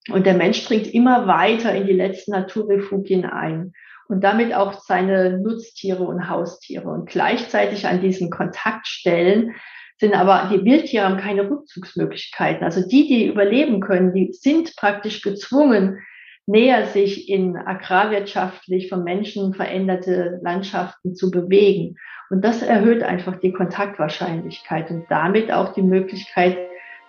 Und 0.10 0.28
der 0.28 0.36
Mensch 0.36 0.64
dringt 0.66 0.94
immer 0.94 1.26
weiter 1.26 1.74
in 1.74 1.88
die 1.88 1.94
letzten 1.94 2.32
Naturrefugien 2.32 3.26
ein 3.26 3.74
und 4.10 4.24
damit 4.24 4.54
auch 4.54 4.74
seine 4.82 5.40
Nutztiere 5.40 6.04
und 6.04 6.30
Haustiere. 6.30 6.90
Und 6.90 7.10
gleichzeitig 7.10 7.88
an 7.88 8.02
diesen 8.02 8.30
Kontaktstellen 8.30 9.56
sind 10.00 10.14
aber 10.14 10.50
die 10.54 10.64
Wildtiere 10.64 11.06
haben 11.06 11.18
keine 11.18 11.50
Rückzugsmöglichkeiten. 11.50 12.64
Also 12.64 12.88
die, 12.88 13.08
die 13.08 13.28
überleben 13.28 13.80
können, 13.80 14.14
die 14.14 14.32
sind 14.32 14.76
praktisch 14.76 15.22
gezwungen, 15.22 16.00
näher 16.46 16.86
sich 16.88 17.30
in 17.30 17.58
agrarwirtschaftlich 17.58 18.90
von 18.90 19.04
Menschen 19.04 19.54
veränderte 19.54 20.40
Landschaften 20.44 21.16
zu 21.16 21.30
bewegen. 21.32 21.98
Und 22.30 22.44
das 22.44 22.62
erhöht 22.62 23.04
einfach 23.04 23.40
die 23.40 23.52
Kontaktwahrscheinlichkeit 23.52 24.90
und 24.92 25.06
damit 25.10 25.52
auch 25.52 25.74
die 25.74 25.82
Möglichkeit, 25.82 26.58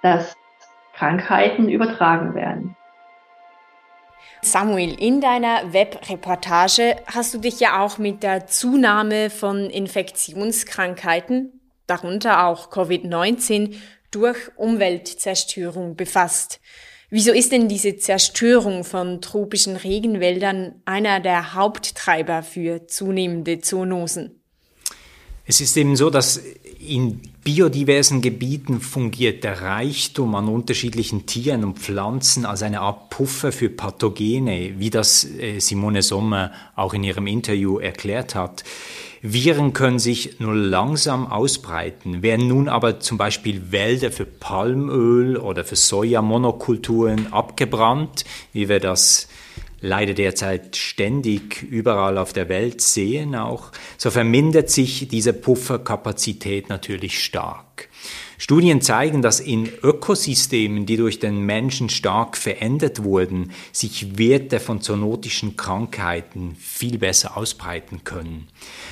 dass 0.03 0.35
Krankheiten 0.95 1.69
übertragen 1.69 2.35
werden. 2.35 2.77
Samuel, 4.43 4.95
in 5.01 5.21
deiner 5.21 5.73
Webreportage 5.73 6.97
hast 7.07 7.35
du 7.35 7.39
dich 7.39 7.61
ja 7.61 7.81
auch 7.81 7.99
mit 7.99 8.23
der 8.23 8.47
Zunahme 8.47 9.31
von 9.31 9.69
Infektionskrankheiten, 9.71 11.58
darunter 11.89 12.47
auch 12.47 12.71
Covid-19, 12.71 13.75
durch 14.11 14.37
Umweltzerstörung 14.57 15.97
befasst. 15.97 16.61
Wieso 17.11 17.33
ist 17.33 17.53
denn 17.53 17.69
diese 17.69 17.97
Zerstörung 17.97 18.85
von 18.85 19.21
tropischen 19.21 19.77
Regenwäldern 19.77 20.75
einer 20.85 21.21
der 21.21 21.55
Haupttreiber 21.55 22.43
für 22.43 22.87
zunehmende 22.87 23.61
Zoonosen? 23.61 24.39
Es 25.47 25.63
ist 25.63 25.75
eben 25.79 25.97
so, 25.97 26.11
dass 26.11 26.43
in 26.79 27.23
biodiversen 27.43 28.21
Gebieten 28.21 28.83
fungiert 28.83 29.43
der 29.43 29.63
Reichtum 29.63 30.35
an 30.35 30.47
unterschiedlichen 30.47 31.25
Tieren 31.25 31.65
und 31.65 31.79
Pflanzen 31.79 32.45
als 32.45 32.63
eine 32.63 32.83
Art 32.83 33.09
Puffer 33.09 33.51
für 33.51 33.71
Pathogene, 33.71 34.75
wie 34.77 34.91
das 34.91 35.25
äh, 35.25 35.59
Simone 35.61 36.03
Sommer 36.03 36.53
auch 36.77 36.93
in 36.93 37.03
ihrem 37.03 37.27
Interview 37.27 37.79
erklärt 37.79 38.35
hat. 38.35 38.65
Viren 39.23 39.73
können 39.73 39.99
sich 39.99 40.39
nur 40.39 40.55
langsam 40.55 41.27
ausbreiten. 41.27 42.23
Werden 42.23 42.49
nun 42.49 42.69
aber 42.69 43.01
zum 43.01 43.19
Beispiel 43.19 43.73
Wälder 43.73 44.13
für 44.13 44.27
Palmöl 44.27 45.37
oder 45.37 45.65
für 45.65 45.77
Sojamonokulturen 45.77 47.33
abgebrannt, 47.33 48.25
wie 48.53 48.69
wir 48.69 48.81
das 48.81 49.29
leider 49.81 50.15
derzeit 50.15 50.77
ständig 50.77 51.63
überall 51.63 52.19
auf 52.19 52.33
der 52.33 52.49
Welt 52.49 52.81
sehen 52.81 53.35
auch, 53.35 53.71
so 53.97 54.11
vermindert 54.11 54.71
sich 54.71 55.09
diese 55.09 55.33
Pufferkapazität 55.33 56.69
natürlich 56.69 57.23
stark. 57.23 57.89
Studien 58.41 58.81
zeigen, 58.81 59.21
dass 59.21 59.41
in 59.41 59.69
Ökosystemen, 59.83 60.87
die 60.87 60.97
durch 60.97 61.19
den 61.19 61.41
Menschen 61.41 61.89
stark 61.89 62.37
verändert 62.37 63.03
wurden, 63.03 63.51
sich 63.73 64.17
Werte 64.17 64.61
von 64.61 64.81
zoonotischen 64.81 65.57
Krankheiten 65.57 66.55
viel 66.55 66.99
besser 66.99 67.37
ausbreiten 67.37 68.05
können. 68.05 68.47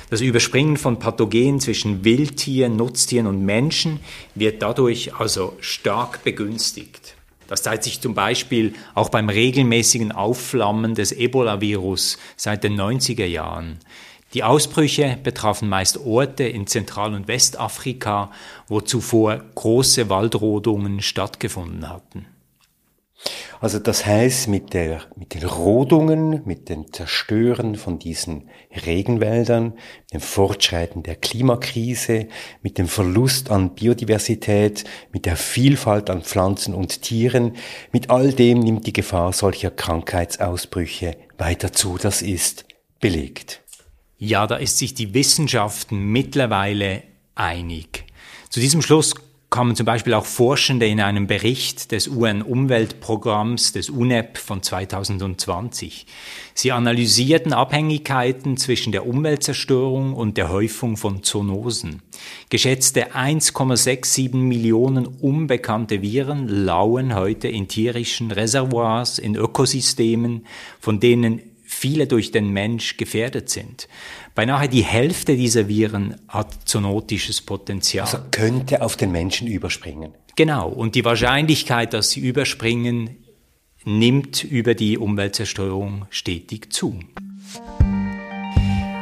Das 0.09 0.19
Überspringen 0.19 0.75
von 0.75 0.99
Pathogenen 0.99 1.61
zwischen 1.61 2.03
Wildtieren, 2.03 2.75
Nutztieren 2.75 3.25
und 3.25 3.45
Menschen 3.45 4.01
wird 4.35 4.61
dadurch 4.61 5.15
also 5.15 5.55
stark 5.61 6.25
begünstigt. 6.25 7.15
Das 7.47 7.63
zeigt 7.63 7.85
sich 7.85 8.01
zum 8.01 8.13
Beispiel 8.13 8.73
auch 8.93 9.07
beim 9.07 9.29
regelmäßigen 9.29 10.11
Aufflammen 10.11 10.93
des 10.93 11.13
Ebola-Virus 11.13 12.17
seit 12.35 12.65
den 12.65 12.79
90er 12.79 13.25
Jahren. 13.25 13.79
Die 14.33 14.43
Ausbrüche 14.43 15.17
betrafen 15.23 15.69
meist 15.69 15.97
Orte 16.05 16.43
in 16.43 16.67
Zentral- 16.67 17.13
und 17.13 17.27
Westafrika, 17.27 18.31
wo 18.67 18.81
zuvor 18.81 19.41
große 19.55 20.09
Waldrodungen 20.09 21.01
stattgefunden 21.01 21.89
hatten. 21.89 22.25
Also 23.59 23.79
das 23.79 24.05
heißt, 24.05 24.47
mit, 24.47 24.73
der, 24.73 25.01
mit 25.15 25.33
den 25.33 25.43
Rodungen, 25.43 26.43
mit 26.45 26.69
dem 26.69 26.93
Zerstören 26.93 27.75
von 27.75 27.97
diesen 27.97 28.49
Regenwäldern, 28.85 29.73
dem 30.13 30.21
Fortschreiten 30.21 31.01
der 31.01 31.15
Klimakrise, 31.15 32.27
mit 32.61 32.77
dem 32.77 32.87
Verlust 32.87 33.49
an 33.49 33.73
Biodiversität, 33.73 34.83
mit 35.11 35.25
der 35.25 35.37
Vielfalt 35.37 36.11
an 36.11 36.21
Pflanzen 36.21 36.75
und 36.75 37.01
Tieren, 37.01 37.55
mit 37.91 38.11
all 38.11 38.31
dem 38.33 38.59
nimmt 38.59 38.85
die 38.85 38.93
Gefahr 38.93 39.33
solcher 39.33 39.71
Krankheitsausbrüche 39.71 41.17
weiter 41.39 41.73
zu. 41.73 41.97
Das 41.97 42.21
ist 42.21 42.65
belegt. 42.99 43.63
Ja, 44.19 44.47
da 44.47 44.55
ist 44.55 44.79
sich 44.79 44.95
die 44.95 45.13
Wissenschaft 45.13 45.91
mittlerweile 45.91 47.03
einig. 47.35 48.05
Zu 48.49 48.59
diesem 48.59 48.81
Schluss 48.81 49.13
kamen 49.49 49.75
zum 49.75 49.85
Beispiel 49.85 50.13
auch 50.13 50.25
Forschende 50.25 50.87
in 50.87 50.99
einem 50.99 51.27
Bericht 51.27 51.91
des 51.91 52.07
UN-Umweltprogramms 52.09 53.71
des 53.71 53.89
UNEP 53.89 54.37
von 54.37 54.61
2020. 54.61 56.05
Sie 56.53 56.71
analysierten 56.71 57.53
Abhängigkeiten 57.53 58.57
zwischen 58.57 58.91
der 58.91 59.07
Umweltzerstörung 59.07 60.13
und 60.13 60.35
der 60.35 60.49
Häufung 60.49 60.97
von 60.97 61.23
Zoonosen. 61.23 62.01
Geschätzte 62.49 63.13
1,67 63.13 64.35
Millionen 64.35 65.05
unbekannte 65.05 66.01
Viren 66.01 66.47
lauern 66.47 67.15
heute 67.15 67.47
in 67.47 67.67
tierischen 67.67 68.31
Reservoirs, 68.31 69.17
in 69.17 69.35
Ökosystemen, 69.35 70.45
von 70.79 70.99
denen 70.99 71.41
viele 71.77 72.07
durch 72.07 72.31
den 72.31 72.49
Mensch 72.49 72.97
gefährdet 72.97 73.49
sind. 73.49 73.87
Beinahe 74.35 74.67
die 74.67 74.83
Hälfte 74.83 75.35
dieser 75.35 75.67
Viren 75.67 76.15
hat 76.27 76.67
zoonotisches 76.67 77.41
Potenzial. 77.41 78.05
Also 78.05 78.19
könnte 78.31 78.81
auf 78.81 78.97
den 78.97 79.11
Menschen 79.11 79.47
überspringen. 79.47 80.13
Genau. 80.35 80.69
Und 80.69 80.95
die 80.95 81.05
Wahrscheinlichkeit, 81.05 81.93
dass 81.93 82.09
sie 82.11 82.19
überspringen, 82.19 83.17
nimmt 83.85 84.43
über 84.43 84.73
die 84.73 84.97
Umweltzerstörung 84.97 86.05
stetig 86.09 86.73
zu. 86.73 86.99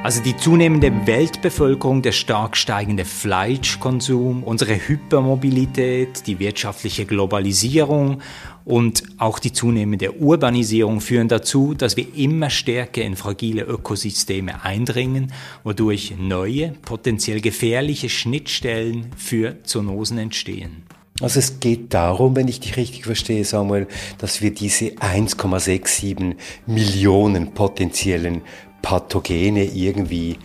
Also 0.03 0.21
die 0.21 0.37
zunehmende 0.37 1.07
Weltbevölkerung, 1.07 2.03
der 2.03 2.11
stark 2.11 2.55
steigende 2.55 3.05
Fleischkonsum, 3.05 4.43
unsere 4.43 4.75
Hypermobilität, 4.75 6.27
die 6.27 6.37
wirtschaftliche 6.37 7.05
Globalisierung 7.05 8.21
und 8.65 9.03
auch 9.19 9.37
die 9.39 9.53
zunehmende 9.53 10.11
Urbanisierung 10.13 10.99
führen 10.99 11.27
dazu, 11.27 11.75
dass 11.75 11.95
wir 11.95 12.07
immer 12.15 12.49
stärker 12.49 13.03
in 13.03 13.15
fragile 13.15 13.61
Ökosysteme 13.61 14.63
eindringen, 14.65 15.31
wodurch 15.63 16.15
neue, 16.17 16.73
potenziell 16.81 17.41
gefährliche 17.41 18.09
Schnittstellen 18.09 19.11
für 19.15 19.63
Zoonosen 19.63 20.17
entstehen. 20.17 20.83
Also 21.21 21.39
es 21.39 21.61
geht 21.61 21.93
darum, 21.93 22.35
wenn 22.35 22.49
ich 22.49 22.59
dich 22.59 22.75
richtig 22.75 23.05
verstehe, 23.05 23.45
Samuel, 23.45 23.87
dass 24.17 24.41
wir 24.41 24.53
diese 24.53 24.87
1,67 24.87 26.35
Millionen 26.65 27.53
potenziellen 27.53 28.41
Pathogene 28.81 29.63
irgendwie 29.63 30.37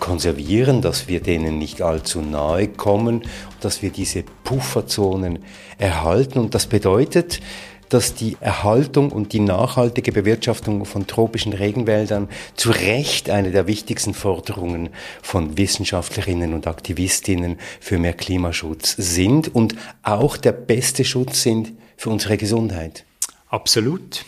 konservieren, 0.00 0.82
dass 0.82 1.08
wir 1.08 1.20
denen 1.20 1.58
nicht 1.58 1.82
allzu 1.82 2.20
nahe 2.20 2.68
kommen, 2.68 3.22
dass 3.60 3.82
wir 3.82 3.90
diese 3.90 4.24
Pufferzonen 4.44 5.40
erhalten. 5.78 6.38
Und 6.38 6.54
das 6.54 6.66
bedeutet, 6.66 7.40
dass 7.88 8.14
die 8.14 8.36
Erhaltung 8.40 9.10
und 9.10 9.32
die 9.32 9.40
nachhaltige 9.40 10.12
Bewirtschaftung 10.12 10.84
von 10.84 11.06
tropischen 11.06 11.52
Regenwäldern 11.52 12.28
zu 12.54 12.70
Recht 12.70 13.30
eine 13.30 13.50
der 13.50 13.66
wichtigsten 13.66 14.14
Forderungen 14.14 14.90
von 15.22 15.56
Wissenschaftlerinnen 15.56 16.54
und 16.54 16.66
Aktivistinnen 16.66 17.58
für 17.80 17.98
mehr 17.98 18.12
Klimaschutz 18.12 18.94
sind 18.98 19.54
und 19.54 19.74
auch 20.02 20.36
der 20.36 20.52
beste 20.52 21.04
Schutz 21.04 21.42
sind 21.42 21.72
für 21.96 22.10
unsere 22.10 22.36
Gesundheit. 22.36 23.04
Absolut. 23.48 24.24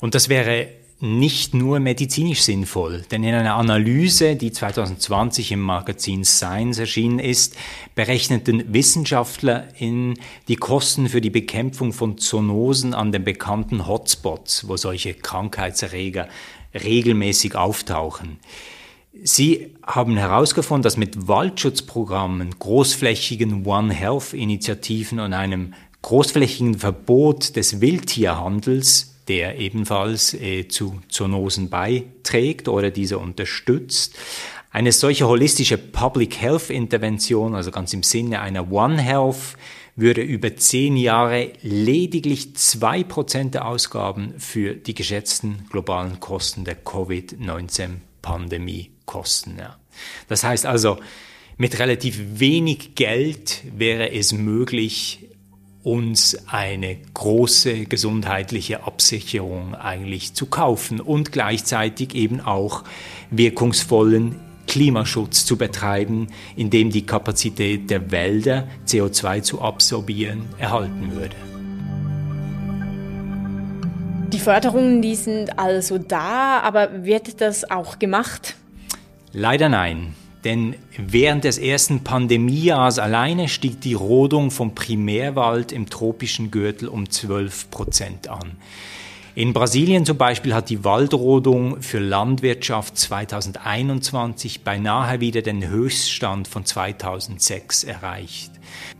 Und 0.00 0.14
das 0.14 0.28
wäre 0.28 0.79
nicht 1.00 1.54
nur 1.54 1.80
medizinisch 1.80 2.42
sinnvoll, 2.42 3.02
denn 3.10 3.24
in 3.24 3.34
einer 3.34 3.54
Analyse, 3.54 4.36
die 4.36 4.52
2020 4.52 5.52
im 5.52 5.60
Magazin 5.60 6.24
Science 6.24 6.78
erschienen 6.78 7.18
ist, 7.18 7.56
berechneten 7.94 8.74
Wissenschaftler 8.74 9.68
in 9.78 10.18
die 10.48 10.56
Kosten 10.56 11.08
für 11.08 11.22
die 11.22 11.30
Bekämpfung 11.30 11.94
von 11.94 12.18
Zoonosen 12.18 12.92
an 12.92 13.12
den 13.12 13.24
bekannten 13.24 13.86
Hotspots, 13.86 14.68
wo 14.68 14.76
solche 14.76 15.14
Krankheitserreger 15.14 16.28
regelmäßig 16.74 17.54
auftauchen. 17.54 18.38
Sie 19.22 19.74
haben 19.84 20.18
herausgefunden, 20.18 20.82
dass 20.82 20.96
mit 20.96 21.26
Waldschutzprogrammen, 21.26 22.58
großflächigen 22.58 23.66
One 23.66 23.92
Health 23.92 24.34
Initiativen 24.34 25.18
und 25.18 25.32
einem 25.32 25.72
großflächigen 26.02 26.78
Verbot 26.78 27.56
des 27.56 27.80
Wildtierhandels 27.80 29.09
der 29.30 29.58
ebenfalls 29.60 30.34
äh, 30.34 30.66
zu 30.66 31.00
Zoonosen 31.08 31.70
beiträgt 31.70 32.66
oder 32.66 32.90
diese 32.90 33.18
unterstützt. 33.18 34.18
Eine 34.72 34.90
solche 34.90 35.28
holistische 35.28 35.78
Public 35.78 36.40
Health 36.40 36.68
Intervention, 36.68 37.54
also 37.54 37.70
ganz 37.70 37.92
im 37.92 38.02
Sinne 38.02 38.40
einer 38.40 38.72
One 38.72 39.00
Health, 39.00 39.56
würde 39.94 40.22
über 40.22 40.56
zehn 40.56 40.96
Jahre 40.96 41.52
lediglich 41.62 42.56
zwei 42.56 43.04
Prozent 43.04 43.54
der 43.54 43.68
Ausgaben 43.68 44.34
für 44.38 44.74
die 44.74 44.94
geschätzten 44.94 45.64
globalen 45.70 46.18
Kosten 46.18 46.64
der 46.64 46.74
Covid-19-Pandemie 46.74 48.90
kosten. 49.06 49.58
Ja. 49.60 49.78
Das 50.26 50.42
heißt 50.42 50.66
also, 50.66 50.98
mit 51.56 51.78
relativ 51.78 52.40
wenig 52.40 52.96
Geld 52.96 53.62
wäre 53.76 54.10
es 54.10 54.32
möglich, 54.32 55.29
uns 55.82 56.36
eine 56.46 56.98
große 57.14 57.86
gesundheitliche 57.86 58.84
Absicherung 58.84 59.74
eigentlich 59.74 60.34
zu 60.34 60.46
kaufen 60.46 61.00
und 61.00 61.32
gleichzeitig 61.32 62.14
eben 62.14 62.40
auch 62.40 62.84
wirkungsvollen 63.30 64.36
Klimaschutz 64.66 65.46
zu 65.46 65.56
betreiben, 65.56 66.28
indem 66.54 66.90
die 66.90 67.06
Kapazität 67.06 67.90
der 67.90 68.10
Wälder, 68.10 68.68
CO2 68.86 69.42
zu 69.42 69.60
absorbieren, 69.60 70.42
erhalten 70.58 71.12
würde. 71.12 71.34
Die 74.32 74.38
Förderungen, 74.38 75.02
die 75.02 75.16
sind 75.16 75.58
also 75.58 75.98
da, 75.98 76.60
aber 76.60 77.04
wird 77.04 77.40
das 77.40 77.68
auch 77.68 77.98
gemacht? 77.98 78.54
Leider 79.32 79.68
nein. 79.68 80.14
Denn 80.44 80.74
während 80.96 81.44
des 81.44 81.58
ersten 81.58 82.02
Pandemiejahres 82.02 82.98
alleine 82.98 83.48
stieg 83.48 83.80
die 83.80 83.94
Rodung 83.94 84.50
vom 84.50 84.74
Primärwald 84.74 85.70
im 85.72 85.90
tropischen 85.90 86.50
Gürtel 86.50 86.88
um 86.88 87.10
12 87.10 87.70
Prozent 87.70 88.28
an. 88.28 88.52
In 89.36 89.52
Brasilien 89.52 90.04
zum 90.04 90.16
Beispiel 90.16 90.54
hat 90.54 90.70
die 90.70 90.82
Waldrodung 90.82 91.80
für 91.82 92.00
Landwirtschaft 92.00 92.98
2021 92.98 94.64
beinahe 94.64 95.20
wieder 95.20 95.40
den 95.40 95.68
Höchststand 95.68 96.48
von 96.48 96.64
2006 96.64 97.84
erreicht. 97.84 98.50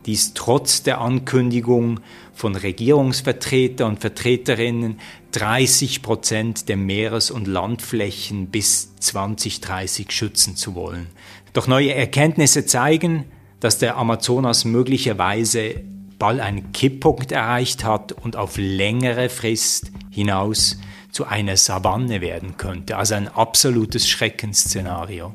Dies 0.06 0.32
trotz 0.34 0.84
der 0.84 1.00
Ankündigung 1.00 1.98
von 2.32 2.54
Regierungsvertretern 2.54 3.90
und 3.90 4.00
Vertreterinnen, 4.00 5.00
30 5.32 6.00
Prozent 6.00 6.68
der 6.68 6.76
Meeres- 6.76 7.32
und 7.32 7.48
Landflächen 7.48 8.46
bis 8.46 8.94
2030 8.96 10.12
schützen 10.12 10.54
zu 10.54 10.76
wollen. 10.76 11.08
Doch 11.54 11.66
neue 11.66 11.92
Erkenntnisse 11.92 12.66
zeigen, 12.66 13.24
dass 13.58 13.78
der 13.78 13.96
Amazonas 13.96 14.64
möglicherweise 14.64 15.82
bald 16.20 16.38
einen 16.38 16.70
Kipppunkt 16.70 17.32
erreicht 17.32 17.82
hat 17.82 18.12
und 18.12 18.36
auf 18.36 18.56
längere 18.56 19.28
Frist 19.28 19.90
hinaus 20.10 20.78
zu 21.10 21.24
einer 21.24 21.56
Savanne 21.56 22.20
werden 22.20 22.56
könnte, 22.56 22.96
also 22.96 23.14
ein 23.14 23.26
absolutes 23.26 24.08
Schreckensszenario. 24.08 25.34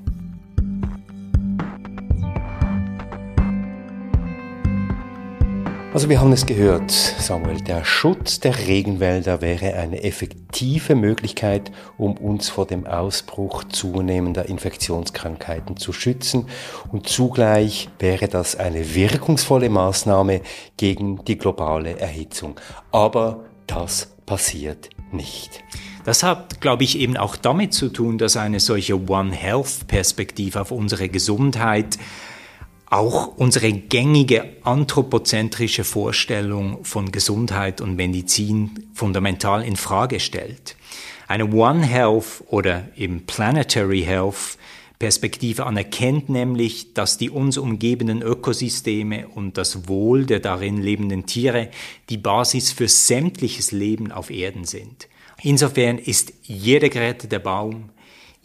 Also 5.96 6.10
wir 6.10 6.20
haben 6.20 6.34
es 6.34 6.46
gehört, 6.46 6.92
Samuel, 6.92 7.62
der 7.62 7.86
Schutz 7.86 8.42
der 8.42 8.68
Regenwälder 8.68 9.40
wäre 9.40 9.76
eine 9.76 10.04
effektive 10.04 10.94
Möglichkeit, 10.94 11.72
um 11.98 12.18
uns 12.18 12.50
vor 12.50 12.68
dem 12.68 12.86
Ausbruch 12.86 13.64
zunehmender 13.64 14.50
Infektionskrankheiten 14.50 15.78
zu 15.78 15.94
schützen 15.94 16.48
und 16.92 17.08
zugleich 17.08 17.88
wäre 17.98 18.28
das 18.28 18.58
eine 18.58 18.94
wirkungsvolle 18.94 19.70
Maßnahme 19.70 20.42
gegen 20.76 21.24
die 21.24 21.38
globale 21.38 21.98
Erhitzung. 21.98 22.60
Aber 22.92 23.46
das 23.66 24.18
passiert 24.26 24.90
nicht. 25.14 25.64
Das 26.04 26.24
hat, 26.24 26.60
glaube 26.60 26.84
ich, 26.84 27.00
eben 27.00 27.16
auch 27.16 27.38
damit 27.38 27.74
zu 27.74 27.88
tun, 27.88 28.18
dass 28.18 28.36
eine 28.36 28.60
solche 28.60 29.10
One 29.10 29.32
Health 29.32 29.88
Perspektive 29.88 30.60
auf 30.60 30.72
unsere 30.72 31.08
Gesundheit 31.08 31.98
auch 32.90 33.38
unsere 33.38 33.72
gängige 33.72 34.58
anthropozentrische 34.64 35.84
Vorstellung 35.84 36.86
von 36.86 37.12
Gesundheit 37.12 37.82
und 37.82 37.96
Medizin 37.96 38.88
fundamental 38.94 39.64
in 39.64 39.76
Frage 39.76 40.20
stellt. 40.20 40.76
Eine 41.28 41.52
One 41.52 41.84
Health 41.84 42.44
oder 42.48 42.88
eben 42.96 43.26
Planetary 43.26 44.04
Health 44.04 44.58
Perspektive 44.98 45.66
anerkennt 45.66 46.30
nämlich, 46.30 46.94
dass 46.94 47.18
die 47.18 47.30
uns 47.30 47.58
umgebenden 47.58 48.22
Ökosysteme 48.22 49.28
und 49.28 49.58
das 49.58 49.90
Wohl 49.90 50.26
der 50.26 50.40
darin 50.40 50.82
lebenden 50.82 51.26
Tiere 51.26 51.70
die 52.10 52.18
Basis 52.18 52.72
für 52.72 52.88
sämtliches 52.88 53.72
Leben 53.74 54.12
auf 54.14 54.30
Erden 54.30 54.64
sind. 54.64 55.10
Insofern 55.42 55.98
ist 55.98 56.32
jeder 56.44 56.88
gerettete 56.88 57.42
Baum, 57.42 57.90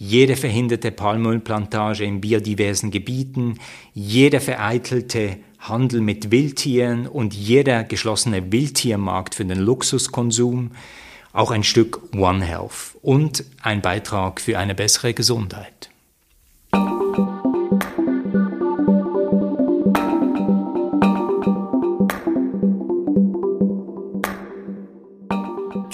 jede 0.00 0.34
verhinderte 0.34 0.90
Palmölplantage 0.90 2.04
in 2.04 2.22
biodiversen 2.22 2.90
Gebieten, 2.90 3.58
jeder 3.92 4.40
vereitelte 4.40 5.36
Handel 5.58 6.00
mit 6.00 6.30
Wildtieren 6.30 7.06
und 7.06 7.34
jeder 7.34 7.84
geschlossene 7.84 8.50
Wildtiermarkt 8.50 9.34
für 9.34 9.44
den 9.44 9.58
Luxuskonsum 9.58 10.70
auch 11.34 11.50
ein 11.50 11.64
Stück 11.64 12.00
One 12.14 12.42
Health 12.42 12.96
und 13.02 13.44
ein 13.60 13.82
Beitrag 13.82 14.40
für 14.40 14.58
eine 14.58 14.74
bessere 14.74 15.12
Gesundheit. 15.12 15.89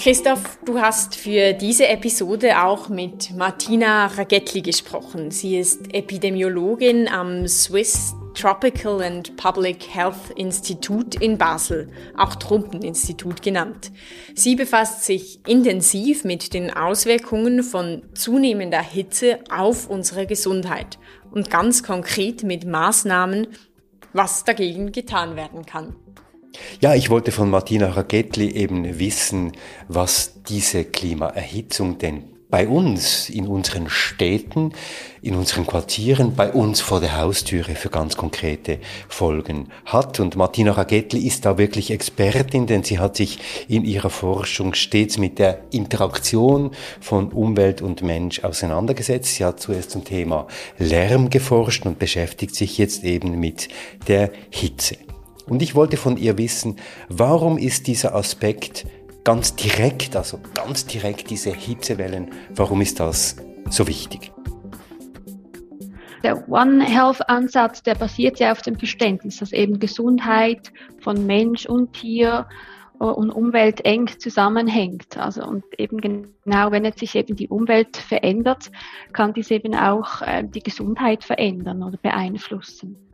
Christoph, 0.07 0.57
du 0.63 0.79
hast 0.79 1.17
für 1.17 1.51
diese 1.51 1.89
Episode 1.89 2.63
auch 2.63 2.87
mit 2.87 3.35
Martina 3.35 4.05
Ragetli 4.05 4.61
gesprochen. 4.61 5.31
Sie 5.31 5.57
ist 5.57 5.93
Epidemiologin 5.93 7.09
am 7.09 7.45
Swiss 7.45 8.15
Tropical 8.33 9.01
and 9.01 9.35
Public 9.35 9.93
Health 9.93 10.31
Institute 10.37 11.21
in 11.21 11.37
Basel, 11.37 11.91
auch 12.15 12.35
Trumpeninstitut 12.35 13.41
genannt. 13.41 13.91
Sie 14.33 14.55
befasst 14.55 15.03
sich 15.03 15.45
intensiv 15.45 16.23
mit 16.23 16.53
den 16.53 16.71
Auswirkungen 16.71 17.61
von 17.61 18.03
zunehmender 18.13 18.81
Hitze 18.81 19.39
auf 19.53 19.89
unsere 19.89 20.25
Gesundheit 20.25 20.99
und 21.31 21.49
ganz 21.49 21.83
konkret 21.83 22.43
mit 22.43 22.65
Maßnahmen, 22.65 23.47
was 24.13 24.45
dagegen 24.45 24.93
getan 24.93 25.35
werden 25.35 25.65
kann. 25.65 25.97
Ja, 26.79 26.95
ich 26.95 27.09
wollte 27.09 27.31
von 27.31 27.49
Martina 27.49 27.89
Ragetli 27.89 28.51
eben 28.51 28.99
wissen, 28.99 29.53
was 29.87 30.43
diese 30.47 30.85
Klimaerhitzung 30.85 31.97
denn 31.97 32.37
bei 32.49 32.67
uns, 32.67 33.29
in 33.29 33.45
unseren 33.45 33.89
Städten, 33.89 34.71
in 35.21 35.35
unseren 35.35 35.67
Quartieren, 35.67 36.33
bei 36.35 36.51
uns 36.51 36.79
vor 36.79 37.01
der 37.01 37.17
Haustüre 37.17 37.75
für 37.75 37.89
ganz 37.89 38.15
konkrete 38.15 38.79
Folgen 39.09 39.67
hat. 39.85 40.21
Und 40.21 40.37
Martina 40.37 40.71
Ragetli 40.71 41.27
ist 41.27 41.45
da 41.45 41.57
wirklich 41.57 41.91
Expertin, 41.91 42.65
denn 42.65 42.83
sie 42.83 42.99
hat 42.99 43.17
sich 43.17 43.39
in 43.67 43.83
ihrer 43.83 44.09
Forschung 44.09 44.73
stets 44.75 45.17
mit 45.17 45.39
der 45.39 45.59
Interaktion 45.71 46.71
von 47.01 47.33
Umwelt 47.33 47.81
und 47.81 48.01
Mensch 48.01 48.43
auseinandergesetzt. 48.43 49.35
Sie 49.35 49.43
hat 49.43 49.59
zuerst 49.59 49.91
zum 49.91 50.05
Thema 50.05 50.47
Lärm 50.77 51.29
geforscht 51.29 51.85
und 51.85 51.99
beschäftigt 51.99 52.55
sich 52.55 52.77
jetzt 52.77 53.03
eben 53.03 53.39
mit 53.39 53.67
der 54.07 54.31
Hitze. 54.49 54.95
Und 55.49 55.61
ich 55.61 55.75
wollte 55.75 55.97
von 55.97 56.17
ihr 56.17 56.37
wissen, 56.37 56.75
warum 57.09 57.57
ist 57.57 57.87
dieser 57.87 58.15
Aspekt 58.15 58.85
ganz 59.23 59.55
direkt, 59.55 60.15
also 60.15 60.39
ganz 60.53 60.85
direkt 60.85 61.29
diese 61.29 61.51
Hitzewellen, 61.53 62.31
warum 62.55 62.81
ist 62.81 62.99
das 62.99 63.37
so 63.69 63.87
wichtig? 63.87 64.31
Der 66.23 66.49
One 66.49 66.83
Health 66.83 67.29
Ansatz, 67.29 67.83
der 67.83 67.95
basiert 67.95 68.39
ja 68.39 68.51
auf 68.51 68.61
dem 68.61 68.77
Verständnis, 68.77 69.37
dass 69.37 69.53
eben 69.53 69.79
Gesundheit 69.79 70.73
von 70.99 71.25
Mensch 71.25 71.65
und 71.65 71.93
Tier 71.93 72.47
äh, 72.99 73.03
und 73.03 73.29
Umwelt 73.29 73.85
eng 73.85 74.07
zusammenhängt. 74.19 75.17
Also 75.17 75.45
und 75.45 75.63
eben 75.77 76.01
genau, 76.01 76.71
wenn 76.71 76.83
jetzt 76.85 76.99
sich 76.99 77.15
eben 77.15 77.35
die 77.35 77.47
Umwelt 77.47 77.97
verändert, 77.97 78.71
kann 79.13 79.33
dies 79.33 79.51
eben 79.51 79.75
auch 79.75 80.21
äh, 80.21 80.43
die 80.43 80.63
Gesundheit 80.63 81.23
verändern 81.23 81.83
oder 81.83 81.97
beeinflussen. 81.97 83.06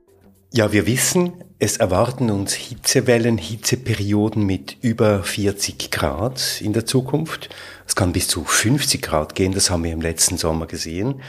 Ja, 0.56 0.72
wir 0.72 0.86
wissen, 0.86 1.34
es 1.58 1.78
erwarten 1.78 2.30
uns 2.30 2.54
Hitzewellen, 2.54 3.39
Hitzeperioden 3.39 4.45
mit 4.45 4.78
über 4.82 5.24
40 5.24 5.89
Grad 5.89 6.62
in 6.62 6.74
der 6.74 6.86
Zukunft. 6.86 7.49
Es 7.88 7.95
kann 7.95 8.14
bis 8.14 8.28
zu 8.28 8.43
50 8.43 9.01
Grad 9.01 9.34
gehen, 9.34 9.54
das 9.54 9.72
haben 9.72 9.84
wir 9.84 9.91
im 9.91 10.01
letzten 10.01 10.38
Sommer 10.38 10.68
gesehen. 10.68 11.24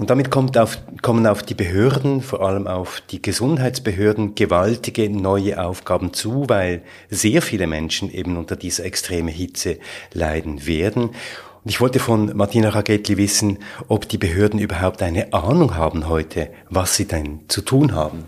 Und 0.00 0.10
damit 0.10 0.32
kommt 0.32 0.58
auf, 0.58 0.76
kommen 1.02 1.28
auf 1.28 1.44
die 1.44 1.54
Behörden, 1.54 2.20
vor 2.20 2.40
allem 2.40 2.66
auf 2.66 3.00
die 3.12 3.22
Gesundheitsbehörden, 3.22 4.34
gewaltige 4.34 5.08
neue 5.08 5.64
Aufgaben 5.64 6.12
zu, 6.12 6.48
weil 6.48 6.82
sehr 7.10 7.42
viele 7.42 7.68
Menschen 7.68 8.12
eben 8.12 8.36
unter 8.36 8.56
dieser 8.56 8.84
extremen 8.84 9.32
Hitze 9.32 9.78
leiden 10.12 10.66
werden. 10.66 11.02
Und 11.04 11.70
ich 11.70 11.80
wollte 11.80 12.00
von 12.00 12.36
Martina 12.36 12.70
Ragetli 12.70 13.18
wissen, 13.18 13.60
ob 13.86 14.08
die 14.08 14.18
Behörden 14.18 14.58
überhaupt 14.58 15.00
eine 15.00 15.32
Ahnung 15.32 15.76
haben 15.76 16.08
heute, 16.08 16.50
was 16.68 16.96
sie 16.96 17.04
denn 17.04 17.42
zu 17.46 17.60
tun 17.60 17.94
haben. 17.94 18.24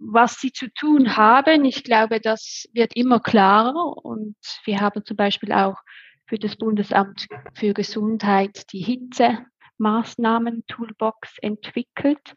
Was 0.00 0.40
sie 0.40 0.52
zu 0.52 0.72
tun 0.72 1.16
haben, 1.16 1.64
ich 1.64 1.82
glaube, 1.82 2.20
das 2.20 2.68
wird 2.72 2.94
immer 2.94 3.20
klarer. 3.20 4.04
Und 4.04 4.36
wir 4.64 4.80
haben 4.80 5.04
zum 5.04 5.16
Beispiel 5.16 5.52
auch 5.52 5.76
für 6.26 6.38
das 6.38 6.56
Bundesamt 6.56 7.26
für 7.54 7.74
Gesundheit 7.74 8.72
die 8.72 8.80
Hitze 8.80 9.46
Maßnahmen-Toolbox 9.78 11.38
entwickelt. 11.40 12.34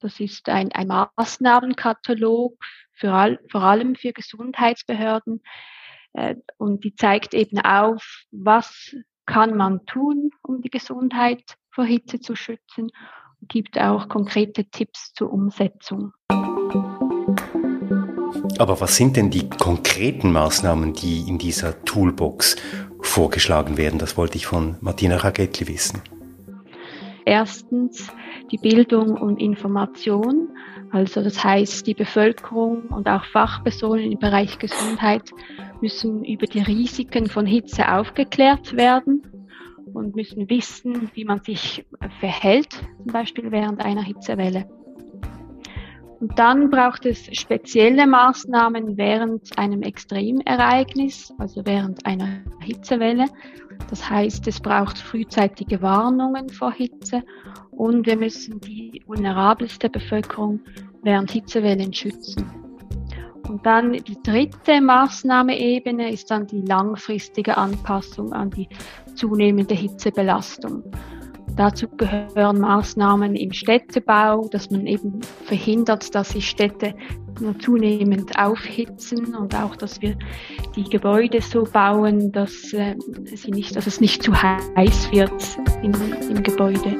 Das 0.00 0.20
ist 0.20 0.48
ein, 0.48 0.72
ein 0.72 0.88
Maßnahmenkatalog 0.88 2.56
für 2.92 3.12
all, 3.12 3.40
vor 3.50 3.62
allem 3.62 3.94
für 3.94 4.12
Gesundheitsbehörden. 4.12 5.42
Äh, 6.14 6.36
und 6.56 6.84
die 6.84 6.94
zeigt 6.94 7.34
eben 7.34 7.60
auf, 7.60 8.24
was 8.30 8.94
kann 9.26 9.56
man 9.56 9.84
tun, 9.86 10.30
um 10.42 10.62
die 10.62 10.70
Gesundheit 10.70 11.56
vor 11.70 11.84
Hitze 11.84 12.20
zu 12.20 12.34
schützen 12.34 12.90
und 13.40 13.48
gibt 13.48 13.78
auch 13.78 14.08
konkrete 14.08 14.64
Tipps 14.64 15.12
zur 15.12 15.32
Umsetzung. 15.32 16.12
Aber 18.58 18.80
was 18.80 18.96
sind 18.96 19.16
denn 19.16 19.30
die 19.30 19.48
konkreten 19.48 20.32
Maßnahmen, 20.32 20.92
die 20.92 21.28
in 21.28 21.38
dieser 21.38 21.82
Toolbox 21.84 22.56
vorgeschlagen 23.00 23.76
werden? 23.76 23.98
Das 23.98 24.16
wollte 24.16 24.36
ich 24.36 24.46
von 24.46 24.76
Martina 24.80 25.16
Ragetli 25.16 25.68
wissen. 25.68 26.02
Erstens 27.24 28.08
die 28.50 28.58
Bildung 28.58 29.16
und 29.16 29.40
Information. 29.40 30.48
Also 30.90 31.22
das 31.22 31.44
heißt, 31.44 31.86
die 31.86 31.94
Bevölkerung 31.94 32.86
und 32.86 33.08
auch 33.08 33.24
Fachpersonen 33.26 34.10
im 34.10 34.18
Bereich 34.18 34.58
Gesundheit 34.58 35.30
müssen 35.80 36.24
über 36.24 36.46
die 36.46 36.60
Risiken 36.62 37.26
von 37.26 37.46
Hitze 37.46 37.92
aufgeklärt 37.92 38.76
werden 38.76 39.22
und 39.92 40.16
müssen 40.16 40.48
wissen, 40.48 41.10
wie 41.14 41.24
man 41.24 41.42
sich 41.42 41.84
verhält, 42.20 42.72
zum 43.02 43.12
Beispiel 43.12 43.50
während 43.50 43.84
einer 43.84 44.02
Hitzewelle. 44.02 44.66
Und 46.20 46.36
dann 46.38 46.68
braucht 46.68 47.06
es 47.06 47.26
spezielle 47.32 48.06
Maßnahmen 48.06 48.96
während 48.96 49.56
einem 49.56 49.82
Extremereignis, 49.82 51.32
also 51.38 51.64
während 51.64 52.04
einer 52.06 52.40
Hitzewelle. 52.60 53.26
Das 53.88 54.10
heißt, 54.10 54.48
es 54.48 54.58
braucht 54.58 54.98
frühzeitige 54.98 55.80
Warnungen 55.80 56.48
vor 56.48 56.72
Hitze 56.72 57.22
und 57.70 58.06
wir 58.06 58.16
müssen 58.16 58.60
die 58.60 59.02
vulnerabelste 59.06 59.88
Bevölkerung 59.88 60.60
während 61.02 61.30
Hitzewellen 61.30 61.92
schützen. 61.92 62.50
Und 63.48 63.64
dann 63.64 63.92
die 63.92 64.20
dritte 64.22 64.80
Maßnahmeebene 64.80 66.12
ist 66.12 66.30
dann 66.30 66.46
die 66.46 66.60
langfristige 66.60 67.56
Anpassung 67.56 68.32
an 68.32 68.50
die 68.50 68.68
zunehmende 69.14 69.74
Hitzebelastung. 69.74 70.82
Dazu 71.56 71.88
gehören 71.88 72.60
Maßnahmen 72.60 73.34
im 73.34 73.52
Städtebau, 73.52 74.48
dass 74.48 74.70
man 74.70 74.86
eben 74.86 75.20
verhindert, 75.44 76.14
dass 76.14 76.30
sich 76.30 76.48
Städte 76.48 76.94
nur 77.40 77.58
zunehmend 77.58 78.38
aufhitzen 78.38 79.34
und 79.34 79.54
auch, 79.54 79.76
dass 79.76 80.00
wir 80.00 80.16
die 80.76 80.84
Gebäude 80.84 81.40
so 81.40 81.64
bauen, 81.64 82.32
dass, 82.32 82.72
äh, 82.72 82.96
sie 83.34 83.50
nicht, 83.50 83.76
dass 83.76 83.86
es 83.86 84.00
nicht 84.00 84.22
zu 84.22 84.32
heiß 84.34 85.10
wird 85.12 85.32
im, 85.82 85.92
im 86.28 86.42
Gebäude. 86.42 86.96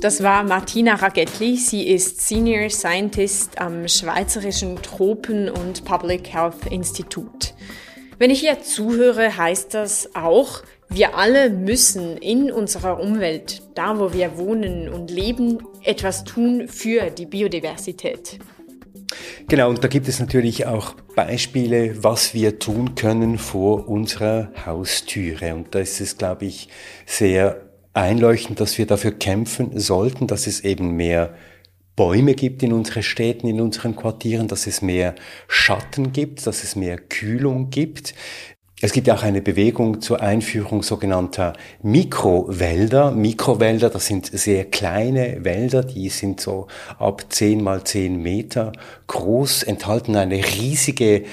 Das 0.00 0.22
war 0.22 0.44
Martina 0.44 0.94
Ragetli. 0.94 1.56
Sie 1.56 1.88
ist 1.88 2.20
Senior 2.20 2.70
Scientist 2.70 3.60
am 3.60 3.88
Schweizerischen 3.88 4.80
Tropen- 4.80 5.50
und 5.50 5.84
Public 5.84 6.32
Health 6.32 6.66
Institut. 6.70 7.54
Wenn 8.18 8.30
ich 8.30 8.42
ihr 8.42 8.60
zuhöre, 8.60 9.36
heißt 9.36 9.74
das 9.74 10.16
auch, 10.16 10.62
wir 10.88 11.16
alle 11.16 11.50
müssen 11.50 12.16
in 12.16 12.50
unserer 12.50 13.00
Umwelt, 13.00 13.62
da 13.76 14.00
wo 14.00 14.12
wir 14.12 14.36
wohnen 14.36 14.88
und 14.88 15.10
leben, 15.10 15.58
etwas 15.84 16.24
tun 16.24 16.66
für 16.66 17.10
die 17.10 17.26
Biodiversität. 17.26 18.40
Genau, 19.46 19.70
und 19.70 19.84
da 19.84 19.88
gibt 19.88 20.08
es 20.08 20.18
natürlich 20.18 20.66
auch 20.66 20.94
Beispiele, 21.14 22.02
was 22.02 22.34
wir 22.34 22.58
tun 22.58 22.96
können 22.96 23.38
vor 23.38 23.88
unserer 23.88 24.50
Haustüre. 24.66 25.54
Und 25.54 25.74
da 25.76 25.78
ist 25.78 26.00
es, 26.00 26.18
glaube 26.18 26.46
ich, 26.46 26.68
sehr 27.06 27.68
einleuchtend, 27.94 28.58
dass 28.58 28.78
wir 28.78 28.86
dafür 28.86 29.12
kämpfen 29.12 29.78
sollten, 29.78 30.26
dass 30.26 30.48
es 30.48 30.64
eben 30.64 30.96
mehr 30.96 31.34
Bäume 31.98 32.34
gibt 32.34 32.62
in 32.62 32.72
unseren 32.72 33.02
Städten, 33.02 33.48
in 33.48 33.60
unseren 33.60 33.96
Quartieren, 33.96 34.46
dass 34.46 34.68
es 34.68 34.82
mehr 34.82 35.16
Schatten 35.48 36.12
gibt, 36.12 36.46
dass 36.46 36.62
es 36.62 36.76
mehr 36.76 36.96
Kühlung 36.96 37.70
gibt. 37.70 38.14
Es 38.80 38.92
gibt 38.92 39.10
auch 39.10 39.24
eine 39.24 39.42
Bewegung 39.42 40.00
zur 40.00 40.20
Einführung 40.20 40.84
sogenannter 40.84 41.54
Mikrowälder. 41.82 43.10
Mikrowälder, 43.10 43.90
das 43.90 44.06
sind 44.06 44.26
sehr 44.26 44.66
kleine 44.66 45.44
Wälder, 45.44 45.82
die 45.82 46.08
sind 46.08 46.40
so 46.40 46.68
ab 47.00 47.24
10 47.30 47.64
mal 47.64 47.82
10 47.82 48.22
Meter 48.22 48.70
groß, 49.08 49.64
enthalten 49.64 50.14
eine 50.14 50.36
riesige 50.36 51.24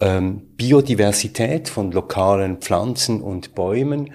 ähm, 0.00 0.42
Biodiversität 0.56 1.68
von 1.68 1.90
lokalen 1.90 2.58
Pflanzen 2.58 3.22
und 3.22 3.56
Bäumen, 3.56 4.12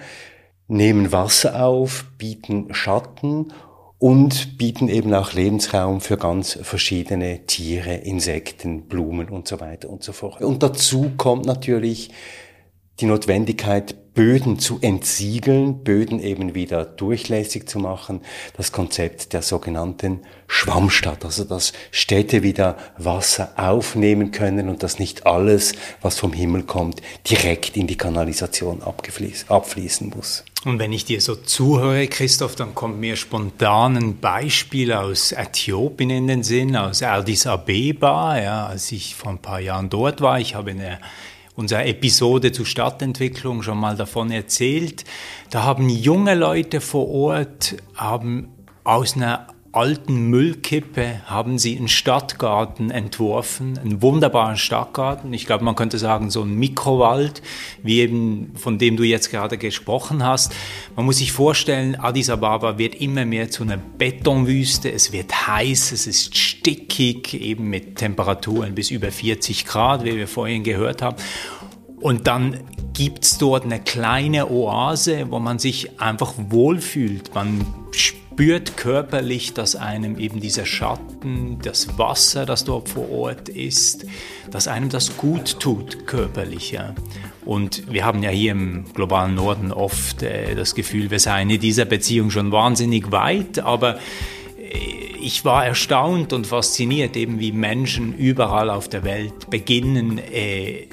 nehmen 0.68 1.12
Wasser 1.12 1.62
auf, 1.62 2.06
bieten 2.16 2.72
Schatten 2.72 3.52
und 3.98 4.58
bieten 4.58 4.88
eben 4.88 5.12
auch 5.12 5.32
Lebensraum 5.32 6.00
für 6.00 6.16
ganz 6.16 6.58
verschiedene 6.62 7.46
Tiere, 7.46 7.94
Insekten, 7.94 8.82
Blumen 8.82 9.28
und 9.28 9.48
so 9.48 9.60
weiter 9.60 9.90
und 9.90 10.04
so 10.04 10.12
fort. 10.12 10.40
Und 10.42 10.62
dazu 10.62 11.12
kommt 11.16 11.46
natürlich 11.46 12.10
die 13.00 13.06
Notwendigkeit, 13.06 14.14
Böden 14.14 14.58
zu 14.58 14.78
entsiegeln, 14.80 15.84
Böden 15.84 16.20
eben 16.20 16.56
wieder 16.56 16.84
durchlässig 16.84 17.68
zu 17.68 17.78
machen, 17.78 18.20
das 18.56 18.72
Konzept 18.72 19.32
der 19.32 19.42
sogenannten 19.42 20.22
Schwammstadt, 20.48 21.24
also 21.24 21.44
dass 21.44 21.72
Städte 21.92 22.42
wieder 22.42 22.76
Wasser 22.96 23.52
aufnehmen 23.56 24.32
können 24.32 24.68
und 24.68 24.82
dass 24.82 24.98
nicht 24.98 25.26
alles, 25.26 25.72
was 26.02 26.18
vom 26.18 26.32
Himmel 26.32 26.64
kommt, 26.64 27.00
direkt 27.30 27.76
in 27.76 27.86
die 27.86 27.96
Kanalisation 27.96 28.82
abfließen 28.82 30.12
muss. 30.16 30.44
Und 30.64 30.80
wenn 30.80 30.92
ich 30.92 31.04
dir 31.04 31.20
so 31.20 31.36
zuhöre, 31.36 32.08
Christoph, 32.08 32.56
dann 32.56 32.74
kommt 32.74 32.98
mir 32.98 33.14
spontan 33.14 33.96
ein 33.96 34.18
Beispiel 34.18 34.92
aus 34.92 35.30
Äthiopien 35.30 36.10
in 36.10 36.26
den 36.26 36.42
Sinn, 36.42 36.76
aus 36.76 37.02
Addis 37.02 37.46
Abeba, 37.46 38.38
ja, 38.40 38.66
als 38.66 38.90
ich 38.90 39.14
vor 39.14 39.30
ein 39.30 39.38
paar 39.38 39.60
Jahren 39.60 39.88
dort 39.88 40.20
war. 40.20 40.40
Ich 40.40 40.56
habe 40.56 40.72
eine 40.72 40.98
unserer 41.54 41.86
Episode 41.86 42.52
zur 42.52 42.66
Stadtentwicklung 42.66 43.62
schon 43.62 43.78
mal 43.78 43.96
davon 43.96 44.30
erzählt. 44.30 45.04
Da 45.50 45.62
haben 45.62 45.88
junge 45.88 46.34
Leute 46.34 46.80
vor 46.80 47.08
Ort 47.08 47.76
haben 47.94 48.48
aus 48.84 49.16
einer 49.16 49.48
alten 49.72 50.30
Müllkippe 50.30 51.20
haben 51.26 51.58
sie 51.58 51.76
einen 51.76 51.88
Stadtgarten 51.88 52.90
entworfen, 52.90 53.78
einen 53.78 54.00
wunderbaren 54.00 54.56
Stadtgarten. 54.56 55.32
Ich 55.34 55.46
glaube, 55.46 55.64
man 55.64 55.76
könnte 55.76 55.98
sagen, 55.98 56.30
so 56.30 56.42
ein 56.42 56.54
Mikrowald, 56.54 57.42
wie 57.82 58.00
eben 58.00 58.52
von 58.54 58.78
dem 58.78 58.96
du 58.96 59.02
jetzt 59.02 59.30
gerade 59.30 59.58
gesprochen 59.58 60.24
hast. 60.24 60.54
Man 60.96 61.04
muss 61.04 61.18
sich 61.18 61.32
vorstellen, 61.32 61.96
Addis 61.96 62.30
Ababa 62.30 62.78
wird 62.78 62.94
immer 62.94 63.26
mehr 63.26 63.50
zu 63.50 63.62
einer 63.62 63.76
Betonwüste. 63.76 64.90
Es 64.90 65.12
wird 65.12 65.46
heiß, 65.46 65.92
es 65.92 66.06
ist 66.06 66.36
stickig, 66.36 67.34
eben 67.34 67.68
mit 67.68 67.96
Temperaturen 67.96 68.74
bis 68.74 68.90
über 68.90 69.10
40 69.10 69.66
Grad, 69.66 70.04
wie 70.04 70.16
wir 70.16 70.28
vorhin 70.28 70.64
gehört 70.64 71.02
haben. 71.02 71.16
Und 72.00 72.26
dann 72.26 72.60
gibt's 72.94 73.38
dort 73.38 73.64
eine 73.64 73.80
kleine 73.80 74.50
Oase, 74.50 75.26
wo 75.30 75.38
man 75.40 75.58
sich 75.58 76.00
einfach 76.00 76.34
wohlfühlt. 76.36 77.34
Man 77.34 77.66
spürt 77.90 78.27
körperlich, 78.76 79.52
dass 79.52 79.74
einem 79.74 80.16
eben 80.18 80.40
dieser 80.40 80.64
Schatten, 80.64 81.58
das 81.62 81.98
Wasser, 81.98 82.46
das 82.46 82.64
dort 82.64 82.88
vor 82.88 83.10
Ort 83.10 83.48
ist, 83.48 84.06
dass 84.50 84.68
einem 84.68 84.90
das 84.90 85.16
gut 85.16 85.58
tut 85.58 86.06
körperlich. 86.06 86.70
Ja. 86.70 86.94
Und 87.44 87.92
wir 87.92 88.04
haben 88.04 88.22
ja 88.22 88.30
hier 88.30 88.52
im 88.52 88.84
globalen 88.94 89.34
Norden 89.34 89.72
oft 89.72 90.22
äh, 90.22 90.54
das 90.54 90.74
Gefühl, 90.76 91.10
wir 91.10 91.18
seien 91.18 91.50
in 91.50 91.60
dieser 91.60 91.84
Beziehung 91.84 92.30
schon 92.30 92.52
wahnsinnig 92.52 93.10
weit, 93.10 93.58
aber 93.58 93.96
äh, 93.96 94.78
ich 95.20 95.44
war 95.44 95.66
erstaunt 95.66 96.32
und 96.32 96.46
fasziniert, 96.46 97.16
eben 97.16 97.40
wie 97.40 97.50
Menschen 97.50 98.16
überall 98.16 98.70
auf 98.70 98.88
der 98.88 99.02
Welt 99.02 99.50
beginnen, 99.50 100.18
äh, 100.18 100.86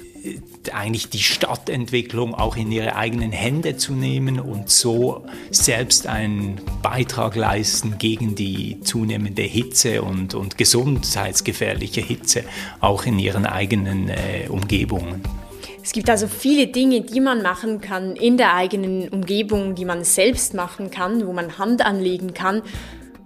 eigentlich 0.72 1.10
die 1.10 1.20
Stadtentwicklung 1.20 2.34
auch 2.34 2.56
in 2.56 2.72
ihre 2.72 2.96
eigenen 2.96 3.32
Hände 3.32 3.78
zu 3.78 3.94
nehmen 3.94 4.40
und 4.40 4.70
so 4.70 5.26
selbst 5.52 6.08
einen 6.08 6.62
Beitrag 6.82 7.36
leisten 7.36 7.98
gegen 7.98 8.36
die 8.36 8.80
zunehmende 8.82 9.44
Hitze 9.44 10.02
und, 10.02 10.34
und 10.34 10.58
gesundheitsgefährliche 10.58 12.02
Hitze 12.02 12.44
auch 12.80 13.06
in 13.06 13.20
ihren 13.20 13.46
eigenen 13.46 14.10
äh, 14.10 14.48
Umgebungen. 14.50 15.22
Es 15.84 15.92
gibt 15.92 16.10
also 16.10 16.28
viele 16.28 16.66
Dinge, 16.66 17.02
die 17.02 17.20
man 17.20 17.44
machen 17.44 17.80
kann 17.80 18.16
in 18.16 18.38
der 18.38 18.56
eigenen 18.56 19.08
Umgebung, 19.10 19.76
die 19.76 19.86
man 19.86 20.04
selbst 20.04 20.56
machen 20.56 20.90
kann, 20.90 21.28
wo 21.28 21.32
man 21.32 21.60
Hand 21.60 21.86
anlegen 21.86 22.34
kann. 22.34 22.64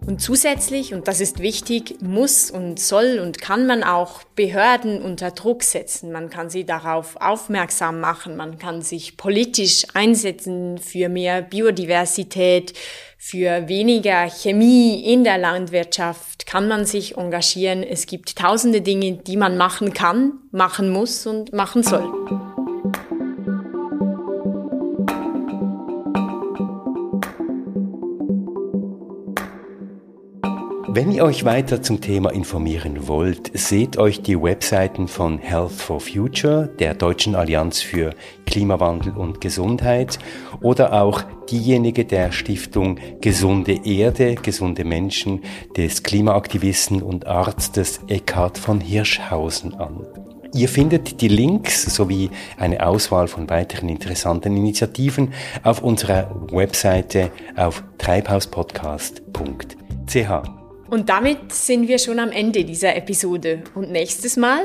Und 0.06 0.22
zusätzlich, 0.22 0.94
und 0.94 1.08
das 1.08 1.22
ist 1.22 1.40
wichtig, 1.40 1.98
muss 2.02 2.50
und 2.50 2.80
soll 2.80 3.20
und 3.22 3.42
kann 3.42 3.68
man 3.68 3.84
auch 3.84 4.24
Behörden 4.36 5.02
unter 5.02 5.32
Druck 5.32 5.64
setzen. 5.64 6.12
Man 6.12 6.30
kann 6.30 6.50
sie 6.50 6.66
darauf 6.66 7.16
aufmerksam 7.18 8.00
machen, 8.00 8.36
man 8.36 8.58
kann 8.58 8.82
sich 8.82 9.18
politisch 9.18 9.86
einsetzen 9.94 10.78
für 10.78 11.10
mehr 11.10 11.42
Biodiversität, 11.42 12.74
für 13.18 13.68
weniger 13.68 14.30
Chemie 14.30 15.04
in 15.04 15.26
der 15.26 15.38
Landwirtschaft, 15.38 16.46
kann 16.46 16.68
man 16.68 16.86
sich 16.86 17.18
engagieren. 17.18 17.84
Es 17.84 18.08
gibt 18.08 18.38
tausende 18.38 18.82
Dinge, 18.82 19.18
die 19.18 19.38
man 19.38 19.58
machen 19.58 19.94
kann, 19.94 20.40
machen 20.52 20.90
muss 20.90 21.28
und 21.28 21.52
machen 21.52 21.84
soll. 21.84 22.58
Wenn 31.00 31.14
ihr 31.14 31.24
euch 31.24 31.46
weiter 31.46 31.82
zum 31.82 32.02
Thema 32.02 32.32
informieren 32.32 33.08
wollt, 33.08 33.58
seht 33.58 33.96
euch 33.96 34.22
die 34.22 34.36
Webseiten 34.36 35.08
von 35.08 35.38
Health 35.38 35.72
for 35.72 36.02
Future, 36.02 36.68
der 36.78 36.94
Deutschen 36.94 37.36
Allianz 37.36 37.82
für 37.82 38.14
Klimawandel 38.46 39.16
und 39.16 39.40
Gesundheit, 39.40 40.20
oder 40.62 41.02
auch 41.02 41.22
diejenige 41.50 42.04
der 42.04 42.34
Stiftung 42.34 43.00
Gesunde 43.22 43.80
Erde, 43.86 44.36
gesunde 44.36 44.84
Menschen 44.84 45.40
des 45.78 46.04
Klimaaktivisten 46.04 47.02
und 47.02 47.28
Arztes 47.28 48.02
Eckhard 48.08 48.58
von 48.58 48.82
Hirschhausen 48.82 49.76
an. 49.76 50.06
Ihr 50.54 50.68
findet 50.68 51.22
die 51.22 51.30
Links 51.30 51.96
sowie 51.96 52.30
eine 52.58 52.86
Auswahl 52.86 53.30
von 53.30 53.50
weiteren 53.50 53.88
interessanten 53.88 54.58
Initiativen 54.58 55.32
auf 55.64 55.82
unserer 55.82 56.46
Webseite 56.52 57.32
auf 57.56 57.86
treibhauspodcast.ch. 58.00 60.59
Und 60.90 61.10
damit 61.10 61.54
sind 61.54 61.88
wir 61.88 62.00
schon 62.00 62.20
am 62.20 62.32
Ende 62.32 62.66
dieser 62.66 62.96
Episode. 62.96 63.64
Und 63.76 63.92
nächstes 63.92 64.38
Mal? 64.38 64.62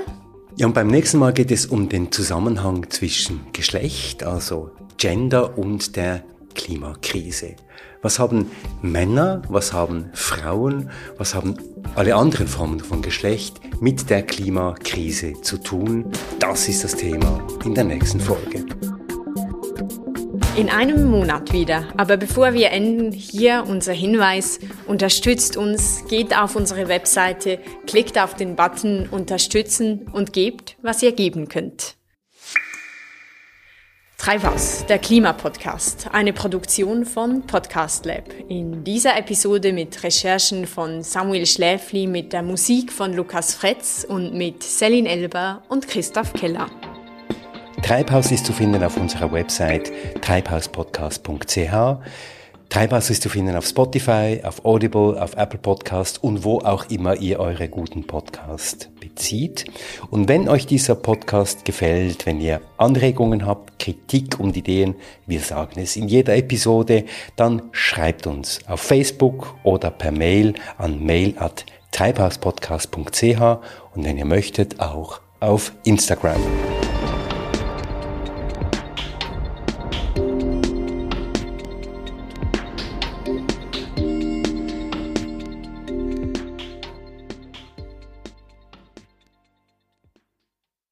Ja, 0.57 0.67
und 0.67 0.73
beim 0.73 0.89
nächsten 0.89 1.19
Mal 1.19 1.33
geht 1.33 1.51
es 1.51 1.67
um 1.67 1.89
den 1.89 2.13
Zusammenhang 2.13 2.89
zwischen 2.89 3.41
Geschlecht, 3.53 4.25
also 4.25 4.71
Gender 4.97 5.59
und 5.59 5.97
der 5.97 6.23
Klimakrise. 6.55 7.57
Was 8.01 8.19
haben 8.19 8.51
Männer, 8.81 9.43
was 9.49 9.73
haben 9.73 10.11
Frauen, 10.13 10.91
was 11.19 11.35
haben 11.35 11.57
alle 11.95 12.15
anderen 12.15 12.47
Formen 12.47 12.81
von 12.81 13.03
Geschlecht 13.03 13.61
mit 13.81 14.09
der 14.09 14.23
Klimakrise 14.23 15.35
zu 15.43 15.59
tun? 15.59 16.13
Das 16.39 16.69
ist 16.69 16.85
das 16.85 16.95
Thema 16.95 17.47
in 17.65 17.75
der 17.75 17.85
nächsten 17.85 18.21
Folge. 18.21 18.65
In 20.57 20.71
einem 20.71 21.11
Monat 21.11 21.53
wieder. 21.53 21.89
Aber 21.97 22.17
bevor 22.17 22.55
wir 22.55 22.71
enden, 22.71 23.11
hier 23.11 23.65
unser 23.67 23.93
Hinweis. 23.93 24.61
Unterstützt 24.87 25.57
uns, 25.57 26.05
geht 26.09 26.37
auf 26.37 26.55
unsere 26.55 26.87
Webseite, 26.87 27.59
klickt 27.89 28.17
auf 28.17 28.35
den 28.35 28.55
Button 28.55 29.09
Unterstützen 29.09 30.07
und 30.13 30.33
gebt, 30.33 30.77
was 30.81 31.03
ihr 31.03 31.11
geben 31.11 31.49
könnt. 31.49 31.97
Treibhaus, 34.17 34.87
der 34.87 35.01
Klimapodcast, 35.01 36.11
eine 36.13 36.33
Produktion 36.33 37.05
von 37.05 37.43
Podcast 37.43 38.07
Lab. 38.07 38.25
In 38.49 38.85
dieser 38.85 39.19
Episode 39.19 39.73
mit 39.73 40.05
Recherchen 40.05 40.69
von 40.69 41.03
Samuel 41.03 41.47
Schläfli, 41.47 42.07
mit 42.07 42.33
der 42.33 42.43
Musik 42.43 42.93
von 42.93 43.13
Lukas 43.13 43.55
Fretz 43.55 44.07
und 44.09 44.35
mit 44.35 44.63
Selin 44.63 45.07
Elber 45.07 45.65
und 45.69 45.89
Christoph 45.89 46.33
Keller. 46.33 46.71
Treibhaus 47.85 48.33
ist 48.33 48.47
zu 48.47 48.55
finden 48.55 48.83
auf 48.83 48.97
unserer 48.97 49.31
Website 49.31 49.93
treibhauspodcast.ch. 50.23 51.99
Treibhaus 52.71 53.11
ist 53.11 53.23
zu 53.23 53.29
finden 53.29 53.55
auf 53.57 53.67
Spotify, 53.67 54.41
auf 54.43 54.65
Audible, 54.65 55.21
auf 55.21 55.37
Apple 55.37 55.59
Podcast 55.59 56.25
und 56.25 56.45
wo 56.45 56.61
auch 56.61 56.89
immer 56.89 57.17
ihr 57.17 57.41
eure 57.41 57.69
guten 57.69 58.07
Podcast 58.07 58.89
bezieht. 59.01 59.67
Und 60.11 60.31
wenn 60.31 60.49
euch 60.49 60.67
dieser 60.67 60.95
Podcast 60.95 61.67
gefällt, 61.67 62.25
wenn 62.25 62.41
ihr 62.41 62.63
Anregungen 62.79 63.45
habt, 63.45 63.79
Kritik 63.79 64.41
und 64.41 64.57
Ideen, 64.57 64.95
wir 65.27 65.41
sagen 65.41 65.79
es 65.79 65.95
in 65.97 66.09
jeder 66.09 66.35
Episode, 66.37 67.05
dann 67.37 67.61
schreibt 67.73 68.27
uns 68.27 68.61
auf 68.67 68.81
Facebook 68.81 69.55
oder 69.63 69.91
per 69.91 70.11
Mail 70.11 70.55
an 70.79 71.05
mail 71.05 71.35
at 71.37 71.67
treibhauspodcast.ch 71.93 73.43
und 73.95 74.05
wenn 74.05 74.17
ihr 74.17 74.25
möchtet 74.25 74.81
auch 74.81 75.21
auf 75.41 75.73
Instagram. 75.85 76.41